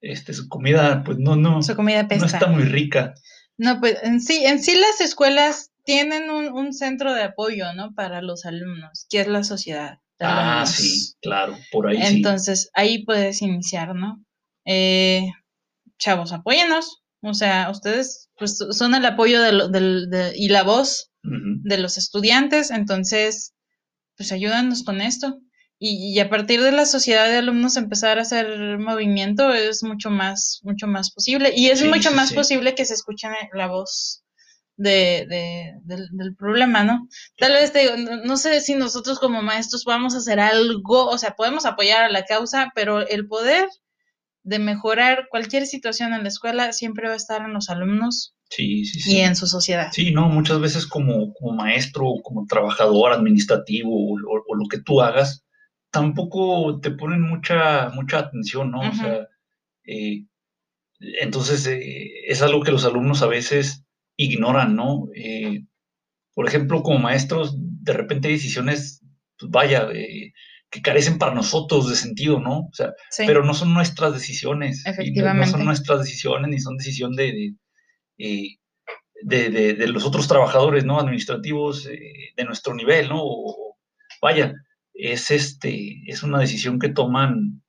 este, 0.00 0.32
su 0.32 0.48
comida, 0.48 1.04
pues 1.04 1.18
no, 1.18 1.36
no, 1.36 1.62
su 1.62 1.76
comida 1.76 2.02
no 2.02 2.26
está 2.26 2.46
muy 2.46 2.64
rica. 2.64 3.14
No, 3.56 3.78
pues 3.78 4.02
en 4.02 4.20
sí, 4.20 4.44
en 4.44 4.60
sí 4.62 4.74
las 4.74 5.00
escuelas 5.00 5.70
tienen 5.84 6.30
un, 6.30 6.72
centro 6.72 7.12
de 7.14 7.22
apoyo, 7.22 7.72
¿no? 7.74 7.94
Para 7.94 8.22
los 8.22 8.44
alumnos, 8.44 9.06
que 9.08 9.20
es 9.20 9.28
la 9.28 9.44
sociedad. 9.44 9.98
Ah, 10.22 10.64
sí, 10.66 11.14
claro, 11.20 11.56
por 11.70 11.88
ahí 11.88 11.98
Entonces, 12.00 12.70
ahí 12.74 13.04
puedes 13.04 13.42
iniciar, 13.42 13.94
¿no? 13.94 14.24
Eh, 14.64 15.30
chavos, 15.98 16.32
apóyenos. 16.32 17.02
O 17.22 17.34
sea, 17.34 17.70
ustedes 17.70 18.30
pues, 18.36 18.58
son 18.70 18.94
el 18.94 19.06
apoyo 19.06 19.40
de, 19.40 20.32
y 20.34 20.48
la 20.48 20.64
voz 20.64 21.12
de 21.22 21.78
los 21.78 21.96
estudiantes, 21.96 22.72
entonces, 22.72 23.54
pues 24.16 24.32
ayúdanos 24.32 24.82
con 24.82 25.00
esto. 25.00 25.38
Y, 25.84 26.18
a 26.20 26.30
partir 26.30 26.62
de 26.62 26.70
la 26.70 26.86
sociedad 26.86 27.28
de 27.28 27.38
alumnos 27.38 27.76
empezar 27.76 28.18
a 28.18 28.22
hacer 28.22 28.78
movimiento 28.78 29.52
es 29.52 29.82
mucho 29.82 30.10
más, 30.10 30.60
mucho 30.62 30.86
más 30.86 31.12
posible. 31.12 31.52
Y 31.56 31.70
es 31.70 31.84
mucho 31.84 32.12
más 32.12 32.32
posible 32.32 32.76
que 32.76 32.84
se 32.84 32.94
escuche 32.94 33.26
la 33.52 33.66
voz 33.66 34.21
de, 34.76 35.76
del, 35.84 36.36
problema, 36.36 36.84
¿no? 36.84 37.08
Tal 37.38 37.52
vez, 37.52 37.72
no, 38.24 38.36
sé 38.36 38.60
si 38.60 38.74
nosotros 38.74 39.18
como 39.18 39.42
maestros 39.42 39.84
vamos 39.84 40.14
a 40.14 40.18
hacer 40.18 40.40
algo, 40.40 41.06
o 41.06 41.18
sea, 41.18 41.34
podemos 41.34 41.66
apoyar 41.66 42.04
a 42.04 42.10
la 42.10 42.24
causa, 42.24 42.72
pero 42.74 43.06
el 43.06 43.26
poder 43.26 43.68
de 44.44 44.58
mejorar 44.58 45.28
cualquier 45.30 45.66
situación 45.66 46.14
en 46.14 46.22
la 46.22 46.28
escuela 46.28 46.72
siempre 46.72 47.06
va 47.06 47.14
a 47.14 47.18
estar 47.18 47.42
en 47.42 47.52
los 47.52 47.70
alumnos 47.70 48.34
sí, 48.48 48.84
sí, 48.84 49.00
sí. 49.00 49.16
y 49.16 49.20
en 49.20 49.36
su 49.36 49.46
sociedad. 49.46 49.90
Sí, 49.92 50.10
no, 50.10 50.28
muchas 50.28 50.60
veces 50.60 50.86
como, 50.86 51.32
como 51.34 51.52
maestro, 51.52 52.14
como 52.22 52.46
trabajador 52.46 53.12
administrativo 53.12 54.14
o, 54.14 54.54
lo 54.54 54.68
que 54.68 54.80
tú 54.80 55.00
hagas, 55.00 55.44
tampoco 55.90 56.80
te 56.80 56.90
ponen 56.90 57.20
mucha, 57.20 57.90
mucha 57.90 58.18
atención, 58.18 58.72
¿no? 58.72 58.80
O 58.80 58.92
sea, 58.92 59.28
eh, 59.84 60.24
entonces 60.98 61.66
eh, 61.66 62.10
es 62.26 62.42
algo 62.42 62.62
que 62.62 62.72
los 62.72 62.84
alumnos 62.84 63.22
a 63.22 63.26
veces 63.26 63.84
ignoran, 64.24 64.76
¿no? 64.76 65.08
Eh, 65.14 65.64
por 66.34 66.46
ejemplo, 66.46 66.82
como 66.82 66.98
maestros, 66.98 67.54
de 67.56 67.92
repente 67.92 68.28
hay 68.28 68.34
decisiones, 68.34 69.02
pues 69.38 69.50
vaya, 69.50 69.88
que 70.70 70.82
carecen 70.82 71.18
para 71.18 71.34
nosotros 71.34 71.88
de 71.88 71.96
sentido, 71.96 72.40
¿no? 72.40 72.60
O 72.60 72.70
sea, 72.72 72.92
pero 73.26 73.44
no 73.44 73.54
son 73.54 73.74
nuestras 73.74 74.14
decisiones. 74.14 74.86
Efectivamente. 74.86 75.46
No, 75.46 75.58
son 75.58 75.64
nuestras 75.66 76.00
decisiones 76.00 76.48
ni 76.48 76.58
son 76.58 76.76
decisión 76.76 77.12
de, 77.12 77.54
de, 78.16 78.58
de, 79.50 79.86
los 79.88 80.04
otros 80.04 80.26
trabajadores, 80.26 80.84
¿no? 80.84 80.98
Administrativos 80.98 81.84
de 81.84 82.44
nuestro 82.44 82.74
nivel, 82.74 83.08
¿no? 83.08 83.22
vaya, 84.22 84.54
es, 84.94 85.30
este, 85.30 86.00
es 86.06 86.22
una 86.22 86.38
decisión 86.38 86.78
que 86.78 86.88
toman 86.88 87.61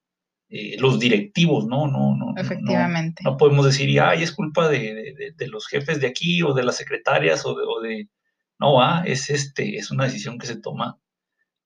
eh, 0.55 0.77
los 0.77 0.99
directivos, 0.99 1.65
¿no? 1.65 1.87
No, 1.87 2.15
no, 2.15 2.35
Efectivamente. 2.37 3.23
No, 3.25 3.37
podemos 3.37 3.65
decir, 3.65 3.99
ay, 3.99 4.21
es 4.21 4.31
culpa 4.31 4.69
de, 4.69 5.33
los 5.51 5.65
jefes 5.65 5.99
de 5.99 6.05
aquí 6.05 6.43
o 6.43 6.53
de 6.53 6.61
las 6.61 6.77
secretarias 6.77 7.43
o 7.43 7.55
de, 7.81 8.07
no, 8.59 8.79
ah, 8.79 9.01
es, 9.03 9.31
este, 9.31 9.77
es 9.77 9.89
una 9.89 10.03
decisión 10.03 10.37
que 10.37 10.45
se 10.45 10.61
toma 10.61 10.99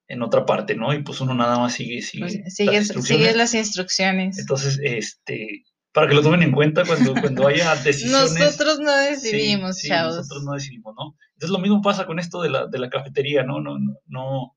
en 0.08 0.22
otra 0.22 0.46
parte, 0.46 0.74
¿no? 0.76 0.94
Y 0.94 1.04
pues 1.04 1.20
uno 1.20 1.34
nada 1.34 1.60
más 1.60 1.74
sigue, 1.74 2.02
sigue, 2.02 2.46
pues, 2.56 3.36
las, 3.36 3.54
instrucciones. 3.54 4.40
Entonces, 4.40 4.80
este, 4.82 5.66
para 5.92 6.08
que 6.08 6.16
lo 6.16 6.22
tomen 6.22 6.44
en 6.44 6.54
cuenta 6.54 6.86
cuando, 6.86 7.14
cuando 7.14 7.46
haya 7.46 7.76
decisiones. 7.84 8.40
nosotros 8.40 8.80
no 8.80 8.96
decidimos, 8.96 9.82
chavos. 9.82 10.16
Nosotros 10.16 10.46
no 10.46 10.54
decidimos, 10.54 10.96
¿no? 10.98 11.18
Entonces 11.34 11.52
lo 11.52 11.60
mismo 11.60 11.82
pasa 11.82 12.06
con 12.06 12.20
esto 12.20 12.42
de 12.42 12.52
la, 12.52 12.68
de 12.68 12.80
la 12.80 12.90
cafetería, 12.90 13.44
¿no? 13.44 13.60
No, 13.60 13.78
no, 13.78 13.98
no, 14.06 14.57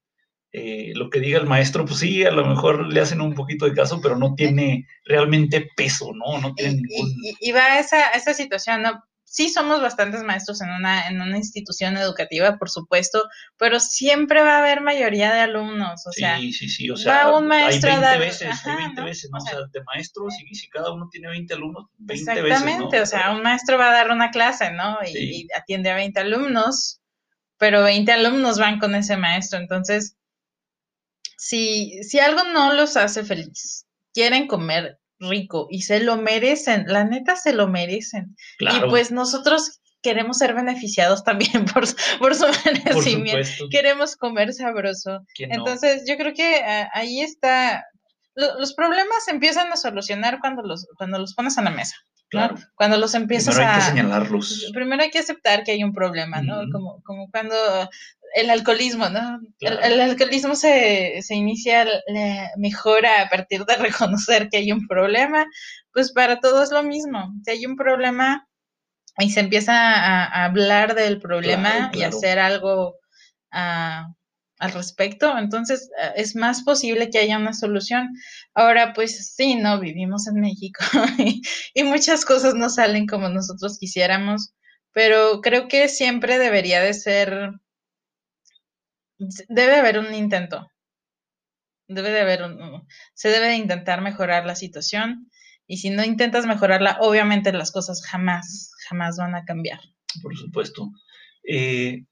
eh, 0.53 0.93
lo 0.97 1.11
que 1.11 1.21
diga 1.21 1.39
el 1.39 1.47
maestro, 1.47 1.85
pues 1.85 2.01
sí, 2.01 2.25
a 2.25 2.33
lo 2.33 2.45
mejor 2.45 2.93
le 2.93 3.01
hacen 3.01 3.21
un 3.21 3.35
poquito 3.35 3.67
de 3.67 3.75
caso, 3.75 4.01
pero 4.01 4.17
no 4.17 4.35
tiene 4.35 4.89
realmente 5.05 5.69
peso, 5.77 6.11
¿no? 6.13 6.41
No 6.41 6.55
tiene 6.55 6.73
y, 6.73 6.77
ningún... 6.77 7.15
y, 7.39 7.53
va 7.53 7.79
esa, 7.79 8.11
esa 8.11 8.35
situación, 8.35 8.83
¿no? 8.83 9.05
Sí 9.23 9.49
somos 9.49 9.81
bastantes 9.81 10.25
maestros 10.25 10.61
en 10.61 10.71
una, 10.71 11.07
en 11.07 11.21
una 11.21 11.37
institución 11.37 11.97
educativa, 11.97 12.59
por 12.59 12.69
supuesto, 12.69 13.29
pero 13.59 13.79
siempre 13.79 14.43
va 14.43 14.57
a 14.57 14.59
haber 14.59 14.81
mayoría 14.81 15.33
de 15.33 15.39
alumnos, 15.39 16.05
o 16.05 16.11
sea... 16.11 16.37
Sí, 16.39 16.53
sí, 16.53 16.91
o 16.91 16.97
sea, 16.97 17.29
va 17.29 17.39
un 17.39 17.47
maestro 17.47 17.93
hay 17.93 18.01
20 18.01 18.19
veces, 18.19 18.67
hay 18.67 18.77
20 18.77 19.03
veces, 19.03 19.31
¿no? 19.31 19.39
O 19.39 19.41
sea, 19.41 19.57
de 19.73 19.85
maestros, 19.85 20.35
y 20.51 20.53
si 20.57 20.69
cada 20.69 20.93
uno 20.93 21.09
tiene 21.13 21.29
20 21.29 21.55
alumnos, 21.55 21.87
20 21.99 22.13
exactamente, 22.13 22.49
veces, 22.51 22.65
Exactamente, 22.65 23.01
o 23.03 23.07
sea, 23.07 23.31
un 23.37 23.43
maestro 23.45 23.79
va 23.79 23.91
a 23.91 23.93
dar 23.93 24.11
una 24.11 24.33
clase, 24.33 24.73
¿no? 24.73 24.99
Y, 25.07 25.17
y 25.17 25.49
atiende 25.57 25.91
a 25.91 25.95
20 25.95 26.19
alumnos, 26.19 27.01
pero 27.57 27.85
20 27.85 28.11
alumnos 28.11 28.59
van 28.59 28.81
con 28.81 28.97
ese 28.97 29.17
maestro, 29.17 29.61
entonces 29.61 30.17
si, 31.41 32.03
si 32.03 32.19
algo 32.19 32.45
no 32.53 32.75
los 32.75 32.99
hace 32.99 33.25
felices, 33.25 33.87
quieren 34.13 34.47
comer 34.47 34.99
rico 35.19 35.69
y 35.71 35.83
se 35.83 36.01
lo 36.01 36.19
merecen, 36.19 36.85
la 36.87 37.05
neta 37.05 37.35
se 37.35 37.55
lo 37.55 37.67
merecen. 37.67 38.37
Y 38.59 38.91
pues 38.91 39.11
nosotros 39.11 39.81
queremos 40.03 40.37
ser 40.37 40.53
beneficiados 40.53 41.25
también 41.25 41.65
por, 41.65 41.85
por 42.19 42.35
su 42.35 42.45
merecimiento. 42.67 43.71
queremos 43.71 44.17
comer 44.17 44.53
sabroso. 44.53 45.21
Entonces, 45.39 46.05
yo 46.07 46.19
creo 46.19 46.35
que 46.35 46.57
ah, 46.57 46.91
ahí 46.93 47.23
está. 47.23 47.87
los 48.35 48.75
problemas 48.75 49.25
se 49.25 49.31
empiezan 49.31 49.73
a 49.73 49.77
solucionar 49.77 50.41
cuando 50.41 50.61
los, 50.61 50.89
cuando 50.99 51.19
los 51.19 51.33
pones 51.35 51.57
a 51.57 51.63
la 51.63 51.71
mesa. 51.71 51.97
Claro. 52.31 52.57
Cuando 52.77 52.97
los 52.97 53.15
empiezas 53.15 53.57
primero 53.57 53.73
hay 53.73 53.81
que 53.81 53.87
señalarlos. 53.87 54.71
Primero 54.73 55.03
hay 55.03 55.11
que 55.11 55.19
aceptar 55.19 55.65
que 55.65 55.73
hay 55.73 55.83
un 55.83 55.93
problema, 55.93 56.41
¿no? 56.43 56.63
como, 56.73 57.03
como 57.03 57.29
cuando 57.31 57.57
el 58.35 58.51
alcoholismo, 58.51 59.09
¿no? 59.09 59.41
El, 59.59 60.01
alcoholismo 60.01 60.55
se, 60.55 61.21
se 61.23 61.35
inicia, 61.35 61.85
la 61.85 62.51
mejora 62.57 63.23
a 63.23 63.29
partir 63.29 63.65
de 63.65 63.77
reconocer 63.77 64.49
que 64.49 64.59
hay 64.59 64.71
un 64.71 64.87
problema. 64.87 65.47
Pues 65.93 66.13
para 66.13 66.39
todos 66.39 66.65
es 66.65 66.71
lo 66.71 66.85
mismo. 66.85 67.35
Si 67.45 67.51
hay 67.51 67.67
un 67.67 67.77
problema 67.77 68.47
y 69.19 69.31
se 69.31 69.41
empieza 69.41 69.75
a, 69.75 70.45
hablar 70.45 70.95
del 70.95 71.21
problema 71.21 71.91
y 71.93 72.03
hacer 72.03 72.39
algo 72.39 72.95
ah, 73.51 74.07
al 74.61 74.73
respecto, 74.73 75.37
entonces 75.37 75.91
ah, 76.01 76.13
es 76.17 76.37
más 76.37 76.63
posible 76.63 77.11
que 77.11 77.19
haya 77.19 77.39
una 77.39 77.55
solución. 77.55 78.11
Ahora, 78.55 78.93
pues 78.93 79.35
sí, 79.35 79.57
no, 79.57 79.81
vivimos 79.81 80.29
en 80.29 80.41
México 80.41 80.85
y 81.75 81.83
muchas 81.83 82.25
cosas 82.25 82.55
no 82.55 82.69
salen 82.69 83.07
como 83.07 83.29
nosotros 83.29 83.79
quisiéramos, 83.79 84.53
pero 84.93 85.41
creo 85.41 85.67
que 85.67 85.89
siempre 85.89 86.39
debería 86.39 86.81
de 86.81 86.95
ser 86.95 87.53
debe 89.49 89.77
haber 89.77 89.99
un 89.99 90.15
intento. 90.15 90.71
Debe 91.89 92.11
de 92.11 92.21
haber 92.21 92.43
un, 92.43 92.87
se 93.15 93.31
debe 93.31 93.49
de 93.49 93.57
intentar 93.57 94.01
mejorar 94.01 94.47
la 94.47 94.55
situación 94.55 95.31
y 95.67 95.79
si 95.79 95.91
no 95.91 96.05
intentas 96.05 96.47
mejorarla, 96.47 96.99
obviamente 97.01 97.53
las 97.53 97.73
cosas 97.73 98.03
jamás, 98.07 98.73
jamás 98.89 99.17
van 99.17 99.35
a 99.35 99.45
cambiar. 99.45 99.81
Por 100.23 100.37
supuesto. 100.37 100.91
Eh, 101.49 102.05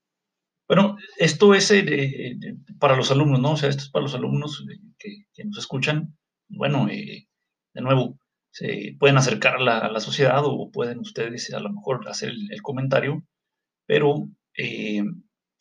bueno, 0.68 0.96
esto 1.16 1.54
es 1.54 1.70
eh, 1.70 2.36
para 2.78 2.96
los 2.96 3.10
alumnos, 3.10 3.40
¿no? 3.40 3.52
O 3.52 3.56
sea, 3.56 3.68
esto 3.68 3.84
es 3.84 3.90
para 3.90 4.04
los 4.04 4.14
alumnos 4.14 4.64
que, 4.98 5.44
nos 5.44 5.58
escuchan. 5.58 6.16
Bueno, 6.48 6.88
eh, 6.90 7.26
de 7.74 7.80
nuevo, 7.80 8.18
se 8.50 8.96
pueden 8.98 9.16
acercar 9.16 9.56
a 9.56 9.90
la, 9.90 10.00
sociedad 10.00 10.42
o 10.44 10.70
pueden 10.70 10.98
ustedes 10.98 11.52
a 11.52 11.60
lo 11.60 11.72
mejor 11.72 12.08
hacer 12.08 12.30
el, 12.30 12.52
el 12.52 12.62
comentario, 12.62 13.24
pero 13.86 14.28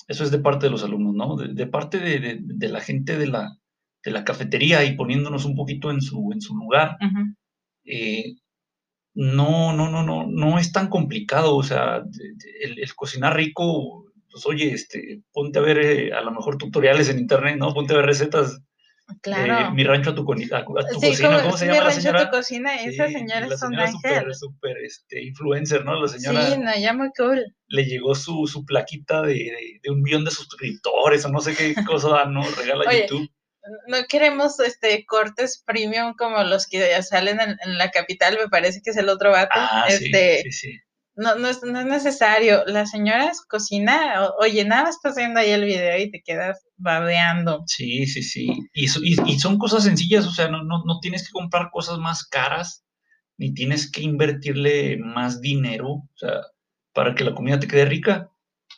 eso 0.08 0.24
es 0.24 0.32
de 0.32 0.39
parte 0.39 0.67
de 0.67 0.72
los 0.72 0.84
alumnos, 0.84 1.15
¿no? 1.15 1.36
De, 1.36 1.67
parte 1.67 2.00
de, 2.00 2.70
la 2.70 2.80
gente 2.80 3.17
de 3.17 3.28
la, 3.28 3.58
de 4.04 4.12
la 4.12 4.24
cafetería 4.24 4.86
y 4.86 4.96
poniéndonos 4.96 5.43
un 5.46 5.56
poquito 5.56 5.91
en 5.91 6.02
su, 6.02 6.32
en 6.32 6.39
su 6.41 6.56
lugar. 6.56 6.98
Eh, 7.84 8.36
no, 9.13 9.74
no, 9.74 9.89
no, 9.89 10.04
no, 10.04 10.26
no 10.26 10.60
es 10.60 10.72
tan 10.72 10.88
complicado. 10.89 11.58
O 11.58 11.63
sea, 11.63 12.04
el, 12.62 12.96
cocinar 12.96 13.36
rico, 13.36 14.06
pues 14.38 14.45
oye, 14.45 14.73
este, 14.73 15.21
ponte 15.32 15.60
a 15.60 15.62
ver 15.63 15.80
eh, 15.80 16.13
a 16.13 16.21
lo 16.21 16.32
mejor 16.32 16.58
tutoriales 16.58 17.10
en 17.10 17.19
internet, 17.19 17.58
¿no? 17.58 17.73
Ponte 17.73 17.93
a 17.93 17.97
ver 17.97 18.06
recetas 18.06 18.62
Claro. 19.21 19.71
mi 19.71 19.86
rancho 19.86 20.10
a 20.10 20.15
tu, 20.15 20.26
cocina, 20.26 20.65
¿cómo 20.65 20.82
se 21.58 21.65
llama 21.65 21.86
la 21.86 21.91
señora? 21.91 22.21
A 22.21 22.26
tu 22.30 22.38
cocina, 22.38 22.76
esa 22.76 23.08
señora 23.08 23.47
ángel. 23.78 24.36
Súper, 24.36 24.78
este, 24.84 25.23
influencer, 25.23 25.86
¿no? 25.86 26.02
La 26.02 26.10
señora. 26.10 26.45
Sí, 26.45 26.58
no, 26.60 26.78
ya 26.78 26.93
muy 26.93 27.10
cool. 27.17 27.45
Le 27.67 27.86
llegó 27.86 28.15
su, 28.15 28.47
su 28.47 28.65
plaquita 28.65 29.21
de, 29.21 29.80
de, 29.82 29.89
un 29.89 30.02
millón 30.02 30.26
de 30.26 30.32
suscriptores 30.32 31.24
o 31.24 31.30
no 31.30 31.39
sé 31.39 31.55
qué 31.55 31.74
cosa, 31.86 32.26
¿no? 32.30 32.43
Regala 32.51 32.93
YouTube. 32.93 33.30
No 33.88 33.97
queremos 34.09 34.59
este 34.59 35.05
cortes 35.05 35.64
premium 35.66 36.14
como 36.18 36.43
los 36.43 36.68
que 36.68 36.80
ya 36.80 37.01
salen 37.01 37.39
en, 37.39 37.57
en, 37.64 37.78
la 37.78 37.91
capital, 37.91 38.38
me 38.41 38.49
parece 38.49 38.82
que 38.82 38.91
es 38.91 38.97
el 38.97 39.09
otro 39.09 39.32
vato. 39.32 39.51
Ah, 39.55 39.86
este, 39.89 40.41
sí, 40.43 40.51
sí, 40.51 40.72
sí 40.72 40.87
no, 41.18 41.36
no, 41.36 41.47
es, 41.47 41.63
no 41.63 41.80
es 41.80 41.86
necesario. 41.86 42.63
La 42.68 42.86
señora 42.86 43.32
cocina, 43.49 44.30
oye, 44.39 44.63
nada, 44.63 44.89
estás 44.89 45.15
viendo 45.15 45.39
ahí 45.39 45.49
el 45.49 45.65
video 45.65 45.99
y 45.99 46.11
te 46.11 46.22
quedas 46.24 46.63
babeando. 46.78 47.63
Sí, 47.65 48.05
sí, 48.05 48.22
sí. 48.22 48.47
Y, 48.74 48.88
son 48.88 49.57
cosas 49.57 49.84
sencillas, 49.84 50.28
o 50.28 50.32
sea, 50.32 50.47
no, 50.47 50.63
no, 50.63 50.84
no, 50.86 50.99
tienes 50.99 51.26
que 51.28 51.32
comprar 51.32 51.72
cosas 51.72 51.97
más 51.97 52.24
caras, 52.24 52.86
ni 53.38 53.53
tienes 53.53 53.91
que 53.91 54.01
invertirle 54.01 54.97
más 54.97 55.41
dinero, 55.41 55.89
o 55.89 56.09
sea, 56.15 56.41
para 56.93 57.15
que 57.15 57.24
la 57.24 57.34
comida 57.34 57.59
te 57.59 57.68
quede 57.68 57.86
rica. 57.86 58.30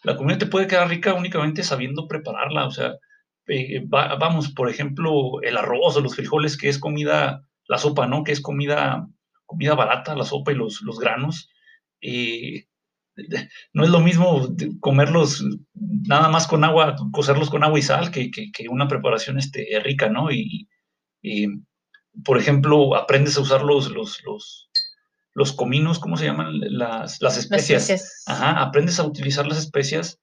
La 0.04 0.16
comida 0.16 0.38
te 0.38 0.46
puede 0.46 0.68
quedar 0.68 0.88
rica 0.88 1.14
únicamente 1.14 1.62
sabiendo 1.64 2.08
prepararla, 2.08 2.68
o 2.68 2.72
sea, 2.72 2.96
vamos, 3.90 4.50
por 4.52 4.70
ejemplo, 4.70 5.42
el 5.42 5.58
arroz 5.58 5.98
o 5.98 6.02
los 6.02 6.16
frijoles, 6.16 6.56
que 6.56 6.70
es 6.70 6.80
comida, 6.80 7.44
la 7.68 7.78
sopa, 7.78 8.08
¿no? 8.08 8.24
Que 8.24 8.32
es 8.32 8.40
comida, 8.40 9.08
comida 9.46 9.76
barata, 9.76 10.16
la 10.16 10.24
sopa 10.24 10.54
y 10.54 10.56
los, 10.56 10.82
los 10.84 11.00
granos 11.00 11.50
eh, 12.02 12.68
no 13.74 13.84
es 13.84 13.90
lo 13.90 14.00
mismo 14.00 14.48
comerlos 14.80 15.44
nada 15.74 16.30
más 16.30 16.48
con 16.48 16.64
agua, 16.64 16.96
cocerlos 17.12 17.50
con 17.50 17.64
agua 17.64 17.80
y 17.80 17.82
sal, 17.82 18.12
que, 18.12 18.32
una 18.70 18.88
preparación 18.88 19.38
este, 19.38 19.68
rica, 19.84 20.10
¿no? 20.10 20.32
Y, 20.32 20.68
por 22.24 22.38
ejemplo, 22.38 22.96
aprendes 22.96 23.38
a 23.38 23.42
usar 23.42 23.64
los, 23.64 23.92
los, 23.92 24.22
los, 25.34 25.54
cominos, 25.54 26.00
¿cómo 26.00 26.18
se 26.18 26.26
llaman? 26.26 26.60
Las, 26.60 27.22
las 27.22 27.38
especias. 27.38 28.24
Ajá, 28.26 28.62
aprendes 28.62 29.00
a 29.00 29.06
utilizar 29.06 29.48
las 29.48 29.58
especias 29.58 30.20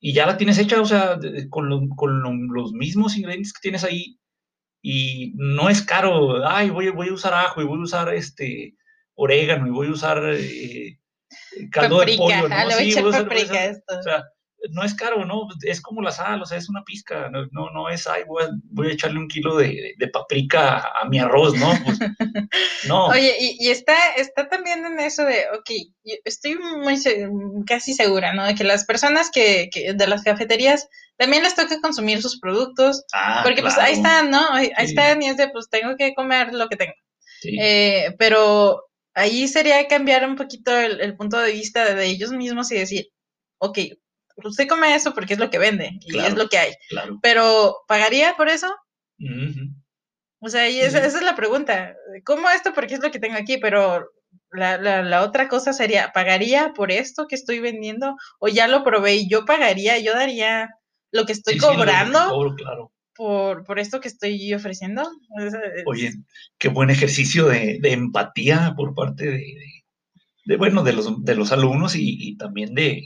y 0.00 0.14
ya 0.14 0.26
la 0.26 0.36
tienes 0.38 0.58
hecha, 0.58 0.80
o 0.80 0.86
sea, 0.86 1.18
con, 1.50 1.88
con 1.90 2.48
los 2.52 2.72
mismos 2.72 3.16
ingredientes 3.16 3.52
que 3.52 3.60
tienes 3.62 3.84
ahí. 3.84 4.18
Y 4.82 5.34
no 5.36 5.68
es 5.68 5.82
caro, 5.82 6.46
ay, 6.48 6.70
voy, 6.70 6.88
voy 6.88 7.08
a 7.08 7.12
usar 7.12 7.34
ajo 7.34 7.60
y 7.60 7.66
voy 7.66 7.78
a 7.78 7.82
usar 7.82 8.14
este 8.14 8.74
orégano 9.20 9.66
y 9.66 9.70
voy 9.70 9.88
a 9.88 9.92
usar 9.92 10.18
eh, 10.32 10.98
caldo 11.70 12.00
de 12.00 12.16
pollo, 12.16 12.48
¿no? 12.48 12.70
Sí, 12.72 12.90
esto. 12.90 13.98
O 13.98 14.02
sea, 14.02 14.24
no 14.70 14.82
es 14.82 14.94
caro, 14.94 15.24
¿no? 15.24 15.48
Es 15.62 15.80
como 15.80 16.02
la 16.02 16.10
sal, 16.10 16.42
o 16.42 16.46
sea, 16.46 16.58
es 16.58 16.68
una 16.68 16.84
pizca, 16.84 17.30
no, 17.30 17.46
no, 17.50 17.88
es, 17.88 18.06
ay, 18.06 18.24
voy 18.26 18.44
a, 18.44 18.50
voy 18.64 18.88
a, 18.88 18.92
echarle 18.92 19.18
un 19.18 19.28
kilo 19.28 19.56
de, 19.56 19.94
de, 19.96 20.08
paprika 20.08 20.90
a 21.00 21.06
mi 21.08 21.18
arroz, 21.18 21.54
¿no? 21.54 21.72
Pues, 21.84 21.98
no. 22.88 23.06
Oye, 23.06 23.36
y, 23.38 23.70
está, 23.70 23.94
está 24.16 24.48
también 24.48 24.84
en 24.84 25.00
eso 25.00 25.24
de, 25.24 25.44
ok, 25.58 25.70
estoy 26.24 26.56
muy 26.56 26.96
casi 27.66 27.94
segura, 27.94 28.34
¿no? 28.34 28.44
De 28.46 28.54
que 28.54 28.64
las 28.64 28.84
personas 28.84 29.30
que, 29.30 29.70
que 29.72 29.94
de 29.94 30.06
las 30.06 30.22
cafeterías 30.22 30.88
también 31.16 31.42
les 31.42 31.54
toca 31.54 31.80
consumir 31.80 32.20
sus 32.20 32.38
productos, 32.38 33.04
ah, 33.14 33.40
porque 33.42 33.62
pues 33.62 33.78
ahí 33.78 33.94
están, 33.94 34.30
¿no? 34.30 34.46
Ahí, 34.50 34.70
están 34.78 35.22
y 35.22 35.28
es 35.28 35.36
de, 35.36 35.48
pues 35.48 35.68
tengo 35.70 35.96
que 35.96 36.14
comer 36.14 36.52
lo 36.52 36.68
que 36.68 36.76
tengo. 36.76 36.94
Eh, 37.42 38.14
pero 38.18 38.89
ahí 39.14 39.48
sería 39.48 39.86
cambiar 39.88 40.28
un 40.28 40.36
poquito 40.36 40.76
el, 40.76 41.16
punto 41.16 41.38
de 41.38 41.52
vista 41.52 41.94
de 41.94 42.06
ellos 42.06 42.32
mismos 42.32 42.70
y 42.72 42.78
decir, 42.78 43.08
ok, 43.58 43.78
usted 44.44 44.68
come 44.68 44.94
eso 44.94 45.14
porque 45.14 45.34
es 45.34 45.38
lo 45.38 45.50
que 45.50 45.58
vende 45.58 45.98
y 46.00 46.18
es 46.18 46.36
lo 46.36 46.48
que 46.48 46.58
hay. 46.58 46.72
Pero, 47.22 47.76
¿pagaría 47.86 48.36
por 48.36 48.48
eso? 48.48 48.74
O 50.40 50.48
sea, 50.48 50.68
y 50.68 50.80
esa, 50.80 51.04
es 51.04 51.20
la 51.22 51.36
pregunta. 51.36 51.94
¿Cómo 52.24 52.48
esto? 52.48 52.72
Porque 52.74 52.94
es 52.94 53.02
lo 53.02 53.10
que 53.10 53.18
tengo 53.18 53.36
aquí, 53.36 53.58
pero 53.58 54.10
la, 54.52 54.78
la, 54.78 55.22
otra 55.22 55.48
cosa 55.48 55.72
sería, 55.72 56.12
¿pagaría 56.12 56.72
por 56.74 56.90
esto 56.90 57.26
que 57.28 57.34
estoy 57.34 57.60
vendiendo? 57.60 58.16
¿O 58.38 58.48
ya 58.48 58.68
lo 58.68 58.82
probé 58.82 59.16
y 59.16 59.28
yo 59.28 59.44
pagaría, 59.44 59.98
yo 59.98 60.14
daría 60.14 60.70
lo 61.12 61.26
que 61.26 61.32
estoy 61.32 61.58
cobrando? 61.58 62.54
claro 62.56 62.92
por, 63.20 63.78
esto 63.78 64.00
que 64.00 64.08
estoy 64.08 64.54
ofreciendo. 64.54 65.06
Oye, 65.84 66.14
qué 66.56 66.68
buen 66.68 66.88
ejercicio 66.88 67.46
de, 67.46 67.78
empatía 67.82 68.72
por 68.74 68.94
parte 68.94 69.26
de, 70.46 70.56
bueno, 70.56 70.82
de 70.82 70.94
los, 70.94 71.22
de 71.22 71.34
los 71.34 71.52
alumnos 71.52 71.94
y, 71.96 72.36
también 72.38 72.74
de, 72.74 73.04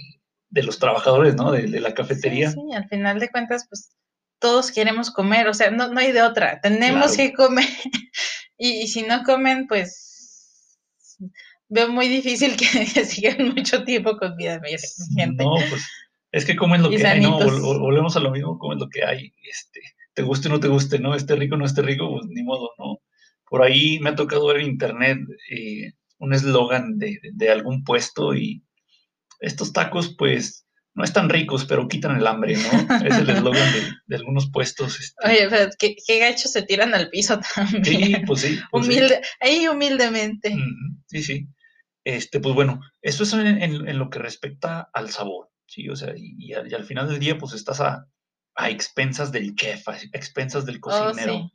los 0.51 0.79
trabajadores, 0.79 1.35
¿no? 1.35 1.51
De, 1.51 1.67
la 1.81 1.95
cafetería. 1.95 2.53
Sí, 2.53 2.61
al 2.73 2.89
final 2.89 3.19
de 3.19 3.29
cuentas, 3.29 3.67
pues 3.69 3.91
todos 4.39 4.71
queremos 4.71 5.11
comer, 5.11 5.49
o 5.49 5.55
sea, 5.55 5.73
no, 5.73 5.89
no 5.89 5.99
hay 5.99 6.13
de 6.13 6.23
otra, 6.23 6.61
tenemos 6.61 7.17
que 7.17 7.33
comer. 7.33 7.67
y, 8.57 8.87
si 8.87 9.03
no 9.03 9.25
comen, 9.25 9.67
pues 9.67 10.79
veo 11.69 11.89
muy 11.89 12.07
difícil 12.07 12.57
que, 12.57 12.65
sigan 13.05 13.53
mucho 13.53 13.83
tiempo 13.83 14.17
con 14.17 14.37
vida 14.37 14.61
gente. 15.17 15.43
No, 15.43 15.57
pues 15.69 15.85
es 16.31 16.45
que 16.45 16.55
comen 16.55 16.83
lo 16.83 16.91
que 16.91 17.05
hay, 17.05 17.21
¿no? 17.21 17.37
Volvemos 17.39 18.17
a 18.17 18.21
lo 18.21 18.31
mismo, 18.31 18.59
comen 18.59 18.79
lo 18.79 18.89
que 18.89 19.05
hay. 19.05 19.33
Este, 19.43 19.81
te 20.15 20.23
guste 20.23 20.49
o 20.49 20.53
no 20.53 20.61
te 20.61 20.69
guste, 20.69 20.99
¿no? 20.99 21.15
Esté 21.15 21.37
rico 21.37 21.55
o 21.57 21.59
no 21.59 21.67
esté 21.67 21.83
rico, 21.83 22.11
pues 22.11 22.27
ni 22.29 22.43
modo, 22.43 22.71
¿no? 22.79 23.01
Por 23.49 23.63
ahí 23.63 23.99
me 24.01 24.11
ha 24.11 24.15
tocado 24.15 24.47
ver 24.47 24.61
en 24.61 24.67
internet 24.67 25.19
eh, 25.51 25.93
un 26.19 26.33
eslogan 26.33 26.99
de, 26.99 27.51
algún 27.51 27.85
puesto 27.85 28.35
y 28.35 28.65
estos 29.41 29.73
tacos, 29.73 30.15
pues, 30.17 30.67
no 30.95 31.05
están 31.05 31.29
ricos, 31.29 31.67
pero 31.67 31.89
quitan 31.89 32.17
el 32.17 32.27
hambre, 32.27 32.57
¿no? 32.57 32.63
Es 33.07 33.19
el 33.19 33.29
eslogan 33.29 33.69
de, 34.07 34.17
algunos 34.17 34.51
puestos. 34.51 35.01
Este. 35.01 35.29
Oye, 35.29 35.49
pero 35.51 35.71
qué, 35.79 35.97
qué 36.07 36.21
gachos 36.21 36.53
se 36.53 36.63
tiran 36.63 36.95
al 36.95 37.11
piso 37.11 37.41
también. 37.55 37.85
Sí, 37.85 38.17
pues 38.27 38.41
sí. 38.41 38.59
Pues 38.71 38.87
Humilde, 38.87 39.21
ahí 39.41 39.67
humildemente. 39.69 40.55
sí, 41.07 41.23
sí. 41.23 41.49
Este, 42.05 42.39
pues 42.39 42.55
bueno, 42.55 42.81
eso 43.01 43.25
es 43.25 43.33
en, 43.33 43.99
lo 43.99 44.11
que 44.11 44.19
respecta 44.19 44.91
al 44.93 45.11
sabor, 45.11 45.51
¿sí? 45.67 45.89
O 45.89 45.97
sea, 45.97 46.13
y, 46.17 46.53
al 46.53 46.85
final 46.85 47.09
del 47.09 47.19
día, 47.19 47.39
pues 47.39 47.55
estás 47.55 47.81
a, 47.81 48.07
a 48.55 48.71
expensas 48.71 49.33
del 49.33 49.55
chef, 49.55 49.89
a 49.89 49.97
expensas 50.13 50.65
del 50.67 50.77
oh, 50.77 50.81
cocinero. 50.81 51.51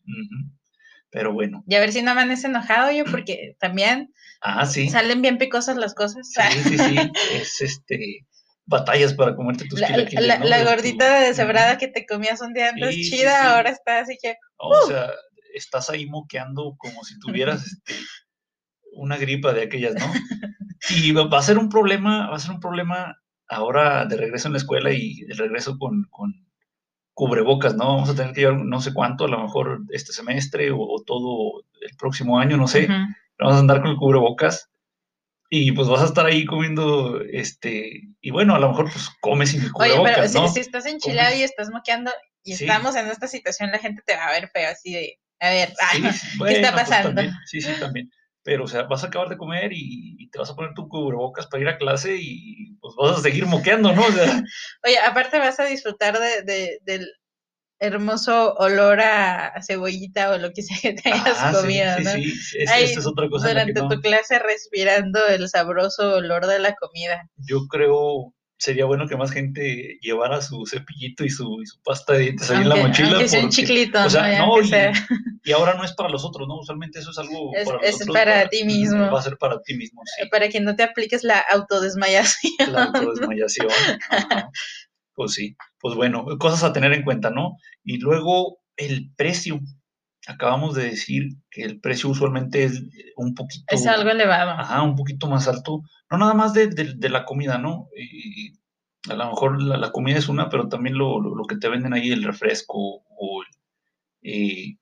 Pero 1.11 1.33
bueno. 1.33 1.63
Y 1.67 1.75
a 1.75 1.79
ver 1.79 1.91
si 1.91 2.01
no 2.01 2.13
me 2.13 2.21
enojado 2.21 2.91
yo, 2.91 3.03
porque 3.05 3.55
también 3.59 4.13
ah, 4.41 4.65
sí. 4.65 4.89
salen 4.89 5.21
bien 5.21 5.37
picosas 5.37 5.75
las 5.77 5.95
cosas. 5.95 6.29
Sí, 6.31 6.63
sí, 6.63 6.77
sí. 6.77 6.97
es 7.33 7.61
este 7.61 8.27
batallas 8.69 9.15
para 9.15 9.35
comerte 9.35 9.65
tus 9.67 9.79
La, 9.79 10.37
la, 10.45 10.63
gordita 10.63 11.19
de 11.19 11.27
deshebrada 11.27 11.79
que 11.79 11.87
te 11.87 12.05
comías 12.05 12.39
un 12.41 12.53
día 12.53 12.69
antes 12.69 12.95
chida, 12.95 13.55
ahora 13.55 13.71
está 13.71 13.99
así 13.99 14.17
que. 14.21 14.35
O 14.57 14.69
¡uh! 14.69 14.87
sea, 14.87 15.09
estás 15.55 15.89
ahí 15.89 16.05
moqueando 16.05 16.75
como 16.77 17.03
si 17.03 17.17
tuvieras 17.19 17.65
este, 17.65 17.95
una 18.93 19.17
gripa 19.17 19.53
de 19.53 19.63
aquellas, 19.63 19.95
¿no? 19.95 20.13
Y 20.89 21.11
va 21.11 21.37
a 21.37 21.41
ser 21.41 21.57
un 21.57 21.69
problema, 21.69 22.29
va 22.29 22.35
a 22.35 22.39
ser 22.39 22.51
un 22.51 22.59
problema 22.59 23.17
ahora 23.47 24.05
de 24.05 24.15
regreso 24.15 24.47
en 24.47 24.53
la 24.53 24.59
escuela 24.59 24.91
y 24.91 25.21
de 25.21 25.33
regreso 25.33 25.77
con 25.77 26.07
cubrebocas, 27.19 27.75
¿no? 27.75 27.95
Vamos 27.95 28.09
a 28.09 28.15
tener 28.15 28.33
que 28.33 28.41
llevar 28.41 28.59
no 28.63 28.79
sé 28.79 28.93
cuánto, 28.93 29.25
a 29.25 29.27
lo 29.27 29.43
mejor 29.43 29.81
este 29.89 30.13
semestre 30.13 30.71
o, 30.71 31.03
todo 31.05 31.65
el 31.81 31.97
próximo 31.97 32.39
año, 32.39 32.55
no 32.55 32.65
sé. 32.65 32.87
Vamos 33.37 33.55
a 33.55 33.59
andar 33.59 33.81
con 33.81 33.91
el 33.91 33.97
cubrebocas 33.97 34.69
y 35.49 35.73
pues 35.73 35.89
vas 35.89 36.01
a 36.01 36.05
estar 36.05 36.25
ahí 36.25 36.45
comiendo, 36.45 37.19
este, 37.21 38.03
y 38.21 38.31
bueno, 38.31 38.55
a 38.55 38.59
lo 38.59 38.69
mejor 38.69 38.89
pues 38.89 39.09
comes 39.19 39.49
sin 39.49 39.63
el 39.63 39.71
cubrebocas, 39.73 40.33
Oye, 40.33 40.33
pero 40.33 40.47
si, 40.47 40.61
estás 40.61 40.85
enchilado 40.85 41.35
y 41.35 41.41
estás 41.41 41.69
moqueando 41.69 42.09
y 42.41 42.53
estamos 42.53 42.95
en 42.95 43.07
esta 43.07 43.27
situación, 43.27 43.69
la 43.69 43.79
gente 43.79 44.01
te 44.05 44.15
va 44.15 44.27
a 44.27 44.31
ver 44.31 44.47
feo 44.47 44.69
así 44.69 44.93
de, 44.93 45.19
a 45.41 45.49
ver, 45.49 45.73
¿qué 46.47 46.53
está 46.53 46.71
pues, 46.71 46.87
pasando? 46.87 47.21
sí, 47.47 47.59
sí, 47.59 47.71
también 47.81 48.09
pero 48.49 48.63
o 48.63 48.67
sea, 48.67 48.81
vas 48.81 49.03
a 49.03 49.07
acabar 49.07 49.29
de 49.29 49.37
comer 49.37 49.69
y, 49.73 50.27
te 50.31 50.39
vas 50.39 50.49
a 50.49 50.55
poner 50.55 50.73
tu 50.73 50.87
cubrebocas 50.89 51.45
para 51.45 51.61
ir 51.61 51.69
a 51.69 51.77
clase 51.77 52.17
y 52.19 52.75
pues 52.81 52.95
vas 52.97 53.19
a 53.19 53.21
seguir 53.21 53.45
moqueando, 53.45 53.93
¿no? 53.93 54.01
Oye, 54.83 54.97
aparte 55.05 55.37
vas 55.37 55.59
a 55.59 55.65
disfrutar 55.65 56.17
de, 56.19 56.79
del 56.81 57.07
hermoso 57.79 58.55
olor 58.55 59.01
a 59.01 59.53
cebollita 59.61 60.31
o 60.31 60.39
lo 60.39 60.51
que 60.51 60.63
sea 60.63 60.77
que 60.81 60.93
te 60.93 61.13
hayas 61.13 61.37
ah, 61.39 61.51
comido, 61.53 61.95
sí, 61.97 62.03
¿no? 62.03 62.11
Sí, 62.11 62.31
sí, 62.31 62.57
es 62.59 63.05
otra 63.05 63.29
cosa. 63.29 63.49
Durante 63.49 63.81
tu 63.81 64.01
clase 64.01 64.39
respirando 64.39 65.19
el 65.27 65.47
sabroso 65.47 66.15
olor 66.15 66.47
de 66.47 66.57
la 66.57 66.73
comida. 66.73 67.29
Yo 67.37 67.67
creo 67.67 68.33
sería 68.59 68.85
bueno 68.85 69.07
que 69.07 69.15
más 69.15 69.31
gente 69.31 69.97
llevara 70.01 70.41
su 70.41 70.65
cepillito 70.67 71.23
y 71.23 71.29
su, 71.29 71.63
pasta 71.83 72.13
de 72.13 72.19
dientes 72.19 72.51
ahí 72.51 72.61
en 72.61 72.69
la 72.69 72.75
mochila. 72.75 73.17
Que 73.17 73.27
sea 73.27 73.43
un 73.43 73.49
chiclito, 73.49 74.03
o 74.03 74.09
sea, 74.09 74.45
¿no? 74.45 74.61
y, 74.61 75.51
ahora 75.51 75.75
no 75.75 75.85
es 75.85 75.93
para 75.93 76.09
los 76.09 76.25
otros, 76.25 76.47
¿no? 76.47 76.59
Usualmente 76.59 76.99
eso 76.99 77.11
es 77.11 77.17
algo 77.17 77.51
es, 77.55 77.65
para, 77.65 77.79
es 77.79 78.05
para, 78.05 78.49
ti 78.49 78.65
mismo. 78.65 78.99
Va 79.11 79.19
a 79.19 79.23
ser 79.23 79.37
para 79.37 79.61
ti 79.61 79.75
mismo, 79.75 80.01
sí. 80.05 80.27
Para 80.29 80.49
que 80.49 80.59
no 80.59 80.75
te 80.75 80.83
apliques 80.83 81.23
la 81.23 81.39
autodesmayación. 81.39 82.53
La 82.71 82.83
autodesmayación. 82.83 83.69
Pues 85.13 85.33
sí, 85.33 85.55
pues 85.79 85.95
bueno, 85.95 86.25
cosas 86.37 86.63
a 86.63 86.73
tener 86.73 86.93
en 86.93 87.03
cuenta, 87.03 87.29
¿no? 87.29 87.57
Y 87.83 87.97
luego 87.97 88.59
el 88.75 89.11
precio. 89.15 89.59
Acabamos 90.29 90.75
de 90.75 90.83
decir 90.83 91.37
que 91.49 91.63
el 91.63 91.79
precio 91.79 92.09
usualmente 92.09 92.63
es 92.63 92.83
un 93.15 93.33
poquito... 93.33 93.65
Es 93.67 93.87
algo 93.87 94.09
elevado. 94.09 94.51
Ajá, 94.51 94.83
un 94.83 94.95
poquito 94.95 95.27
más 95.27 95.47
alto 95.47 95.81
no 96.09 96.17
nada 96.17 96.33
más 96.33 96.53
de, 96.53 97.09
la 97.09 97.25
comida, 97.25 97.57
¿no? 97.57 97.89
Y 97.95 98.53
a 99.09 99.15
lo 99.15 99.29
mejor 99.29 99.61
la, 99.61 99.91
comida 99.91 100.17
es 100.17 100.27
una, 100.27 100.49
pero 100.49 100.67
también 100.67 100.97
lo, 100.97 101.21
que 101.47 101.57
te 101.57 101.69
venden 101.69 101.93
ahí, 101.93 102.11
el 102.11 102.23
refresco 102.23 103.03
o 103.07 103.43
eh, 104.23 104.77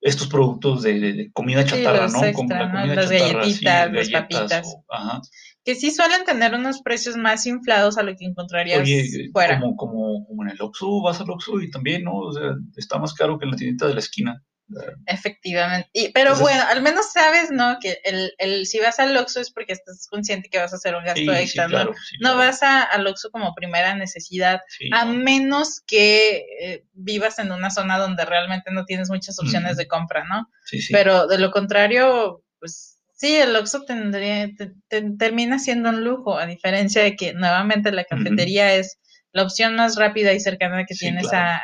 estos 0.00 0.28
productos 0.28 0.82
de, 0.82 1.30
comida 1.32 1.64
chatarra, 1.64 2.06
¿no? 2.08 2.24
La 2.24 2.32
comida 2.32 2.94
las 2.94 3.10
galletitas, 3.10 3.92
las 3.92 4.10
papitas. 4.10 4.76
ajá. 4.88 5.20
Que 5.62 5.74
sí 5.74 5.90
suelen 5.90 6.24
tener 6.24 6.54
unos 6.54 6.80
precios 6.80 7.16
más 7.16 7.46
inflados 7.46 7.98
a 7.98 8.02
lo 8.02 8.16
que 8.16 8.24
encontrarías 8.24 8.88
fuera. 9.30 9.60
Como, 9.60 9.76
como, 9.76 10.26
como 10.26 10.42
en 10.44 10.50
el 10.50 10.62
Oxxo, 10.62 11.02
vas 11.02 11.20
al 11.20 11.30
Oxxo 11.30 11.60
y 11.60 11.70
también, 11.70 12.04
¿no? 12.04 12.16
O 12.16 12.32
sea, 12.32 12.54
está 12.76 12.98
más 12.98 13.12
caro 13.12 13.38
que 13.38 13.44
en 13.44 13.50
la 13.50 13.56
tiendita 13.58 13.86
de 13.86 13.94
la 13.94 14.00
esquina. 14.00 14.42
Efectivamente. 15.06 15.88
Y, 15.92 16.12
pero 16.12 16.36
bueno, 16.36 16.62
al 16.68 16.82
menos 16.82 17.12
sabes, 17.12 17.50
¿no? 17.50 17.78
Que 17.80 17.98
el, 18.04 18.32
el, 18.38 18.66
si 18.66 18.78
vas 18.78 19.00
al 19.00 19.16
Oxxo 19.16 19.40
es 19.40 19.50
porque 19.50 19.72
estás 19.72 20.06
consciente 20.08 20.48
que 20.48 20.58
vas 20.58 20.72
a 20.72 20.76
hacer 20.76 20.94
un 20.94 21.04
gasto 21.04 21.32
extra, 21.32 21.68
¿no? 21.68 21.90
no 22.20 22.36
vas 22.36 22.62
a, 22.62 22.82
al 22.82 23.06
Oxxo 23.06 23.30
como 23.30 23.54
primera 23.54 23.94
necesidad, 23.94 24.60
a 24.92 25.04
menos 25.04 25.80
que 25.86 26.44
eh, 26.60 26.84
vivas 26.92 27.38
en 27.38 27.52
una 27.52 27.70
zona 27.70 27.98
donde 27.98 28.24
realmente 28.24 28.70
no 28.70 28.84
tienes 28.84 29.10
muchas 29.10 29.38
opciones 29.38 29.76
de 29.76 29.88
compra, 29.88 30.24
¿no? 30.24 30.48
Pero 30.90 31.26
de 31.26 31.38
lo 31.38 31.50
contrario, 31.50 32.44
pues 32.58 32.98
sí, 33.14 33.36
el 33.36 33.56
Oxxo 33.56 33.84
tendría, 33.84 34.48
termina 35.18 35.58
siendo 35.58 35.88
un 35.88 36.04
lujo, 36.04 36.38
a 36.38 36.46
diferencia 36.46 37.02
de 37.02 37.16
que 37.16 37.34
nuevamente 37.34 37.92
la 37.92 38.04
cafetería 38.04 38.74
es 38.74 38.98
la 39.32 39.42
opción 39.42 39.76
más 39.76 39.96
rápida 39.96 40.32
y 40.32 40.40
cercana 40.40 40.84
que 40.86 40.94
tienes 40.94 41.32
a 41.32 41.60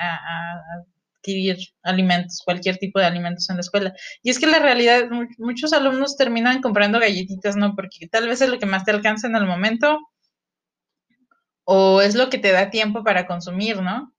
adquirir 1.27 1.57
alimentos, 1.83 2.43
cualquier 2.45 2.79
tipo 2.79 3.01
de 3.01 3.07
alimentos 3.07 3.51
en 3.51 3.57
la 3.57 3.61
escuela. 3.61 3.95
Y 4.23 4.31
es 4.31 4.39
que 4.39 4.47
la 4.47 4.59
realidad, 4.61 5.05
muchos 5.39 5.73
alumnos 5.73 6.17
terminan 6.17 6.63
comprando 6.63 7.01
galletitas, 7.01 7.57
¿no? 7.57 7.75
Porque 7.75 8.07
tal 8.09 8.29
vez 8.29 8.41
es 8.41 8.49
lo 8.49 8.59
que 8.59 8.67
más 8.67 8.85
te 8.85 8.93
alcanza 8.93 9.27
en 9.27 9.37
el 9.37 9.47
momento 9.47 9.99
o 11.65 12.01
es 12.01 12.15
lo 12.15 12.31
que 12.31 12.39
te 12.39 12.53
da 12.53 12.71
tiempo 12.71 13.03
para 13.03 13.27
consumir, 13.27 13.83
¿no? 13.83 14.15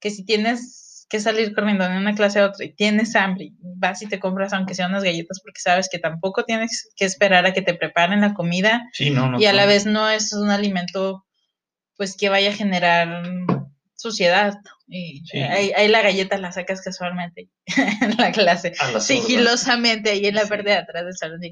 Que 0.00 0.10
si 0.10 0.24
tienes 0.24 1.06
que 1.08 1.20
salir 1.20 1.54
corriendo 1.54 1.88
de 1.88 1.96
una 1.96 2.14
clase 2.14 2.40
a 2.40 2.46
otra 2.46 2.66
y 2.66 2.74
tienes 2.74 3.16
hambre, 3.16 3.52
vas 3.60 4.02
y 4.02 4.08
te 4.08 4.18
compras 4.20 4.52
aunque 4.52 4.74
sean 4.74 4.90
unas 4.90 5.04
galletas 5.04 5.40
porque 5.42 5.60
sabes 5.60 5.88
que 5.90 5.98
tampoco 5.98 6.44
tienes 6.44 6.92
que 6.96 7.06
esperar 7.06 7.46
a 7.46 7.54
que 7.54 7.62
te 7.62 7.72
preparen 7.72 8.20
la 8.20 8.34
comida 8.34 8.86
Sí, 8.92 9.08
no, 9.08 9.30
no. 9.30 9.40
y 9.40 9.46
a 9.46 9.54
la 9.54 9.64
vez 9.64 9.86
no 9.86 10.10
es 10.10 10.34
un 10.34 10.50
alimento 10.50 11.24
pues 11.96 12.14
que 12.14 12.28
vaya 12.28 12.50
a 12.50 12.54
generar 12.54 13.22
suciedad. 13.98 14.54
Y 14.86 15.22
Sí. 15.26 15.38
ahí, 15.38 15.72
ahí 15.76 15.88
la 15.88 16.00
galleta 16.02 16.38
la 16.38 16.52
sacas 16.52 16.80
casualmente 16.80 17.50
en 18.02 18.16
la 18.16 18.32
clase, 18.32 18.72
sigilosamente 19.00 20.10
ahí 20.10 20.26
en 20.26 20.34
la 20.36 20.46
parte 20.46 20.70
de 20.70 20.76
atrás 20.76 21.04
del 21.04 21.16
salón 21.16 21.44
y, 21.44 21.50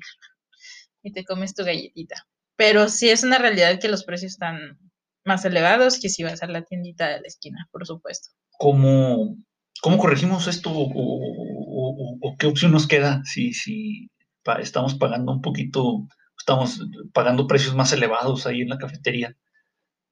y 1.02 1.12
te 1.12 1.24
comes 1.24 1.54
tu 1.54 1.64
galletita. 1.64 2.26
Pero 2.56 2.88
sí 2.88 3.10
es 3.10 3.22
una 3.22 3.38
realidad 3.38 3.78
que 3.78 3.88
los 3.88 4.04
precios 4.04 4.32
están 4.32 4.78
más 5.24 5.44
elevados 5.44 5.98
que 6.00 6.08
si 6.08 6.22
vas 6.22 6.42
a 6.42 6.46
la 6.46 6.62
tiendita 6.62 7.08
de 7.08 7.20
la 7.20 7.26
esquina, 7.26 7.68
por 7.72 7.86
supuesto. 7.86 8.30
¿Cómo, 8.58 9.36
cómo 9.82 9.98
corregimos 9.98 10.46
esto 10.46 10.70
o, 10.70 10.84
o- 10.84 11.90
o- 11.90 12.18
o 12.22 12.36
qué 12.38 12.46
opción 12.46 12.72
nos 12.72 12.86
queda 12.86 13.22
si, 13.24 13.52
si 13.52 14.08
pa- 14.42 14.60
estamos 14.60 14.94
pagando 14.94 15.32
un 15.32 15.42
poquito, 15.42 16.06
estamos 16.38 16.80
pagando 17.12 17.46
precios 17.46 17.74
más 17.74 17.92
elevados 17.92 18.46
ahí 18.46 18.62
en 18.62 18.68
la 18.70 18.78
cafetería? 18.78 19.36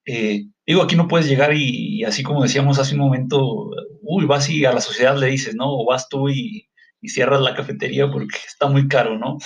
Eh, 0.05 0.45
digo, 0.65 0.83
aquí 0.83 0.95
no 0.95 1.07
puedes 1.07 1.27
llegar 1.27 1.53
y, 1.53 1.99
y 1.99 2.03
así 2.03 2.23
como 2.23 2.43
decíamos 2.43 2.79
hace 2.79 2.93
un 2.95 3.01
momento, 3.01 3.69
uy, 4.01 4.25
vas 4.25 4.49
y 4.49 4.65
a 4.65 4.71
la 4.73 4.81
sociedad 4.81 5.17
le 5.17 5.27
dices, 5.27 5.55
¿no? 5.55 5.65
O 5.67 5.85
vas 5.85 6.07
tú 6.09 6.29
y, 6.29 6.69
y 7.01 7.09
cierras 7.09 7.41
la 7.41 7.55
cafetería 7.55 8.09
porque 8.09 8.37
está 8.47 8.67
muy 8.67 8.87
caro, 8.87 9.17
¿no? 9.17 9.37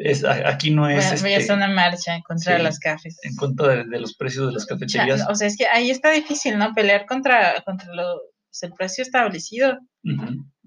Es, 0.00 0.24
aquí 0.24 0.70
no 0.70 0.88
es 0.88 1.10
hacer 1.10 1.40
este, 1.40 1.52
una 1.52 1.66
marcha 1.68 2.20
contra 2.24 2.56
sí, 2.56 2.62
las 2.62 2.78
cafés. 2.78 3.18
en 3.24 3.34
contra 3.34 3.68
de, 3.68 3.84
de 3.84 4.00
los 4.00 4.14
precios 4.14 4.46
de 4.46 4.52
las 4.52 4.64
cafeterías. 4.64 5.26
O 5.28 5.34
sea, 5.34 5.48
es 5.48 5.56
que 5.56 5.66
ahí 5.66 5.90
está 5.90 6.12
difícil, 6.12 6.56
¿no? 6.56 6.72
Pelear 6.72 7.04
contra, 7.06 7.60
contra 7.66 7.92
lo- 7.92 8.20
pues, 8.48 8.62
el 8.62 8.72
precio 8.74 9.02
establecido. 9.02 9.76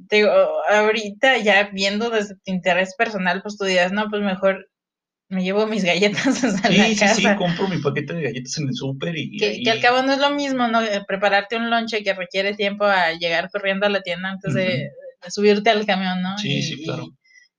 Te 0.10 0.18
digo, 0.18 0.30
ahorita 0.70 1.38
ya 1.38 1.70
viendo 1.72 2.10
desde 2.10 2.36
tu 2.36 2.52
interés 2.52 2.94
personal, 2.98 3.42
pues 3.42 3.58
tú 3.58 3.64
dirás, 3.64 3.94
no, 3.94 4.10
pues 4.10 4.22
mejor 4.22 4.68
me 5.32 5.44
llevo 5.44 5.66
mis 5.66 5.84
galletas 5.84 6.26
hasta 6.44 6.70
la 6.70 6.86
Sí, 6.86 6.94
sí, 6.94 7.00
casa. 7.00 7.16
sí, 7.16 7.24
compro 7.38 7.68
mi 7.68 7.78
paquete 7.80 8.14
de 8.14 8.24
galletas 8.24 8.58
en 8.60 8.68
el 8.68 8.76
súper 8.76 9.18
y, 9.18 9.38
que, 9.38 9.62
que 9.64 9.72
al 9.72 9.82
cabo 9.82 10.04
no 10.04 10.12
es 10.14 10.20
lo 10.20 10.30
mismo, 10.32 10.68
¿no? 10.68 10.82
Eh, 10.82 11.02
Prepararte 11.08 11.56
un 11.58 11.70
lonche 11.70 12.04
que 12.04 12.14
requiere 12.14 12.54
tiempo 12.54 12.84
a 12.86 13.14
llegar 13.14 13.50
corriendo 13.50 13.86
a 13.86 13.90
la 13.90 14.02
tienda 14.02 14.30
antes 14.30 14.54
de, 14.54 14.64
de 15.24 15.32
subirte 15.32 15.70
al 15.70 15.86
camión, 15.86 16.22
¿no? 16.22 16.38
Sí, 16.38 16.58
y, 16.58 16.62
sí, 16.62 16.84
claro. 16.84 17.08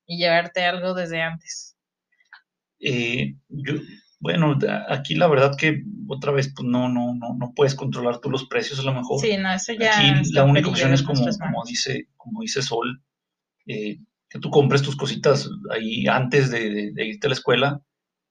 Y, 0.07 0.14
y 0.14 0.18
llevarte 0.18 0.64
algo 0.64 0.95
desde 0.95 1.23
antes. 1.23 1.77
Eh, 2.81 3.35
yo, 3.49 3.75
bueno, 4.18 4.59
aquí 4.89 5.14
la 5.14 5.27
verdad 5.29 5.57
que 5.57 5.83
otra 6.09 6.31
vez, 6.31 6.53
pues 6.55 6.68
no, 6.68 6.89
no, 6.89 7.14
no, 7.14 7.35
no 7.39 7.53
puedes 7.57 7.75
controlar 7.75 8.20
tú 8.20 8.31
los 8.31 8.47
precios 8.47 8.79
a 8.81 8.83
lo 8.83 8.93
mejor. 8.93 9.20
Sí, 9.20 9.37
no, 9.37 9.53
eso 9.53 9.73
ya. 9.73 9.99
Aquí 9.99 10.31
la 10.33 10.45
única 10.45 10.68
opción 10.68 10.93
es 10.93 11.03
como, 11.03 11.25
como 11.25 11.64
dice, 11.66 12.09
como 12.16 12.43
dice 12.43 12.61
Sol, 12.62 13.03
eh, 13.66 13.99
que 14.33 14.41
tú 14.41 14.51
compres 14.51 14.83
tus 14.83 14.97
cositas 14.97 15.49
ahí 15.70 16.07
antes 16.09 16.51
de, 16.51 16.70
de- 16.70 16.93
de 16.93 17.07
irte 17.07 17.26
a 17.28 17.30
la 17.30 17.35
escuela, 17.37 17.83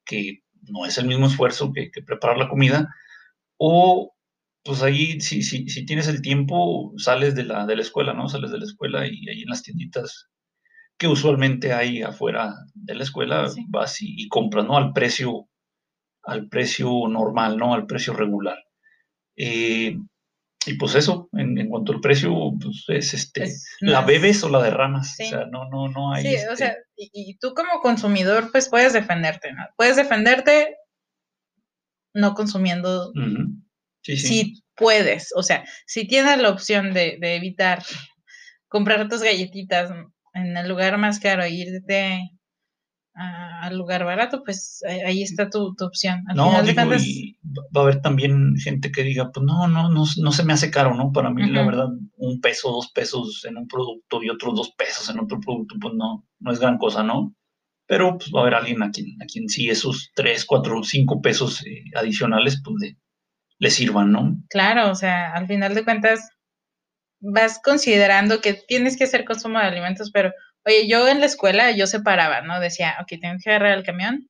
que 0.05 0.39
no 0.63 0.85
es 0.85 0.97
el 0.99 1.07
mismo 1.07 1.27
esfuerzo 1.27 1.71
que, 1.73 1.91
que 1.91 2.03
preparar 2.03 2.37
la 2.37 2.49
comida, 2.49 2.89
o 3.57 4.13
pues 4.63 4.83
ahí 4.83 5.21
si, 5.21 5.43
si, 5.43 5.67
si 5.69 5.85
tienes 5.85 6.07
el 6.07 6.21
tiempo, 6.21 6.93
sales 6.97 7.35
de 7.35 7.45
la, 7.45 7.65
de 7.65 7.75
la 7.77 7.81
escuela, 7.83 8.13
¿no? 8.13 8.29
Sales 8.29 8.51
de 8.51 8.59
la 8.59 8.65
escuela 8.65 9.07
y 9.07 9.29
ahí 9.29 9.43
en 9.43 9.49
las 9.49 9.63
tienditas 9.63 10.27
que 10.97 11.07
usualmente 11.07 11.73
hay 11.73 12.01
afuera 12.03 12.53
de 12.75 12.95
la 12.95 13.03
escuela, 13.03 13.49
Sí. 13.49 13.65
vas 13.69 14.01
y, 14.01 14.15
y 14.23 14.27
compras, 14.29 14.65
¿no? 14.65 14.77
Al 14.77 14.93
precio, 14.93 15.49
al 16.23 16.49
precio 16.49 16.89
normal, 17.09 17.57
¿no? 17.57 17.73
Al 17.73 17.85
precio 17.87 18.13
regular. 18.13 18.57
Eh, 19.37 19.97
y 20.65 20.75
pues 20.75 20.95
eso, 20.95 21.29
en, 21.33 21.57
en 21.57 21.69
cuanto 21.69 21.91
al 21.91 22.01
precio, 22.01 22.33
pues 22.61 22.85
es 22.87 23.13
este, 23.13 23.43
Es 23.43 23.65
¿la 23.79 24.01
bebes 24.01 24.43
o 24.43 24.49
la 24.49 24.61
derramas? 24.61 25.15
Sí. 25.15 25.23
O 25.25 25.29
sea, 25.29 25.45
no, 25.45 25.67
no, 25.69 25.89
no 25.89 26.13
hay. 26.13 26.23
Sí, 26.23 26.35
este, 26.35 26.49
o 26.49 26.55
sea, 26.55 26.75
y, 26.95 27.09
y 27.13 27.37
tú 27.37 27.53
como 27.53 27.81
consumidor, 27.81 28.51
pues 28.51 28.69
puedes 28.69 28.93
defenderte, 28.93 29.51
¿no? 29.53 29.63
Puedes 29.75 29.95
defenderte 29.95 30.77
no 32.13 32.33
consumiendo. 32.33 33.11
Sí, 34.03 34.17
sí. 34.17 34.27
si 34.27 34.63
puedes, 34.75 35.29
o 35.35 35.43
sea, 35.43 35.63
si 35.85 36.07
tienes 36.07 36.39
la 36.39 36.49
opción 36.49 36.93
de, 36.93 37.17
de 37.19 37.35
evitar 37.35 37.83
comprar 38.67 39.07
tus 39.07 39.21
galletitas 39.21 39.91
en 40.33 40.57
el 40.57 40.67
lugar 40.67 40.97
más 40.97 41.19
caro 41.19 41.43
e 41.43 41.51
irte 41.51 42.19
a- 43.13 43.61
al 43.65 43.77
lugar 43.77 44.05
barato, 44.05 44.43
pues 44.43 44.81
ahí- 44.87 45.01
ahí 45.01 45.23
está 45.23 45.49
tu, 45.49 45.75
tu 45.75 45.85
opción. 45.85 46.23
Al 46.27 46.35
No, 46.35 46.45
final 46.49 46.65
de 46.65 46.71
digo, 46.73 46.95
y 46.95 47.37
va 47.75 47.81
a 47.81 47.83
haber 47.83 48.01
también 48.01 48.55
gente 48.57 48.91
que 48.91 49.03
diga, 49.03 49.31
pues 49.31 49.45
no, 49.45 49.67
no, 49.67 49.89
no, 49.89 50.03
no 50.17 50.31
se 50.31 50.43
me 50.43 50.53
hace 50.53 50.71
caro, 50.71 50.95
¿no? 50.95 51.11
Para 51.11 51.29
mí, 51.29 51.45
la 51.49 51.65
verdad, 51.65 51.87
un 52.17 52.41
peso, 52.41 52.71
dos 52.71 52.91
pesos 52.91 53.45
en 53.45 53.57
un 53.57 53.67
producto 53.67 54.23
y 54.23 54.29
otros 54.29 54.55
dos 54.55 54.71
pesos 54.77 55.09
en 55.09 55.19
otro 55.19 55.39
producto, 55.39 55.75
pues 55.81 55.93
no, 55.95 56.25
no 56.39 56.51
es 56.51 56.59
gran 56.59 56.77
cosa, 56.77 57.03
¿no? 57.03 57.33
Pero 57.87 58.17
pues 58.17 58.31
va 58.33 58.39
a 58.39 58.41
haber 58.43 58.55
alguien 58.55 58.81
a 58.83 58.91
quien, 58.91 59.21
a 59.21 59.25
quien 59.25 59.49
sí 59.49 59.69
esos 59.69 60.11
tres, 60.15 60.45
cuatro, 60.45 60.83
cinco 60.83 61.21
pesos 61.21 61.65
eh, 61.65 61.83
adicionales, 61.95 62.61
pues 62.63 62.75
le, 62.79 62.97
le 63.59 63.71
sirvan, 63.71 64.11
¿no? 64.11 64.37
claro, 64.49 64.91
o 64.91 64.95
sea, 64.95 65.33
al 65.33 65.47
final 65.47 65.75
de 65.75 65.83
cuentas 65.83 66.29
vas 67.19 67.59
considerando 67.63 68.41
que 68.41 68.53
tienes 68.53 68.97
que 68.97 69.05
hacer 69.05 69.25
consumo 69.25 69.59
de 69.59 69.65
alimentos, 69.65 70.11
pero 70.11 70.31
oye, 70.65 70.87
yo 70.87 71.07
en 71.07 71.19
la 71.19 71.25
escuela 71.27 71.71
yo 71.71 71.87
separaba, 71.87 72.41
¿no? 72.41 72.59
Decía, 72.59 72.95
ok, 73.01 73.07
tengo 73.21 73.37
que 73.43 73.49
agarrar 73.51 73.77
el 73.77 73.83
camión. 73.85 74.27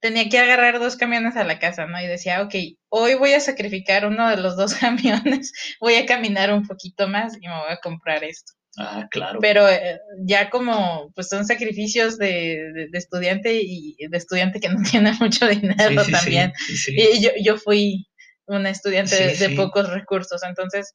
Tenía 0.00 0.28
que 0.28 0.38
agarrar 0.38 0.78
dos 0.78 0.96
camiones 0.96 1.36
a 1.36 1.44
la 1.44 1.58
casa, 1.58 1.86
¿no? 1.86 1.98
Y 2.00 2.06
decía, 2.06 2.42
ok, 2.42 2.54
hoy 2.90 3.14
voy 3.14 3.32
a 3.32 3.40
sacrificar 3.40 4.06
uno 4.06 4.28
de 4.28 4.36
los 4.36 4.56
dos 4.56 4.74
camiones, 4.80 5.52
voy 5.80 5.94
a 5.94 6.06
caminar 6.06 6.52
un 6.52 6.66
poquito 6.66 7.08
más 7.08 7.36
y 7.40 7.48
me 7.48 7.54
voy 7.54 7.72
a 7.72 7.78
comprar 7.78 8.22
esto. 8.24 8.52
Ah, 8.76 9.06
claro. 9.10 9.40
Pero 9.40 9.68
eh, 9.68 9.98
ya 10.26 10.50
como, 10.50 11.12
pues 11.14 11.28
son 11.28 11.46
sacrificios 11.46 12.18
de, 12.18 12.26
de- 12.74 12.88
de 12.90 12.98
estudiante 12.98 13.60
y 13.62 13.96
de 14.08 14.16
estudiante 14.18 14.60
que 14.60 14.68
no 14.68 14.82
tiene 14.90 15.12
mucho 15.20 15.46
dinero 15.48 15.88
Sí, 15.88 15.98
sí, 15.98 16.04
sí, 16.04 16.12
también. 16.12 16.52
sí, 16.66 16.76
sí. 16.76 16.92
Y 16.96 17.22
yo, 17.22 17.30
yo 17.42 17.56
fui 17.58 18.06
una 18.46 18.70
estudiante 18.70 19.16
de, 19.16 19.36
de 19.36 19.50
pocos 19.50 19.88
recursos, 19.90 20.42
entonces 20.44 20.94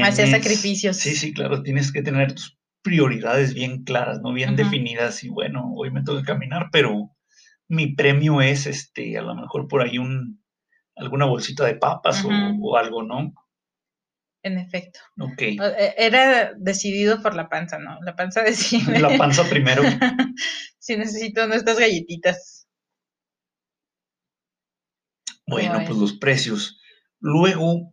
hacía 0.00 0.26
sacrificios. 0.26 0.96
Sí, 0.96 1.14
sí, 1.16 1.32
claro, 1.34 1.62
tienes 1.62 1.92
que 1.92 2.02
tener 2.02 2.34
tus 2.34 2.56
prioridades 2.86 3.52
bien 3.52 3.82
claras, 3.82 4.20
¿no? 4.22 4.32
Bien 4.32 4.54
definidas 4.54 5.24
y 5.24 5.28
bueno, 5.28 5.72
hoy 5.74 5.90
me 5.90 6.04
tengo 6.04 6.20
que 6.20 6.24
caminar, 6.24 6.68
pero 6.70 7.10
mi 7.66 7.96
premio 7.96 8.40
es, 8.40 8.68
este, 8.68 9.18
a 9.18 9.22
lo 9.22 9.34
mejor 9.34 9.66
por 9.66 9.82
ahí 9.82 9.98
un, 9.98 10.40
alguna 10.94 11.24
bolsita 11.24 11.64
de 11.64 11.74
papas 11.74 12.24
o- 12.24 12.76
algo, 12.76 13.02
¿no? 13.02 13.34
en 14.44 14.58
efecto. 14.58 15.00
Ok, 15.18 15.42
eh, 15.42 15.94
Era 15.98 16.52
decidido 16.56 17.20
por 17.20 17.34
la 17.34 17.48
panza, 17.48 17.80
¿no? 17.80 17.98
La 18.02 18.14
panza 18.14 18.44
decide. 18.44 19.00
la 19.00 19.18
panza 19.18 19.42
primero. 19.50 19.82
si 20.78 20.96
necesito 20.96 21.48
nuestras 21.48 21.80
galletitas. 21.80 22.68
Bueno. 25.48 25.80
pues 25.84 25.98
los 25.98 26.12
precios. 26.12 26.80
Luego, 27.18 27.92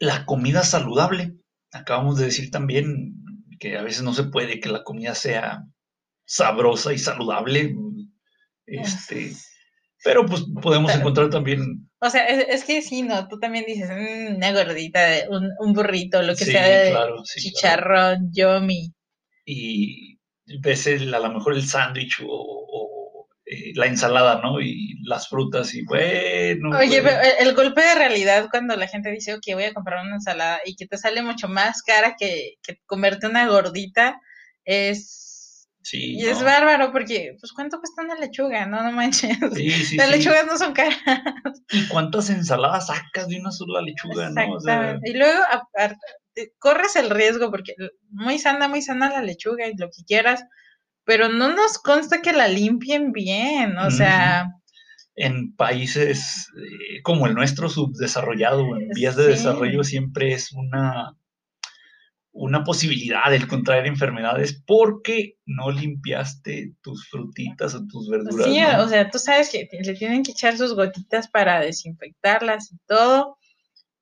la 0.00 0.26
comida 0.26 0.64
saludable. 0.64 1.36
Acabamos 1.70 2.18
de 2.18 2.24
decir 2.24 2.50
también 2.50 3.14
que 3.58 3.76
a 3.78 3.82
veces 3.82 4.02
no 4.02 4.12
se 4.14 4.24
puede 4.24 4.60
que 4.60 4.68
la 4.68 4.82
comida 4.84 5.14
sea 5.14 5.64
sabrosa 6.24 6.92
y 6.92 6.98
saludable. 6.98 7.74
Este, 8.66 9.32
pero 10.04 10.26
pues 10.26 10.44
podemos 10.62 10.90
Pero- 10.90 11.00
encontrar 11.00 11.30
también 11.30 11.88
O 12.00 12.10
sea, 12.10 12.26
es, 12.26 12.46
es 12.48 12.64
que 12.64 12.82
sí, 12.82 13.02
¿no? 13.02 13.26
Tú 13.28 13.38
también 13.40 13.64
dices, 13.66 13.90
"Mm, 13.90 14.36
una 14.36 14.52
gordita, 14.52 15.00
un, 15.30 15.50
un 15.58 15.72
burrito, 15.72 16.22
lo 16.22 16.34
que 16.36 16.44
Sí, 16.44 16.52
sea 16.52 16.66
de 16.68 16.90
claro, 16.90 17.24
sí, 17.24 17.50
claro. 17.50 18.14
chicharrón, 18.14 18.30
yummy. 18.32 18.92
y 19.44 20.18
ves 20.60 20.86
el- 20.86 21.12
a 21.14 21.18
lo 21.18 21.32
mejor 21.32 21.54
el 21.54 21.66
sándwich 21.66 22.20
o, 22.22 22.26
o, 22.28 22.97
eh, 23.50 23.72
la 23.74 23.86
ensalada, 23.86 24.40
¿no? 24.42 24.60
Y 24.60 24.98
las 25.04 25.28
frutas 25.28 25.74
y 25.74 25.82
bueno. 25.82 26.76
Oye, 26.78 27.00
pues, 27.00 27.14
pero 27.14 27.48
el, 27.48 27.54
golpe 27.54 27.80
de 27.80 27.94
realidad 27.94 28.48
cuando 28.50 28.76
la 28.76 28.88
gente 28.88 29.10
dice, 29.10 29.34
ok, 29.34 29.42
voy 29.54 29.64
a 29.64 29.72
comprar 29.72 30.04
una 30.04 30.16
ensalada 30.16 30.60
y 30.66 30.76
que 30.76 30.86
te 30.86 30.98
sale 30.98 31.22
mucho 31.22 31.48
más 31.48 31.82
cara 31.82 32.14
que, 32.18 32.54
que 32.62 32.78
comerte 32.84 33.26
una 33.26 33.48
gordita, 33.48 34.20
es, 34.64 35.66
sí, 35.80 36.16
y 36.18 36.26
es 36.26 36.42
bárbaro 36.42 36.92
porque, 36.92 37.36
pues, 37.40 37.52
¿cuánto 37.52 37.78
cuesta 37.78 38.02
una 38.02 38.16
lechuga? 38.16 38.66
No, 38.66 38.82
no 38.82 38.92
manches. 38.92 39.38
sí, 39.54 39.70
sí, 39.70 39.96
Las 39.96 40.10
lechugas 40.10 40.44
no 40.44 40.58
son 40.58 40.74
caras. 40.74 40.98
¿Y 41.70 41.86
cuántas 41.88 42.28
ensaladas 42.28 42.88
sacas 42.88 43.28
de 43.28 43.40
una 43.40 43.50
sola 43.50 43.80
lechuga, 43.80 44.28
no? 44.28 44.56
O 44.56 44.60
sea, 44.60 44.74
Exactamente. 44.74 45.10
Y 45.10 45.14
luego 45.14 45.40
aparte, 45.50 46.00
te- 46.34 46.52
corres 46.58 46.96
el 46.96 47.08
riesgo 47.08 47.50
porque 47.50 47.74
muy 48.10 48.38
sana, 48.38 48.68
muy 48.68 48.82
sana 48.82 49.08
la 49.08 49.22
lechuga 49.22 49.66
y 49.66 49.76
lo 49.76 49.86
que 49.88 50.04
quieras, 50.06 50.44
pero 51.08 51.30
no 51.30 51.48
nos 51.54 51.78
consta 51.78 52.20
que 52.20 52.34
la 52.34 52.48
limpien 52.48 53.12
bien, 53.12 53.78
o 53.78 53.90
sea, 53.90 54.46
en 55.14 55.56
países 55.56 56.48
eh, 56.54 57.00
como 57.02 57.26
el 57.26 57.32
nuestro 57.32 57.70
subdesarrollado, 57.70 58.76
en 58.76 58.90
vías 58.90 59.16
de 59.16 59.26
desarrollo, 59.26 59.84
siempre 59.84 60.34
es 60.34 60.52
una 60.52 61.16
una 62.30 62.62
posibilidad 62.62 63.30
de 63.30 63.46
contraer 63.46 63.86
enfermedades 63.86 64.62
porque 64.66 65.38
no 65.46 65.70
limpiaste 65.70 66.74
tus 66.82 67.08
frutitas 67.08 67.74
o 67.74 67.86
tus 67.86 68.10
verduras. 68.10 68.44
Sí, 68.44 68.60
o 68.62 68.86
sea, 68.86 69.08
tú 69.08 69.18
sabes 69.18 69.48
que 69.48 69.66
le 69.82 69.94
tienen 69.94 70.22
que 70.22 70.32
echar 70.32 70.58
sus 70.58 70.74
gotitas 70.74 71.26
para 71.28 71.58
desinfectarlas 71.60 72.70
y 72.70 72.76
todo. 72.86 73.38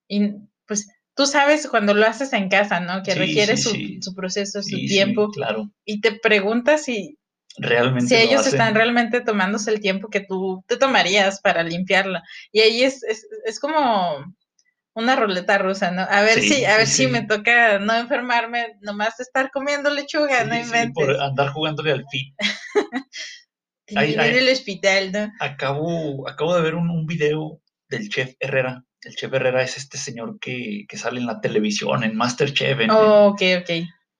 Y 0.09 0.33
pues 0.67 0.89
tú 1.17 1.27
sabes 1.27 1.67
cuando 1.67 1.95
lo 1.95 2.07
haces 2.07 2.33
en 2.35 2.49
casa, 2.49 2.79
¿no? 2.79 3.03
Que 3.03 3.15
requiere 3.15 3.57
su, 3.57 3.75
su, 4.01 4.15
proceso, 4.15 4.63
su 4.63 4.77
tiempo. 4.77 5.31
claro. 5.31 5.71
Y 5.85 6.01
te 6.01 6.13
preguntas 6.13 6.85
si 6.85 7.19
realmente 7.57 8.15
si 8.15 8.23
ellos 8.23 8.47
están 8.47 8.75
realmente 8.75 9.23
tomándose 9.23 9.71
el 9.71 9.81
tiempo 9.81 10.09
que 10.09 10.21
tú 10.21 10.63
te 10.69 10.77
tomarías 10.77 11.41
para 11.41 11.63
limpiarla. 11.63 12.23
Y 12.53 12.61
ahí 12.61 12.83
es, 12.83 13.03
es, 13.03 13.27
es 13.47 13.59
como 13.59 14.27
una 14.95 15.17
ruleta 15.17 15.59
rusa, 15.59 15.91
¿no? 15.91 16.03
A 16.03 16.21
ver 16.21 16.41
si, 16.41 16.65
a 16.65 16.77
ver 16.77 16.87
si 16.87 17.07
me 17.07 17.23
toca 17.23 17.79
no 17.79 17.95
enfermarme, 17.95 18.77
nomás 18.81 19.19
estar 19.19 19.51
comiendo 19.51 19.91
lechuga, 19.91 20.45
no 20.45 20.55
inventes. 20.55 20.93
por 20.95 21.21
andar 21.21 21.49
jugándole 21.49 21.93
al 21.93 22.05
fit. 22.11 22.35
en 23.87 24.21
el 24.21 24.49
hospital, 24.49 25.13
¿no? 25.13 25.33
Acabo, 25.41 26.29
acabo 26.29 26.55
de 26.57 26.63
ver 26.63 26.75
un, 26.75 26.91
un, 26.91 27.07
video 27.07 27.61
del 27.89 28.09
chef 28.09 28.35
Herrera. 28.41 28.86
El 29.03 29.15
chef 29.15 29.33
Herrera 29.33 29.63
es 29.63 29.77
este 29.77 29.99
señor 29.99 30.39
que, 30.41 30.85
que 30.89 30.97
sale 30.97 31.21
en 31.21 31.27
la 31.27 31.41
televisión, 31.41 32.03
en 32.03 32.17
Masterchef. 32.17 32.81
En, 32.81 32.91
oh, 32.91 33.29
ok, 33.29 33.43
ok. 33.61 33.71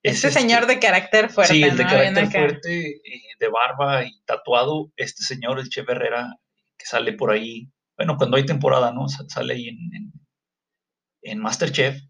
Este, 0.03 0.31
señor 0.31 0.67
de 0.67 0.79
carácter 0.79 1.31
fuerte. 1.31 1.55
Sí, 1.55 1.63
el 1.63 1.77
de 1.77 1.85
carácter 1.85 2.31
fuerte, 2.31 2.89
eh, 2.91 3.23
de 3.41 3.49
barba 3.49 4.05
y 4.05 4.21
tatuado. 4.25 4.93
Este 4.97 5.25
señor, 5.25 5.59
el 5.59 5.69
chef 5.69 5.89
Herrera, 5.89 6.37
que 6.79 6.87
sale 6.87 7.13
por 7.13 7.33
ahí. 7.33 7.69
Bueno, 7.97 8.17
cuando 8.17 8.37
hay 8.37 8.47
temporada, 8.47 8.93
¿no? 8.93 9.09
Sale 9.09 9.55
ahí 9.55 9.69
en 9.69 10.13
en 11.27 11.41
Masterchef 11.41 12.01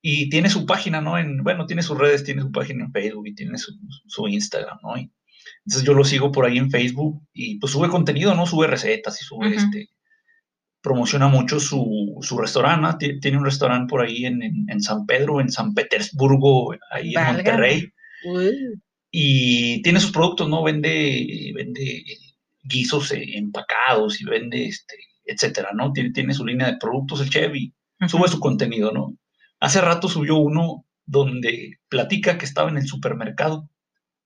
y 0.00 0.28
tiene 0.30 0.48
su 0.48 0.64
página, 0.66 1.00
¿no? 1.00 1.18
En, 1.18 1.42
bueno, 1.42 1.66
tiene 1.66 1.82
sus 1.82 1.98
redes, 1.98 2.24
tiene 2.24 2.42
su 2.42 2.52
página 2.52 2.84
en 2.84 2.92
Facebook 2.92 3.26
y 3.26 3.34
tiene 3.34 3.58
su, 3.58 3.72
su 4.06 4.28
Instagram, 4.28 4.78
¿no? 4.82 4.94
entonces 5.64 5.86
yo 5.86 5.94
lo 5.94 6.04
sigo 6.04 6.32
por 6.32 6.46
ahí 6.46 6.58
en 6.58 6.70
Facebook 6.70 7.22
y 7.32 7.58
pues 7.58 7.72
sube 7.72 7.88
contenido, 7.88 8.34
¿no? 8.34 8.46
Sube 8.46 8.66
recetas 8.66 9.20
y 9.20 9.24
sube 9.24 9.54
este, 9.54 9.88
promociona 10.82 11.28
mucho 11.28 11.60
su, 11.60 12.18
su 12.20 12.38
restaurante, 12.38 13.18
tiene 13.20 13.38
un 13.38 13.44
restaurante 13.44 13.88
por 13.88 14.02
ahí 14.02 14.26
en, 14.26 14.42
en, 14.42 14.80
San 14.82 15.06
Pedro, 15.06 15.40
en 15.40 15.50
San 15.50 15.74
Petersburgo, 15.74 16.74
ahí 16.90 17.14
en 17.14 17.24
Monterrey. 17.24 17.92
Y 19.10 19.82
tiene 19.82 20.00
sus 20.00 20.10
productos, 20.10 20.48
¿no? 20.48 20.62
Vende, 20.62 21.52
vende 21.54 22.04
guisos 22.64 23.12
eh, 23.12 23.36
empacados 23.36 24.20
y 24.20 24.24
vende, 24.24 24.66
este, 24.66 24.96
etcétera, 25.24 25.70
¿no? 25.74 25.92
Tiene, 25.92 26.10
tiene 26.10 26.34
su 26.34 26.44
línea 26.44 26.66
de 26.66 26.78
productos 26.78 27.20
el 27.20 27.30
chef 27.30 27.54
y 27.54 27.72
sube 28.08 28.28
su 28.28 28.40
contenido, 28.40 28.90
¿no? 28.92 29.14
Hace 29.60 29.80
rato 29.80 30.08
subió 30.08 30.36
uno 30.36 30.84
donde 31.06 31.78
platica 31.88 32.38
que 32.38 32.44
estaba 32.44 32.70
en 32.70 32.78
el 32.78 32.86
supermercado. 32.86 33.68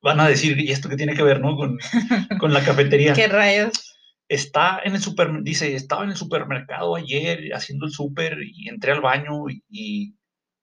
Van 0.00 0.20
a 0.20 0.28
decir, 0.28 0.58
¿y 0.60 0.70
esto 0.70 0.88
qué 0.88 0.96
tiene 0.96 1.14
que 1.14 1.22
ver, 1.22 1.40
no? 1.40 1.56
Con, 1.56 2.52
la 2.52 2.64
cafetería. 2.64 3.12
¿Qué 3.14 3.28
rayos? 3.28 3.95
Está 4.28 4.80
en 4.84 4.94
el 4.94 5.00
super, 5.00 5.42
dice, 5.42 5.74
estaba 5.74 6.04
en 6.04 6.10
el 6.10 6.16
supermercado 6.16 6.96
ayer 6.96 7.50
haciendo 7.54 7.86
el 7.86 7.92
súper 7.92 8.38
y 8.42 8.68
entré 8.68 8.92
al 8.92 9.00
baño 9.00 9.44
y, 9.48 10.14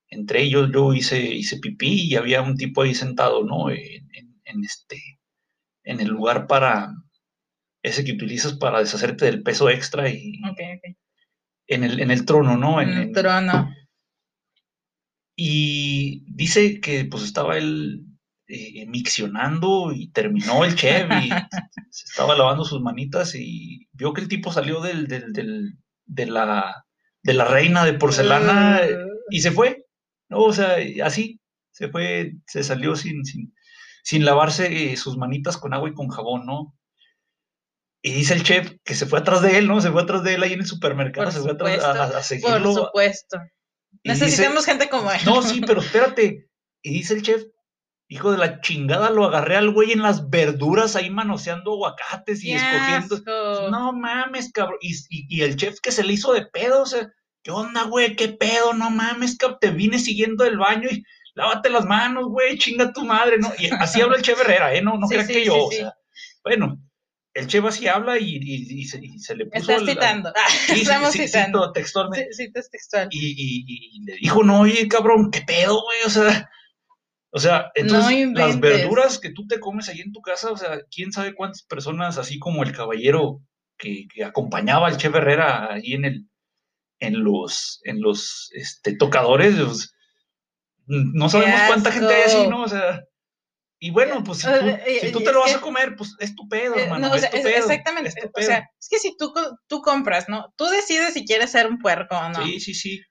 entre 0.10 0.44
ellos 0.44 0.70
yo 0.74 0.94
hice, 0.94 1.20
hice 1.34 1.58
pipí 1.60 2.10
y 2.10 2.16
había 2.16 2.42
un 2.42 2.56
tipo 2.58 2.82
ahí 2.82 2.94
sentado, 2.94 3.44
¿no? 3.46 3.72
En, 3.72 4.64
este, 4.64 5.02
en 5.84 6.00
el 6.00 6.10
lugar 6.10 6.46
para, 6.46 6.94
ese 7.82 8.04
que 8.04 8.12
utilizas 8.14 8.54
para 8.54 8.80
deshacerte 8.80 9.26
del 9.26 9.44
peso 9.44 9.70
extra 9.70 10.10
y, 10.10 10.40
en 11.68 11.84
el, 11.84 12.00
en 12.00 12.12
el 12.12 12.26
trono, 12.26 12.58
¿no? 12.58 12.82
En, 12.82 12.90
el 12.90 13.12
trono. 13.12 13.74
Y 15.36 16.26
dice 16.28 16.80
que 16.80 17.06
pues 17.06 17.24
estaba 17.24 17.58
él 17.58 18.06
eh, 18.56 18.86
miccionando 18.86 19.92
y 19.92 20.12
terminó 20.12 20.64
el 20.64 20.76
chef 20.76 21.10
y 21.24 21.30
se 21.90 22.06
estaba 22.06 22.38
lavando 22.38 22.64
sus 22.64 22.82
manitas 22.82 23.34
y 23.34 23.88
vio 23.94 24.14
que 24.14 24.22
el 24.22 24.28
tipo 24.28 24.52
salió 24.52 24.80
del, 24.80 25.08
del, 25.08 25.34
del, 25.34 25.80
de, 26.06 26.26
la, 26.28 26.86
de 27.24 27.34
la 27.34 27.46
reina 27.46 27.84
de 27.84 27.94
porcelana 27.94 28.82
y 29.32 29.42
se 29.42 29.50
fue, 29.50 29.88
¿no? 30.30 30.42
O 30.42 30.54
sea, 30.54 30.76
así, 31.04 31.42
se 31.72 31.88
fue, 31.88 32.34
se 32.46 32.64
salió 32.64 32.96
sin, 32.96 33.26
sin, 33.26 33.56
sin 34.04 34.24
lavarse 34.24 34.96
sus 34.98 35.18
manitas 35.18 35.58
con 35.58 35.74
agua 35.74 35.90
y 35.90 35.96
con 35.96 36.10
jabón, 36.10 36.46
¿no? 36.46 36.78
Y 38.04 38.14
dice 38.14 38.36
el 38.36 38.44
chef 38.44 38.76
que 38.84 38.94
se 38.94 39.08
fue 39.08 39.18
atrás 39.18 39.42
de 39.42 39.58
él, 39.58 39.68
¿no? 39.68 39.82
Se 39.82 39.90
fue 39.90 40.04
atrás 40.04 40.24
de 40.24 40.36
él 40.36 40.44
ahí 40.44 40.54
en 40.54 40.60
el 40.60 40.68
supermercado, 40.68 41.32
se 41.32 41.40
fue 41.40 41.54
atrás 41.54 41.84
a, 41.84 42.22
seguirlo. 42.22 42.76
Por 42.76 42.86
supuesto. 42.86 43.40
Necesitamos 44.04 44.64
gente 44.66 44.90
como 44.90 45.12
él. 45.12 45.22
No, 45.26 45.42
sí, 45.42 45.60
pero 45.66 45.82
espérate. 45.82 46.50
Y 46.84 46.94
dice 46.94 47.16
el 47.16 47.24
chef, 47.24 47.44
hijo 48.14 48.32
de 48.32 48.38
la 48.38 48.62
chingada, 48.62 49.10
lo 49.10 49.26
agarré 49.26 49.58
al 49.58 49.72
güey 49.72 49.92
en 49.92 50.02
las 50.02 50.30
verduras 50.30 50.96
ahí 50.96 51.10
manoseando 51.10 51.74
aguacates 51.74 52.44
y 52.44 52.54
escogiendo. 52.54 53.70
No 53.70 53.94
mames, 53.94 54.52
cabrón. 54.52 54.78
Y, 54.82 54.96
y, 55.10 55.42
el 55.42 55.56
chef 55.56 55.80
que 55.82 55.92
se 55.92 56.04
le 56.04 56.14
hizo 56.14 56.34
de 56.34 56.46
pedo, 56.46 56.84
o 56.84 56.86
sea, 56.86 57.12
¿qué 57.44 57.52
onda, 57.52 57.84
güey? 57.84 58.16
¿Qué 58.16 58.30
pedo? 58.30 58.74
No 58.74 58.90
mames, 58.90 59.38
cabrón. 59.38 59.60
Te 59.62 59.72
vine 59.72 60.00
siguiendo 60.00 60.44
del 60.44 60.58
baño 60.58 60.90
y 60.92 61.04
lávate 61.34 61.70
las 61.70 61.86
manos, 61.86 62.26
güey, 62.30 62.58
chinga 62.58 62.94
tu 62.94 63.04
madre, 63.04 63.38
¿no? 63.40 63.52
Y 63.58 63.70
así 63.72 64.02
habla 64.02 64.18
el 64.18 64.24
chef 64.24 64.40
Herrera, 64.40 64.74
¿eh? 64.74 64.82
No, 64.82 64.98
no 64.98 65.08
creas 65.10 65.28
que 65.28 65.46
yo, 65.46 65.66
o 65.66 65.72
sea, 65.72 65.94
bueno 66.44 66.80
el 67.34 67.48
Cheva 67.48 67.72
sí 67.72 67.88
habla 67.88 68.20
y, 68.20 68.38
y, 68.38 68.86
se, 68.86 69.00
le 69.36 69.46
puso. 69.48 69.72
Estás 69.72 69.90
citando. 69.90 70.32
Ah, 70.36 70.74
estamos 70.76 71.14
citando. 71.14 71.72
textualmente. 71.72 72.32
Sí, 72.34 72.52
textual. 72.52 73.08
Y, 73.12 74.04
le 74.06 74.18
dijo, 74.18 74.44
no, 74.44 74.62
oye, 74.62 74.88
cabrón, 74.88 75.32
¿qué 75.32 75.42
pedo, 75.42 75.82
güey? 75.82 75.98
O 76.06 76.10
sea, 76.10 76.50
o 77.36 77.40
sea, 77.40 77.72
entonces 77.74 78.30
las 78.34 78.60
verduras 78.60 79.18
que 79.18 79.32
tú 79.32 79.48
te 79.48 79.60
comes 79.60 79.90
ahí 79.90 80.02
en 80.02 80.12
tu 80.12 80.22
casa, 80.22 80.52
o 80.52 80.58
sea, 80.58 80.82
quién 80.94 81.12
sabe 81.12 81.34
cuántas 81.34 81.64
personas, 81.64 82.20
así 82.20 82.38
como 82.38 82.62
el 82.62 82.74
caballero 82.74 83.42
que, 83.76 84.06
acompañaba 84.24 84.86
al 84.86 84.98
Chef 84.98 85.16
Herrera 85.16 85.74
ahí 85.74 85.94
en 85.94 86.06
el, 86.06 86.30
en 87.00 87.24
los, 87.24 87.82
en 87.86 88.02
los 88.02 88.52
este, 88.54 88.96
tocadores, 88.96 89.56
pues, 89.56 89.96
no 90.86 91.28
sabemos 91.28 91.60
cuánta 91.66 91.92
gente 91.92 92.14
hay 92.14 92.22
así, 92.22 92.48
¿no? 92.48 92.62
O 92.62 92.68
sea. 92.68 93.04
Y 93.80 93.90
bueno, 93.90 94.24
pues 94.24 94.40
si 94.40 95.12
tú, 95.12 95.22
te 95.24 95.34
lo 95.34 95.40
vas 95.40 95.56
a 95.56 95.62
comer, 95.62 95.96
pues 95.98 96.16
es 96.20 96.36
tu 96.36 96.48
pedo, 96.48 96.76
eh, 96.78 96.84
hermano. 96.84 97.16
es 97.16 97.30
tu 97.30 97.42
pedo, 97.42 97.48
exactamente. 97.48 98.32
O 98.32 98.42
sea, 98.42 98.70
es 98.80 98.88
que 98.88 99.00
si 99.00 99.18
tú, 99.18 99.34
tú 99.68 99.82
compras, 99.82 100.30
¿no? 100.30 100.54
Tú 100.56 100.66
decides 100.66 101.16
si 101.16 101.26
quieres 101.26 101.52
ser 101.52 101.68
un 101.68 101.80
puerco 101.80 102.16
o 102.16 102.30
no. 102.30 102.46
Sí, 102.46 102.60
sí, 102.60 102.76
sí. 102.76 103.02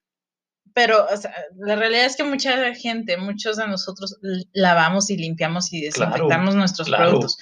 Pero, 0.74 1.06
o 1.10 1.16
sea, 1.16 1.34
la 1.56 1.76
realidad 1.76 2.06
es 2.06 2.16
que 2.16 2.24
mucha 2.24 2.74
gente, 2.74 3.16
muchos 3.16 3.56
de 3.56 3.66
nosotros 3.66 4.18
lavamos 4.52 5.10
y 5.10 5.16
limpiamos 5.16 5.72
y 5.72 5.82
desinfectamos 5.82 6.54
nuestros 6.54 6.88
productos. 6.88 7.38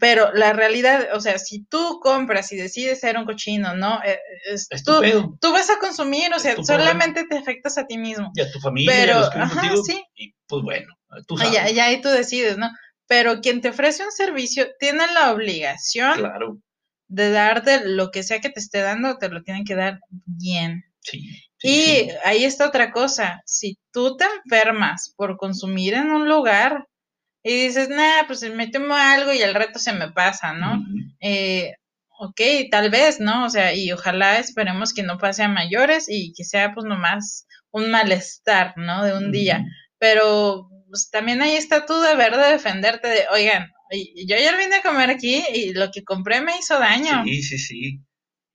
Pero 0.00 0.32
la 0.32 0.52
realidad, 0.52 1.08
o 1.14 1.20
sea, 1.20 1.38
si 1.38 1.64
tú 1.64 1.98
compras 2.00 2.52
y 2.52 2.56
decides 2.56 3.00
ser 3.00 3.16
un 3.16 3.24
cochino, 3.24 3.74
¿no? 3.74 4.00
Eh, 4.04 4.18
es, 4.52 4.68
tú, 4.84 5.00
tú, 5.40 5.52
vas 5.52 5.70
a 5.70 5.78
consumir, 5.78 6.32
o 6.34 6.38
sea, 6.38 6.56
solamente 6.62 7.24
te 7.24 7.38
afectas 7.38 7.78
a 7.78 7.86
ti 7.86 7.98
mismo. 7.98 8.30
Y 8.34 8.40
a 8.40 8.50
tu 8.50 8.60
familia, 8.60 8.92
Pero, 8.94 9.16
a 9.16 9.20
los 9.20 9.30
que 9.30 9.38
ajá, 9.38 9.74
sí. 9.84 10.04
Y 10.14 10.34
pues 10.46 10.62
bueno, 10.62 10.94
tú 11.26 11.36
sabes. 11.36 11.52
Ya, 11.52 11.70
ya 11.70 11.86
ahí 11.86 12.00
tú 12.00 12.10
decides, 12.10 12.58
¿no? 12.58 12.70
Pero 13.06 13.40
quien 13.40 13.60
te 13.60 13.70
ofrece 13.70 14.04
un 14.04 14.12
servicio 14.12 14.68
tiene 14.78 15.06
la 15.14 15.32
obligación 15.32 16.30
de 17.08 17.30
darte 17.30 17.88
lo 17.88 18.10
que 18.10 18.22
sea 18.22 18.40
que 18.40 18.50
te 18.50 18.60
esté 18.60 18.82
dando, 18.82 19.16
te 19.16 19.30
lo 19.30 19.42
tienen 19.42 19.64
que 19.64 19.74
dar 19.74 20.00
bien. 20.26 20.84
Sí. 21.00 21.47
Y 21.62 22.08
ahí 22.24 22.44
está 22.44 22.66
otra 22.66 22.92
cosa. 22.92 23.42
Si 23.44 23.78
tú 23.92 24.16
te 24.16 24.24
enfermas 24.44 25.12
por 25.16 25.36
consumir 25.36 25.94
en 25.94 26.10
un 26.10 26.28
lugar, 26.28 26.86
y 27.42 27.66
dices, 27.66 27.88
nah, 27.88 28.26
pues 28.26 28.42
me 28.52 28.68
tomo 28.68 28.94
algo 28.94 29.32
y 29.32 29.42
al 29.42 29.54
rato 29.54 29.78
se 29.78 29.92
me 29.92 30.10
pasa, 30.10 30.52
¿no? 30.52 30.84
eh, 31.20 31.72
ok, 32.18 32.40
tal 32.70 32.90
vez, 32.90 33.20
¿no? 33.20 33.44
O 33.44 33.48
sea, 33.48 33.74
y 33.74 33.92
ojalá 33.92 34.38
esperemos 34.38 34.92
que 34.92 35.02
no 35.02 35.18
pase 35.18 35.44
a 35.44 35.48
mayores 35.48 36.06
y 36.08 36.32
que 36.32 36.44
sea 36.44 36.74
pues 36.74 36.84
nomás 36.84 37.46
un 37.70 37.90
malestar, 37.90 38.74
¿no? 38.76 39.04
De 39.04 39.16
un 39.16 39.30
día. 39.30 39.64
Pero 39.98 40.68
pues, 40.88 41.10
también 41.10 41.40
ahí 41.40 41.52
está 41.52 41.86
tú 41.86 41.98
de 42.00 42.16
ver 42.16 42.36
de 42.36 42.50
defenderte 42.50 43.08
de, 43.08 43.24
oigan, 43.32 43.70
yo 44.26 44.36
ayer 44.36 44.56
vine 44.56 44.76
a 44.76 44.82
comer 44.82 45.10
aquí 45.10 45.42
y 45.54 45.72
lo 45.72 45.90
que 45.90 46.04
compré 46.04 46.40
me 46.40 46.58
hizo 46.58 46.78
daño. 46.78 47.24
Sí, 47.24 47.42
sí, 47.42 47.58
sí. 47.58 48.00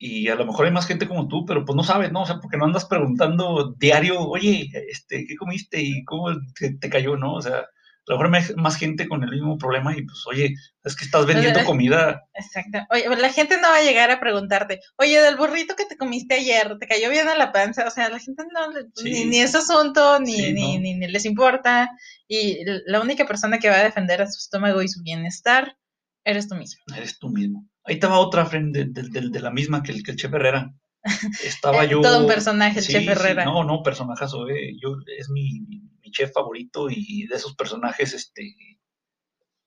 Y 0.06 0.28
a 0.28 0.36
lo 0.36 0.46
mejor 0.46 0.66
hay 0.66 0.72
más 0.74 0.86
gente 0.86 1.08
como 1.08 1.30
tú, 1.30 1.46
pero 1.46 1.64
pues 1.64 1.78
no 1.78 1.84
sabes, 1.84 2.12
¿no? 2.12 2.24
O 2.24 2.26
sea, 2.26 2.42
porque 2.42 2.58
no 2.58 2.66
andas 2.66 2.84
preguntando 2.84 3.74
diario, 3.80 4.20
oye, 4.20 4.70
este, 4.90 5.26
¿qué 5.26 5.38
comiste 5.38 5.82
y 5.82 6.04
cómo 6.04 6.28
te 6.58 6.90
cayó, 6.90 7.16
no? 7.16 7.36
O 7.36 7.42
sea, 7.42 7.60
a 7.60 7.68
lo 8.08 8.18
mejor 8.18 8.36
hay 8.36 8.56
más 8.58 8.76
gente 8.76 9.08
con 9.08 9.24
el 9.24 9.30
mismo 9.30 9.58
problema 9.58 9.96
y 9.96 10.02
pues, 10.02 10.20
oye, 10.28 10.56
es 10.84 10.96
que 10.98 11.06
estás 11.06 11.26
vendiendo 11.26 11.64
comida. 11.64 12.22
Exacto. 12.34 12.80
Oye, 12.90 13.16
la 13.16 13.32
gente 13.32 13.56
no 13.62 13.70
va 13.70 13.78
a 13.78 13.82
llegar 13.82 14.12
a 14.12 14.20
preguntarte, 14.20 14.82
oye, 14.98 15.22
del 15.22 15.38
burrito 15.38 15.78
que 15.78 15.86
te 15.86 15.96
comiste 15.96 16.36
ayer, 16.36 16.78
¿te 16.80 16.88
cayó 16.88 17.10
bien 17.10 17.30
a 17.30 17.36
la 17.38 17.54
panza? 17.54 17.88
O 17.88 17.92
sea, 17.92 18.10
la 18.10 18.20
gente 18.20 18.44
no, 18.54 18.74
ni, 19.06 19.24
ni 19.24 19.40
ese 19.40 19.60
asunto, 19.60 20.20
ni, 20.20 20.52
ni, 20.52 20.80
ni, 20.80 21.08
les 21.08 21.24
importa. 21.24 21.90
Y 22.28 22.60
la 22.88 23.00
única 23.00 23.26
persona 23.26 23.58
que 23.58 23.70
va 23.70 23.78
a 23.78 23.84
defender 23.86 24.22
a 24.22 24.30
su 24.30 24.38
estómago 24.38 24.82
y 24.82 24.90
su 24.90 25.02
bienestar, 25.02 25.78
eres 26.26 26.50
tú 26.50 26.56
mismo. 26.56 26.84
Eres 26.94 27.18
tú 27.20 27.30
mismo. 27.30 27.70
Ahí 27.86 27.96
estaba 27.96 28.20
otra, 28.20 28.46
friend, 28.46 28.76
de, 28.76 28.86
de, 28.86 29.40
la 29.40 29.52
misma 29.52 29.84
que 29.84 29.92
el, 29.92 30.04
que 30.04 30.12
el 30.12 30.18
Chef 30.18 30.34
Herrera. 30.34 30.74
estaba 31.44 31.86
yo... 31.86 32.02
Todo 32.02 32.22
un 32.22 32.28
personaje, 32.28 32.80
el 32.80 32.86
chef 32.86 33.08
Herrera. 33.08 33.46
no, 33.46 33.64
no, 33.64 33.84
personajazo, 33.84 34.50
eh, 34.50 34.74
yo, 34.82 34.96
es 35.18 35.30
mi, 35.30 35.60
mi, 35.68 36.12
chef 36.12 36.32
favorito 36.32 36.90
y 36.90 37.26
de 37.26 37.36
esos 37.36 37.56
personajes, 37.56 38.14
este, 38.14 38.56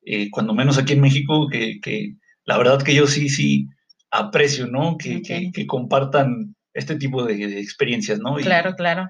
eh, 0.03 0.31
cuando 0.31 0.55
menos 0.55 0.79
aquí 0.79 0.93
en 0.93 1.01
México, 1.01 1.49
que, 1.51 1.81
que, 1.83 2.14
la 2.45 2.57
verdad 2.57 2.83
que 2.83 2.95
yo 2.95 3.09
sí, 3.09 3.29
sí 3.29 3.67
aprecio, 4.11 4.69
¿no? 4.69 4.97
Que, 4.97 5.21
que, 5.23 5.67
compartan 5.67 6.55
este 6.73 6.97
tipo 6.97 7.25
de, 7.25 7.61
experiencias, 7.61 8.21
¿no? 8.21 8.37
claro, 8.37 8.75
claro. 8.77 9.09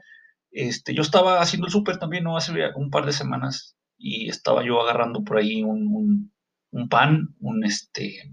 Este, 0.50 0.94
yo 0.94 1.02
estaba 1.02 1.42
haciendo 1.42 1.66
el 1.66 1.72
súper 1.72 1.98
también, 1.98 2.24
¿no? 2.24 2.36
Hace 2.36 2.52
un 2.76 2.90
par 2.90 3.04
de 3.04 3.12
semanas 3.12 3.76
y 3.98 4.30
estaba 4.30 4.64
yo 4.64 4.80
agarrando 4.80 5.22
por 5.22 5.36
ahí 5.36 5.62
un, 5.62 6.32
un, 6.70 6.88
pan, 6.88 7.34
un 7.40 7.64
este, 7.64 8.32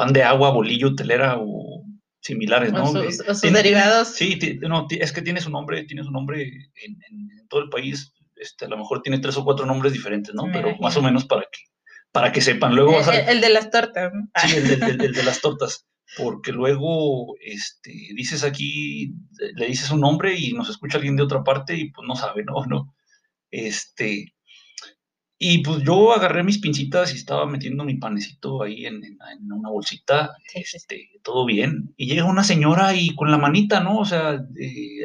pan 0.00 0.12
de 0.14 0.22
agua, 0.22 0.50
bolillo, 0.50 0.94
telera 0.94 1.36
o 1.38 1.84
similares, 2.20 2.72
¿no? 2.72 2.84
O 2.84 3.10
sus, 3.10 3.40
derivados. 3.42 4.08
Sí, 4.08 4.38
no, 4.62 4.86
es 4.88 5.12
que 5.12 5.22
tiene 5.22 5.40
su 5.40 5.50
nombre, 5.50 5.84
tiene 5.84 6.02
su 6.04 6.10
nombre 6.10 6.42
en, 6.42 6.92
en, 7.10 7.48
todo 7.48 7.60
el 7.62 7.68
país. 7.68 8.14
Este, 8.36 8.64
a 8.64 8.68
lo 8.68 8.78
mejor 8.78 9.02
tiene 9.02 9.18
tres 9.18 9.36
o 9.36 9.44
cuatro 9.44 9.66
nombres 9.66 9.92
diferentes, 9.92 10.34
¿no? 10.34 10.44
Pero 10.50 10.74
más 10.78 10.96
o 10.96 11.02
menos 11.02 11.26
para 11.26 11.42
que, 11.42 11.60
para 12.12 12.32
que 12.32 12.40
sepan. 12.40 12.74
Luego 12.74 12.98
el, 12.98 13.28
el, 13.28 13.40
de 13.42 13.50
las 13.50 13.70
tortas. 13.70 14.10
Sí, 14.46 14.56
el, 14.56 15.12
de 15.12 15.22
las 15.22 15.40
tortas 15.42 15.86
porque 16.16 16.52
luego 16.52 17.36
este, 17.40 17.92
dices 18.14 18.42
aquí, 18.42 19.14
le 19.54 19.66
dices 19.66 19.90
un 19.90 20.00
nombre 20.00 20.34
y 20.36 20.52
nos 20.52 20.68
escucha 20.68 20.96
alguien 20.96 21.16
de 21.16 21.22
otra 21.22 21.44
parte 21.44 21.76
y 21.76 21.90
pues 21.90 22.06
no 22.08 22.16
sabe, 22.16 22.42
¿no? 22.44 22.64
¿no? 22.66 22.94
Este, 23.50 24.32
y 25.42 25.62
pues 25.62 25.82
yo 25.84 26.12
agarré 26.12 26.42
mis 26.42 26.58
pincitas 26.58 27.14
y 27.14 27.16
estaba 27.16 27.46
metiendo 27.46 27.82
mi 27.82 27.94
panecito 27.94 28.62
ahí 28.62 28.84
en, 28.84 29.00
una 29.50 29.70
bolsita, 29.70 30.36
este, 30.54 31.08
todo 31.22 31.46
bien. 31.46 31.94
Y 31.96 32.06
llega 32.06 32.26
una 32.26 32.44
señora 32.44 32.94
y 32.94 33.14
con 33.14 33.30
la 33.30 33.38
manita, 33.38 33.80
¿no? 33.80 34.00
O 34.00 34.04
sea, 34.04 34.38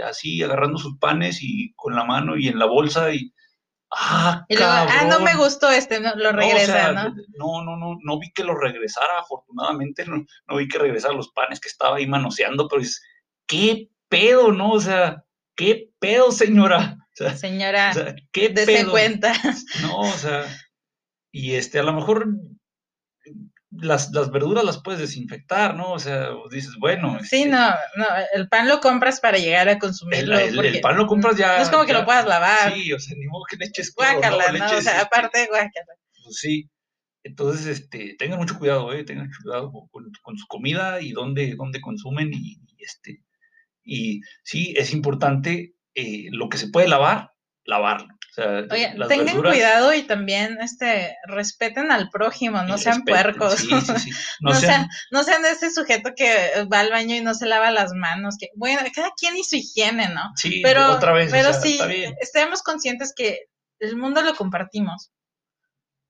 así 0.06 0.44
agarrando 0.44 0.78
sus 0.78 0.98
panes 0.98 1.40
y 1.42 1.72
con 1.78 1.96
la 1.96 2.04
mano 2.04 2.36
y 2.36 2.50
en 2.50 2.60
la 2.60 2.66
bolsa 2.66 3.14
y 3.14 3.34
Ah, 3.98 4.46
ah, 4.60 5.08
no 5.10 5.22
me 5.22 5.36
gustó 5.36 5.70
este, 5.72 6.02
no, 6.02 6.14
lo 6.16 6.34
regresa, 6.34 6.92
no, 6.92 7.16
¿no? 7.38 7.64
No, 7.64 7.78
no, 7.78 7.98
no, 8.04 8.20
vi 8.20 8.30
que 8.34 8.44
lo 8.44 8.56
regresara, 8.56 9.20
afortunadamente, 9.20 10.06
no, 10.06 10.26
no 10.48 10.58
vi 10.58 10.68
que 10.68 10.80
regresara 10.80 11.14
los 11.14 11.30
panes 11.30 11.62
que 11.62 11.70
estaba 11.70 11.96
ahí 11.96 12.08
manoseando, 12.08 12.68
pero 12.68 12.82
es, 12.82 13.02
¿qué 13.48 13.90
pedo, 14.10 14.52
no? 14.52 14.72
O 14.72 14.82
sea, 14.82 15.24
¿qué 15.56 15.92
pedo, 16.00 16.32
señora? 16.32 16.98
Señora, 17.38 17.93
¿qué 18.32 18.49
pedo? 18.49 18.91
cuenta. 18.91 19.34
No, 19.82 19.99
o 19.99 20.18
sea, 20.18 20.45
y 21.32 21.55
este, 21.55 21.80
a 21.80 21.84
lo 21.84 21.93
mejor 21.93 22.28
las, 23.72 24.11
las, 24.11 24.32
verduras 24.32 24.63
las 24.63 24.82
puedes 24.82 25.01
desinfectar, 25.01 25.76
¿no? 25.76 25.91
O 25.91 25.99
sea, 25.99 26.30
dices, 26.51 26.76
bueno. 26.80 27.18
Sí, 27.22 27.43
este 27.43 27.49
no, 27.49 27.70
no, 27.95 28.05
el 28.34 28.47
pan 28.47 28.68
lo 28.68 28.80
compras 28.80 29.20
para 29.20 29.38
llegar 29.38 29.68
a 29.70 29.80
consumirlo. 29.80 30.38
El, 30.38 30.80
pan 30.82 30.97
lo 30.97 31.07
compras 31.07 31.38
ya. 31.38 31.57
No 31.57 31.63
es 31.63 31.70
como 31.70 31.86
que 31.86 31.93
lo 31.93 32.05
puedas 32.05 32.26
lavar. 32.26 32.74
Sí, 32.74 32.93
o 32.93 32.99
sea, 32.99 33.16
ni 33.18 33.28
modo 33.28 33.43
que 33.49 33.57
le 33.57 33.66
eches 33.66 33.93
Guácala, 33.93 34.51
¿no? 34.51 34.78
O 34.78 34.82
sea, 34.82 35.01
aparte, 35.01 35.47
guácala. 35.47 35.93
Pues 36.24 36.38
sí. 36.38 36.70
Entonces, 37.24 37.66
este, 37.66 38.16
tengan 38.20 38.38
mucho 38.38 38.57
cuidado, 38.59 38.93
eh, 38.93 39.03
tengan 39.03 39.28
mucho 39.28 39.39
cuidado 39.41 39.72
con, 39.91 40.11
con 40.22 40.38
su 40.38 40.45
comida 40.47 41.01
y 41.01 41.11
dónde, 41.11 41.55
dónde 41.55 41.82
consumen 41.82 42.32
y, 42.32 42.59
este, 42.78 43.24
y 43.84 44.22
sí, 44.43 44.76
es 44.78 44.93
importante 44.93 45.74
eh, 45.96 46.28
lo 46.32 46.50
que 46.50 46.58
se 46.58 46.68
puede 46.68 46.88
lavar, 46.88 47.32
lavarlo. 47.66 48.16
Oye, 48.38 48.93
tengan 49.08 49.41
cuidado 49.41 49.93
y 49.93 50.04
también 50.04 50.58
este 50.62 51.16
respeten 51.26 51.91
al 51.91 52.10
prójimo, 52.10 52.64
no 52.64 52.78
sean 52.78 53.04
puercos. 53.04 53.66
No, 54.41 54.54
sean, 54.54 54.88
no 55.12 55.24
sean 55.24 55.46
ese 55.46 55.72
sujeto 55.72 56.12
que 56.16 56.66
va 56.72 56.82
al 56.82 56.91
baño 56.91 57.16
y 57.16 57.22
no 57.22 57.34
se 57.34 57.46
lava 57.46 57.72
las 57.72 57.93
manos. 57.93 58.36
Que, 58.39 58.50
bueno, 58.56 58.82
cada 58.93 59.12
quien 59.18 59.38
y 59.38 59.43
su 59.43 59.56
higiene, 59.56 60.10
¿no? 60.10 60.22
Sí, 60.36 60.62
pero, 60.62 60.91
otra 60.91 61.14
vez. 61.14 61.32
Pero 61.32 61.54
sí, 61.54 61.80
estemos 62.20 62.62
conscientes 62.62 63.14
que 63.16 63.39
el 63.80 63.96
mundo 63.96 64.22
lo 64.22 64.36
compartimos. 64.36 65.12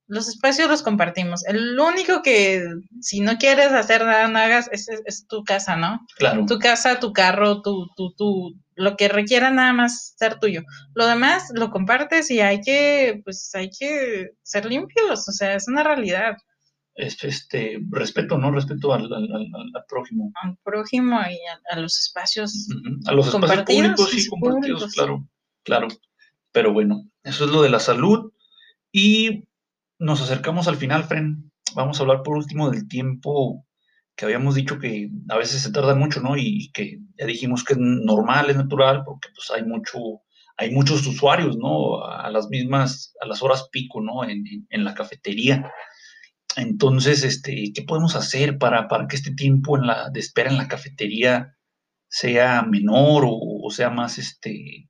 Los 0.08 0.28
espacios 0.28 0.70
los 0.70 0.84
compartimos. 0.84 1.46
El 1.46 1.80
único 1.80 2.22
que, 2.22 2.64
si 3.02 3.22
no 3.22 3.38
quieres 3.38 3.72
hacer 3.72 4.06
nada, 4.06 4.28
no 4.28 4.38
hagas, 4.38 4.70
es, 4.72 4.88
es, 4.88 5.28
tu 5.28 5.44
casa, 5.44 5.76
¿no? 5.76 6.06
Claro. 6.18 6.46
Tu 6.46 6.60
casa, 6.60 7.00
tu 7.00 7.12
carro, 7.12 7.62
tu, 7.62 7.88
tu, 7.96 8.14
tu, 8.16 8.56
lo 8.76 8.98
que 8.98 9.08
requiera 9.08 9.50
nada 9.50 9.74
más 9.74 10.16
ser 10.18 10.40
tuyo. 10.40 10.64
Lo 10.94 11.08
demás 11.08 11.52
lo 11.54 11.72
compartes 11.72 12.30
y 12.30 12.42
hay 12.42 12.62
que, 12.62 13.22
pues 13.24 13.54
hay 13.56 13.70
que 13.70 14.32
ser 14.44 14.66
limpios, 14.66 15.28
o 15.28 15.32
sea, 15.32 15.56
es 15.56 15.68
una 15.68 15.84
realidad. 15.84 16.38
este, 16.96 17.80
respeto, 17.90 18.38
¿no? 18.38 18.52
Respeto 18.52 18.94
al, 18.94 19.10
prójimo. 19.88 20.32
Al 20.42 20.58
prójimo 20.64 21.20
y 21.30 21.40
a, 21.72 21.80
los 21.80 22.00
espacios. 22.00 22.68
A 23.06 23.14
los 23.14 23.28
espacios 23.28 23.64
públicos, 23.64 24.10
sí, 24.10 24.30
compartidos, 24.30 24.94
claro, 24.94 25.28
claro. 25.64 25.88
Pero 26.52 26.72
bueno, 26.72 27.10
eso 27.24 27.46
es 27.46 27.52
lo 27.52 27.62
de 27.62 27.70
la 27.70 27.80
salud. 27.80 28.32
Y 28.92 29.44
nos 30.00 30.22
acercamos 30.22 30.68
al 30.68 30.78
final, 30.78 31.04
Fren. 31.04 31.52
Vamos 31.76 32.00
a 32.00 32.04
hablar 32.04 32.24
por 32.24 32.38
último 32.38 32.70
del 32.70 32.88
tiempo 32.88 33.66
que 34.16 34.26
habíamos 34.26 34.56
dicho 34.56 34.80
que 34.80 35.10
a 35.30 35.38
veces 35.38 35.62
se 35.62 35.72
tarda 35.72 35.94
mucho, 35.94 36.22
¿no? 36.22 36.38
Y 36.38 36.72
que 36.74 37.00
ya 37.18 37.26
dijimos 37.26 37.64
que 37.64 37.74
es 37.74 37.80
normal, 37.80 38.50
es 38.50 38.56
natural, 38.56 39.04
porque 39.06 39.30
pues 39.36 39.52
hay 39.52 39.64
mucho, 39.68 40.00
hay 40.58 40.72
muchos 40.72 41.06
usuarios, 41.06 41.58
¿no? 41.58 42.04
A 42.06 42.30
las 42.32 42.48
mismas, 42.50 43.14
a 43.22 43.28
las 43.28 43.44
horas 43.44 43.68
pico, 43.72 44.02
¿no? 44.02 44.24
En, 44.24 44.46
en, 44.70 44.84
la 44.86 44.94
cafetería. 44.94 45.70
Entonces, 46.56 47.24
este, 47.24 47.74
¿qué 47.74 47.82
podemos 47.82 48.16
hacer 48.16 48.58
para, 48.58 48.88
para, 48.88 49.08
que 49.08 49.18
este 49.18 49.34
tiempo 49.34 49.78
en 49.78 49.88
la, 49.88 50.10
de 50.10 50.22
espera 50.22 50.50
en 50.50 50.58
la 50.58 50.70
cafetería 50.70 51.58
sea 52.08 52.64
menor 52.64 53.26
o, 53.28 53.70
sea 53.70 53.90
más, 53.90 54.18
este, 54.18 54.90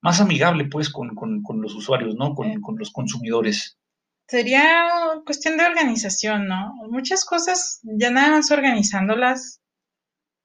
más 0.00 0.20
amigable, 0.20 0.64
pues, 0.64 0.90
con, 0.90 1.14
con, 1.14 1.42
con 1.42 1.60
los 1.60 1.74
usuarios, 1.76 2.16
¿no? 2.16 2.34
Con, 2.34 2.60
con 2.60 2.76
los 2.76 2.90
consumidores. 2.90 3.78
Sería 4.26 4.88
cuestión 5.26 5.58
de 5.58 5.64
organización, 5.64 6.46
¿no? 6.48 6.74
Muchas 6.90 7.24
cosas 7.24 7.80
ya 7.82 8.10
nada 8.10 8.30
más 8.30 8.50
organizándolas, 8.50 9.60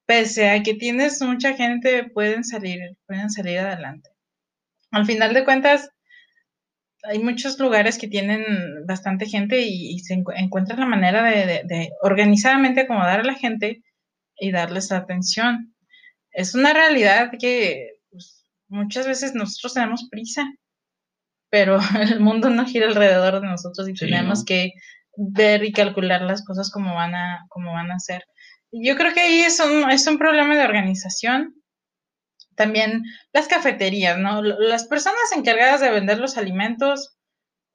pese 0.06 0.50
a 0.50 0.62
que 0.62 0.74
tienes 0.74 1.22
mucha 1.22 1.54
gente, 1.54 2.04
pueden 2.04 2.44
salir, 2.44 2.80
pueden 3.06 3.30
salir 3.30 3.58
adelante. 3.58 4.10
Al 4.90 5.06
final 5.06 5.32
de 5.34 5.44
cuentas, 5.44 5.90
hay 7.02 7.20
muchos 7.20 7.58
lugares 7.58 7.98
que 7.98 8.08
tienen 8.08 8.44
bastante 8.86 9.26
gente 9.26 9.62
y, 9.62 9.98
se 10.00 10.14
encuentra 10.14 10.76
la 10.76 10.86
manera 10.86 11.22
de, 11.24 11.90
organizadamente 12.02 12.82
acomodar 12.82 13.20
a 13.20 13.24
la 13.24 13.34
gente 13.34 13.82
y 14.36 14.52
darles 14.52 14.92
atención. 14.92 15.74
Es 16.32 16.54
una 16.54 16.72
realidad 16.74 17.30
que 17.38 17.92
pues, 18.10 18.46
muchas 18.68 19.06
veces 19.06 19.34
nosotros 19.34 19.74
tenemos 19.74 20.08
prisa 20.10 20.44
pero 21.50 21.78
el 22.00 22.20
mundo 22.20 22.48
no 22.48 22.64
gira 22.64 22.86
alrededor 22.86 23.40
de 23.40 23.48
nosotros 23.48 23.88
y 23.88 23.94
tenemos 23.94 24.44
que 24.44 24.72
ver 25.16 25.64
y 25.64 25.72
calcular 25.72 26.22
las 26.22 26.44
cosas 26.44 26.70
como 26.70 26.94
van 26.94 27.14
a, 27.14 27.46
como 27.48 27.72
van 27.72 27.90
a 27.90 27.98
ser. 27.98 28.24
Yo 28.72 28.96
creo 28.96 29.12
que 29.12 29.20
ahí 29.20 29.40
es 29.40 29.58
un, 29.60 29.90
es 29.90 30.06
un 30.06 30.16
problema 30.16 30.56
de 30.56 30.64
organización. 30.64 31.54
También 32.54 33.02
las 33.32 33.48
cafeterías, 33.48 34.18
¿no? 34.18 34.42
Las 34.42 34.86
personas 34.86 35.32
encargadas 35.34 35.80
de 35.80 35.90
vender 35.90 36.18
los 36.18 36.36
alimentos 36.36 37.16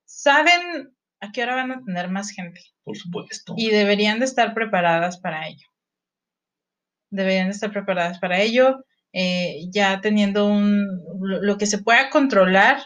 saben 0.06 0.96
a 1.20 1.32
qué 1.32 1.44
hora 1.44 1.56
van 1.56 1.72
a 1.72 1.82
tener 1.84 2.10
más 2.10 2.32
gente. 2.32 2.62
Por 2.84 2.96
supuesto. 2.96 3.56
Y 3.58 3.72
deberían 3.72 4.20
de 4.20 4.26
estar 4.26 4.54
preparadas 4.54 5.20
para 5.20 5.48
ello. 5.48 5.68
Deberían 7.10 7.48
de 7.48 7.54
estar 7.54 7.72
preparadas 7.72 8.20
para 8.20 8.40
ello, 8.42 8.86
eh, 9.12 9.68
ya 9.72 10.02
teniendo 10.02 10.48
un, 10.48 10.88
lo 11.20 11.58
que 11.58 11.66
se 11.66 11.80
pueda 11.80 12.10
controlar 12.10 12.80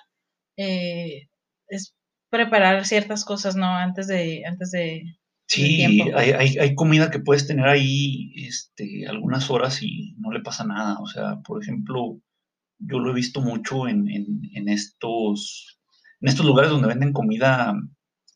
eh, 0.59 1.29
es 1.69 1.95
preparar 2.29 2.85
ciertas 2.85 3.23
cosas, 3.23 3.55
¿no? 3.55 3.65
Antes 3.65 4.07
de, 4.07 4.43
antes 4.45 4.71
de. 4.71 5.03
Sí, 5.47 5.81
hay, 6.13 6.57
hay, 6.59 6.75
comida 6.75 7.09
que 7.09 7.19
puedes 7.19 7.47
tener 7.47 7.67
ahí 7.67 8.31
este, 8.35 9.07
algunas 9.07 9.49
horas 9.49 9.81
y 9.81 10.15
no 10.19 10.31
le 10.31 10.41
pasa 10.41 10.63
nada. 10.63 10.99
O 10.99 11.07
sea, 11.07 11.37
por 11.43 11.63
ejemplo, 11.63 12.21
yo 12.77 12.99
lo 12.99 13.09
he 13.09 13.15
visto 13.15 13.41
mucho 13.41 13.87
en, 13.87 14.07
estos, 14.67 15.79
en 16.21 16.29
estos 16.29 16.45
lugares 16.45 16.69
donde 16.69 16.89
venden 16.89 17.13
comida 17.13 17.73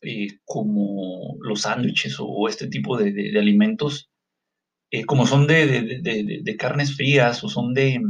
eh, 0.02 0.38
como 0.44 1.36
los 1.40 1.60
sándwiches 1.60 2.16
o 2.18 2.48
este 2.48 2.66
tipo 2.66 2.96
de, 2.96 3.38
alimentos, 3.38 4.10
eh, 4.90 5.04
como 5.04 5.26
son 5.26 5.46
de, 5.46 6.00
de, 6.02 6.56
carnes 6.56 6.96
frías 6.96 7.44
o 7.44 7.48
son 7.48 7.74
de, 7.74 8.00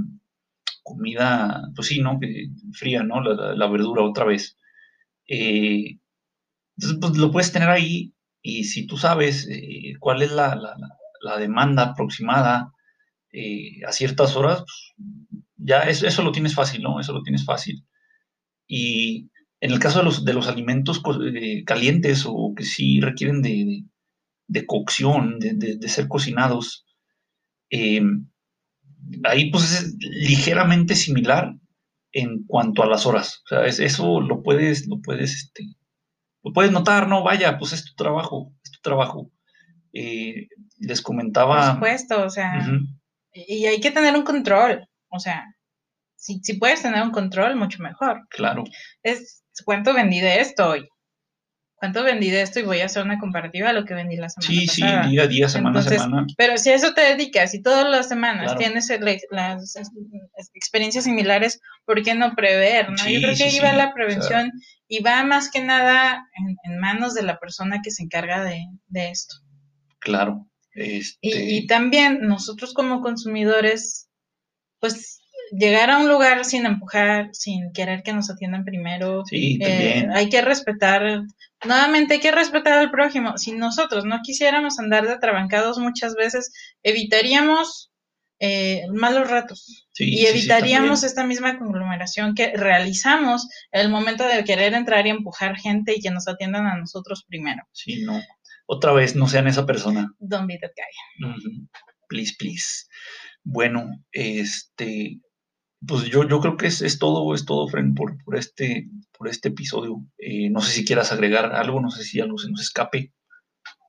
comida, 0.84 1.62
pues 1.74 1.88
sí, 1.88 2.00
¿no? 2.00 2.20
Fría, 2.72 3.02
¿no? 3.02 3.20
La, 3.22 3.66
verdura 3.66 4.02
otra 4.02 4.24
vez. 4.24 4.56
Eh, 5.26 5.98
entonces, 6.76 6.98
pues 7.00 7.16
lo 7.16 7.32
puedes 7.32 7.50
tener 7.52 7.70
ahí 7.70 8.14
y 8.42 8.64
si 8.64 8.86
tú 8.86 8.96
sabes 8.96 9.48
eh, 9.50 9.94
cuál 9.98 10.22
es 10.22 10.30
la, 10.30 10.76
demanda 11.38 11.82
aproximada 11.82 12.70
eh, 13.32 13.80
a 13.88 13.92
ciertas 13.92 14.36
horas, 14.36 14.58
pues, 14.58 14.94
ya 15.56 15.80
eso, 15.80 16.06
eso, 16.06 16.22
lo 16.22 16.32
tienes 16.32 16.54
fácil, 16.54 16.82
¿no? 16.82 17.00
Eso 17.00 17.12
lo 17.12 17.22
tienes 17.22 17.44
fácil. 17.44 17.84
Y 18.68 19.30
en 19.60 19.72
el 19.72 19.78
caso 19.78 20.00
de 20.00 20.04
los, 20.04 20.24
de 20.24 20.34
los 20.34 20.46
alimentos 20.46 21.02
calientes 21.64 22.24
o 22.26 22.52
que 22.54 22.64
sí 22.64 23.00
requieren 23.00 23.40
de, 23.40 24.66
cocción, 24.66 25.38
de, 25.38 25.54
de, 25.54 25.88
ser 25.88 26.06
cocinados, 26.08 26.84
ahí 29.24 29.50
pues 29.50 29.72
es 29.72 29.96
ligeramente 29.98 30.94
similar 30.94 31.54
en 32.12 32.44
cuanto 32.46 32.82
a 32.82 32.86
las 32.86 33.06
horas. 33.06 33.42
O 33.44 33.48
sea, 33.48 33.66
eso 33.66 34.20
lo 34.20 34.42
puedes, 34.42 34.86
lo 34.86 35.00
puedes, 35.00 35.34
este, 35.34 35.64
lo 36.42 36.52
puedes 36.52 36.72
notar, 36.72 37.08
¿no? 37.08 37.22
Vaya, 37.22 37.58
pues 37.58 37.72
es 37.72 37.84
tu 37.84 37.94
trabajo, 37.94 38.52
es 38.64 38.70
tu 38.70 38.80
trabajo. 38.80 39.30
Eh, 39.92 40.48
les 40.78 41.02
comentaba. 41.02 41.56
Por 41.56 41.74
supuesto, 41.74 42.24
o 42.24 42.30
sea, 42.30 42.66
y 43.32 43.66
hay 43.66 43.80
que 43.80 43.90
tener 43.90 44.14
un 44.14 44.22
control, 44.22 44.88
o 45.08 45.18
sea, 45.18 45.44
si, 46.16 46.40
si, 46.42 46.54
puedes 46.54 46.82
tener 46.82 47.02
un 47.02 47.10
control, 47.10 47.56
mucho 47.56 47.82
mejor. 47.82 48.26
Claro. 48.30 48.64
Es 49.02 49.44
cuánto 49.64 49.92
vendí 49.92 50.20
de 50.20 50.40
esto 50.40 50.70
hoy. 50.70 50.88
¿Cuánto 51.84 52.02
vendí 52.02 52.30
de 52.30 52.40
esto? 52.40 52.60
Y 52.60 52.62
voy 52.62 52.80
a 52.80 52.86
hacer 52.86 53.02
una 53.02 53.18
comparativa 53.18 53.68
de 53.68 53.74
lo 53.74 53.84
que 53.84 53.92
vendí 53.92 54.16
la 54.16 54.30
semana 54.30 54.48
sí, 54.48 54.66
pasada. 54.66 55.02
Sí, 55.02 55.08
sí, 55.08 55.10
día 55.10 55.22
a 55.22 55.26
día, 55.26 55.48
semana 55.50 55.80
a 55.80 55.82
semana. 55.82 56.26
Pero 56.34 56.56
si 56.56 56.70
a 56.70 56.74
eso 56.76 56.94
te 56.94 57.02
dedicas 57.02 57.52
y 57.52 57.60
todas 57.60 57.86
las 57.86 58.08
semanas 58.08 58.56
tienes 58.56 58.90
las 59.30 59.76
experiencias 60.54 61.04
similares, 61.04 61.60
¿por 61.84 62.02
qué 62.02 62.14
no 62.14 62.34
prever? 62.34 62.88
¿no? 62.88 62.96
Yo 63.06 63.20
creo 63.20 63.36
que 63.36 63.44
ahí 63.44 63.58
va 63.58 63.74
la 63.74 63.92
prevención 63.92 64.50
y 64.88 65.02
va 65.02 65.22
más 65.24 65.50
que 65.50 65.60
nada 65.60 66.26
en, 66.64 66.78
manos 66.78 67.12
de 67.12 67.22
la 67.22 67.38
persona 67.38 67.82
que 67.84 67.90
se 67.90 68.04
encarga 68.04 68.42
de, 68.42 68.64
de 68.86 69.10
esto. 69.10 69.34
Claro. 69.98 70.48
Este... 70.72 71.18
Y, 71.20 71.58
y 71.58 71.66
también 71.66 72.20
nosotros 72.22 72.72
como 72.72 73.02
consumidores, 73.02 74.08
pues 74.80 75.20
llegar 75.50 75.90
a 75.90 75.98
un 75.98 76.08
lugar 76.08 76.44
sin 76.44 76.66
empujar, 76.66 77.28
sin 77.32 77.72
querer 77.72 78.02
que 78.02 78.12
nos 78.12 78.30
atiendan 78.30 78.64
primero. 78.64 79.24
Sí, 79.26 79.58
eh, 79.60 80.06
hay 80.12 80.28
que 80.28 80.42
respetar, 80.42 81.22
nuevamente 81.64 82.14
hay 82.14 82.20
que 82.20 82.32
respetar 82.32 82.78
al 82.78 82.90
prójimo. 82.90 83.36
Si 83.38 83.52
nosotros 83.52 84.04
no 84.04 84.20
quisiéramos 84.22 84.78
andar 84.78 85.06
de 85.06 85.12
atrabancados 85.12 85.78
muchas 85.78 86.14
veces, 86.14 86.52
evitaríamos 86.82 87.90
eh, 88.40 88.82
malos 88.92 89.30
ratos 89.30 89.86
y 89.96 90.26
evitaríamos 90.26 91.04
esta 91.04 91.24
misma 91.24 91.58
conglomeración 91.58 92.34
que 92.34 92.52
realizamos 92.54 93.48
el 93.70 93.88
momento 93.88 94.26
de 94.26 94.42
querer 94.44 94.74
entrar 94.74 95.06
y 95.06 95.10
empujar 95.10 95.56
gente 95.56 95.94
y 95.96 96.00
que 96.00 96.10
nos 96.10 96.26
atiendan 96.26 96.66
a 96.66 96.76
nosotros 96.76 97.24
primero. 97.28 97.62
Sí, 97.72 98.02
no. 98.02 98.20
Otra 98.66 98.92
vez, 98.92 99.14
no 99.14 99.28
sean 99.28 99.46
esa 99.46 99.66
persona. 99.66 100.12
Don't 100.18 100.46
be 100.46 100.58
that 100.58 100.72
guy. 100.76 101.34
Please, 102.08 102.34
please. 102.38 102.86
Bueno, 103.44 103.90
este, 104.10 105.20
pues 105.86 106.04
yo, 106.04 106.28
yo 106.28 106.40
creo 106.40 106.56
que 106.56 106.66
es, 106.66 106.82
es 106.82 106.98
todo, 106.98 107.34
es 107.34 107.44
todo, 107.44 107.68
Fren, 107.68 107.94
por, 107.94 108.22
por, 108.24 108.36
este, 108.36 108.88
por 109.16 109.28
este 109.28 109.48
episodio. 109.48 110.04
Eh, 110.18 110.50
no 110.50 110.60
sé 110.60 110.72
si 110.72 110.84
quieras 110.84 111.12
agregar 111.12 111.54
algo, 111.54 111.80
no 111.80 111.90
sé 111.90 112.04
si 112.04 112.20
algo 112.20 112.38
se 112.38 112.50
nos 112.50 112.60
escape. 112.60 113.12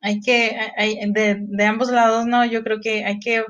Hay 0.02 0.20
que, 0.20 0.56
hay, 0.78 1.00
de, 1.12 1.38
de, 1.40 1.66
ambos 1.66 1.90
lados, 1.90 2.26
no, 2.26 2.46
yo 2.46 2.64
creo 2.64 2.80
que 2.80 3.06
hay 3.06 3.20
que, 3.20 3.44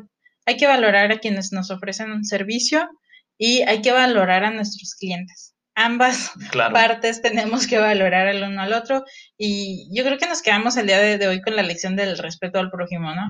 hay 0.45 0.57
que 0.57 0.67
valorar 0.67 1.11
a 1.11 1.19
quienes 1.19 1.51
nos 1.51 1.69
ofrecen 1.69 2.11
un 2.11 2.23
servicio 2.23 2.89
y 3.37 3.61
hay 3.63 3.81
que 3.81 3.91
valorar 3.91 4.45
a 4.45 4.51
nuestros 4.51 4.95
clientes. 4.95 5.53
Ambas 5.77 6.31
partes 6.71 7.21
tenemos 7.21 7.67
que 7.67 7.77
valorar 7.77 8.27
el 8.27 8.43
uno 8.43 8.61
al 8.61 8.71
otro 8.71 9.03
y 9.37 9.89
yo 9.93 10.05
creo 10.05 10.17
que 10.17 10.27
nos 10.27 10.41
quedamos 10.41 10.77
el 10.77 10.87
día 10.87 10.99
de, 10.99 11.27
hoy 11.27 11.41
con 11.41 11.57
la 11.57 11.63
lección 11.63 11.97
del 11.97 12.17
respeto 12.17 12.59
al 12.59 12.71
prójimo, 12.71 13.13
¿no? 13.13 13.23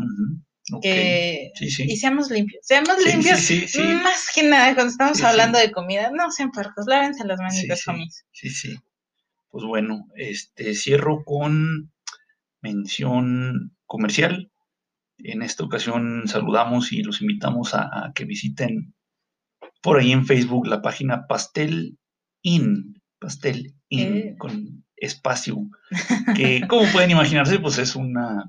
Que, 0.82 1.51
y 1.59 1.95
seamos 1.95 2.32
limpios, 2.32 2.66
seamos 2.66 2.97
limpios 3.05 3.51
más 4.01 4.30
que 4.34 4.41
nada 4.41 4.74
cuando 4.74 4.91
estamos 4.91 5.22
hablando 5.22 5.59
de 5.59 5.72
comida, 5.72 6.09
no 6.11 6.32
sean 6.32 6.49
puercos, 6.51 6.86
lávense 6.88 7.24
las 7.24 7.39
manitas, 7.39 7.88
homies. 7.88 8.26
Sí, 8.32 8.49
sí. 8.49 8.76
Pues 9.49 9.63
bueno, 9.63 10.07
este 10.16 10.74
cierro 10.74 11.24
con 11.24 11.93
mención 12.61 13.78
comercial. 13.86 14.51
En 15.20 15.43
esta 15.43 15.63
ocasión 15.63 16.24
saludamos 16.26 16.91
y 16.91 17.03
los 17.03 17.22
invitamos 17.22 17.76
a, 17.76 18.11
que 18.16 18.26
visiten 18.26 18.95
por 19.84 19.99
ahí 19.99 20.11
en 20.11 20.26
Facebook 20.26 20.66
la 20.66 20.82
página 20.82 21.28
Pastel 21.28 21.99
In, 22.41 23.01
Pastel 23.20 23.76
In 23.89 24.18
eh. 24.18 24.36
con 24.39 24.84
espacio, 24.95 25.57
que 26.36 26.66
como 26.68 26.91
pueden 26.91 27.11
imaginarse, 27.11 27.59
pues 27.59 27.78
es 27.78 27.95
una 27.95 28.45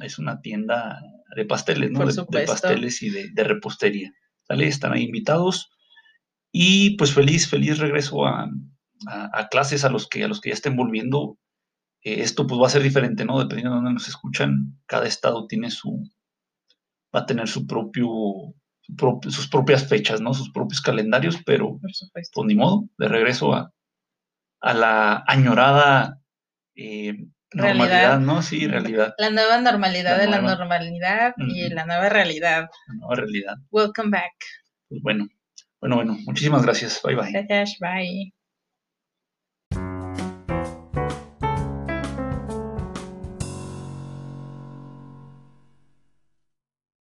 es 0.00 0.18
una 0.18 0.40
tienda 0.40 1.00
de 1.36 1.44
pasteles, 1.44 1.90
¿no? 1.90 2.06
De, 2.06 2.46
pasteles 2.46 3.02
y 3.02 3.10
de, 3.10 3.44
repostería. 3.44 4.12
¿Sale? 4.42 4.66
Están 4.66 4.92
ahí 4.92 5.04
invitados. 5.04 5.70
Y 6.52 6.96
pues 6.96 7.12
feliz, 7.12 7.48
feliz 7.48 7.78
regreso 7.78 8.26
a, 8.26 8.50
clases 9.50 9.84
a 9.84 9.90
los 9.90 10.08
que 10.08 10.24
a 10.24 10.28
los 10.28 10.40
que 10.40 10.50
ya 10.50 10.54
estén 10.54 10.76
volviendo. 10.76 11.38
Eh, 12.02 12.22
esto 12.22 12.46
pues 12.46 12.60
va 12.60 12.66
a 12.66 12.70
ser 12.70 12.82
diferente, 12.82 13.24
¿no? 13.24 13.38
Dependiendo 13.38 13.70
de 13.70 13.76
dónde 13.76 13.92
nos 13.92 14.08
escuchan, 14.08 14.80
cada 14.86 15.06
estado 15.06 15.46
tiene 15.46 15.70
su, 15.70 16.02
va 17.14 17.20
a 17.20 17.26
tener 17.26 17.48
su 17.48 17.66
propio, 17.66 18.08
sus 19.28 19.48
propias 19.48 19.88
fechas, 19.88 20.20
¿no? 20.20 20.34
Sus 20.34 20.50
propios 20.50 20.80
calendarios, 20.80 21.38
pero 21.44 21.78
pues 21.80 22.10
ni 22.44 22.54
modo, 22.54 22.88
de 22.98 23.08
regreso 23.08 23.52
a, 23.54 23.72
a 24.60 24.74
la 24.74 25.24
añorada 25.26 26.20
eh, 26.74 27.26
Normalidad, 27.52 28.20
¿no? 28.20 28.42
Sí, 28.42 28.66
realidad. 28.66 29.14
La 29.18 29.30
nueva 29.30 29.60
normalidad 29.60 30.18
de 30.18 30.28
la 30.28 30.40
normalidad 30.40 31.34
y 31.36 31.68
la 31.68 31.84
nueva 31.84 32.08
realidad. 32.08 32.68
La 32.88 32.94
nueva 32.94 33.14
realidad. 33.16 33.54
Welcome 33.70 34.10
back. 34.10 34.34
Pues 34.88 35.02
bueno, 35.02 35.28
bueno, 35.80 35.96
bueno, 35.96 36.18
muchísimas 36.26 36.62
gracias. 36.62 37.00
Bye 37.02 37.16
bye. 37.16 37.32
Gracias, 37.32 37.76
bye. 37.80 38.32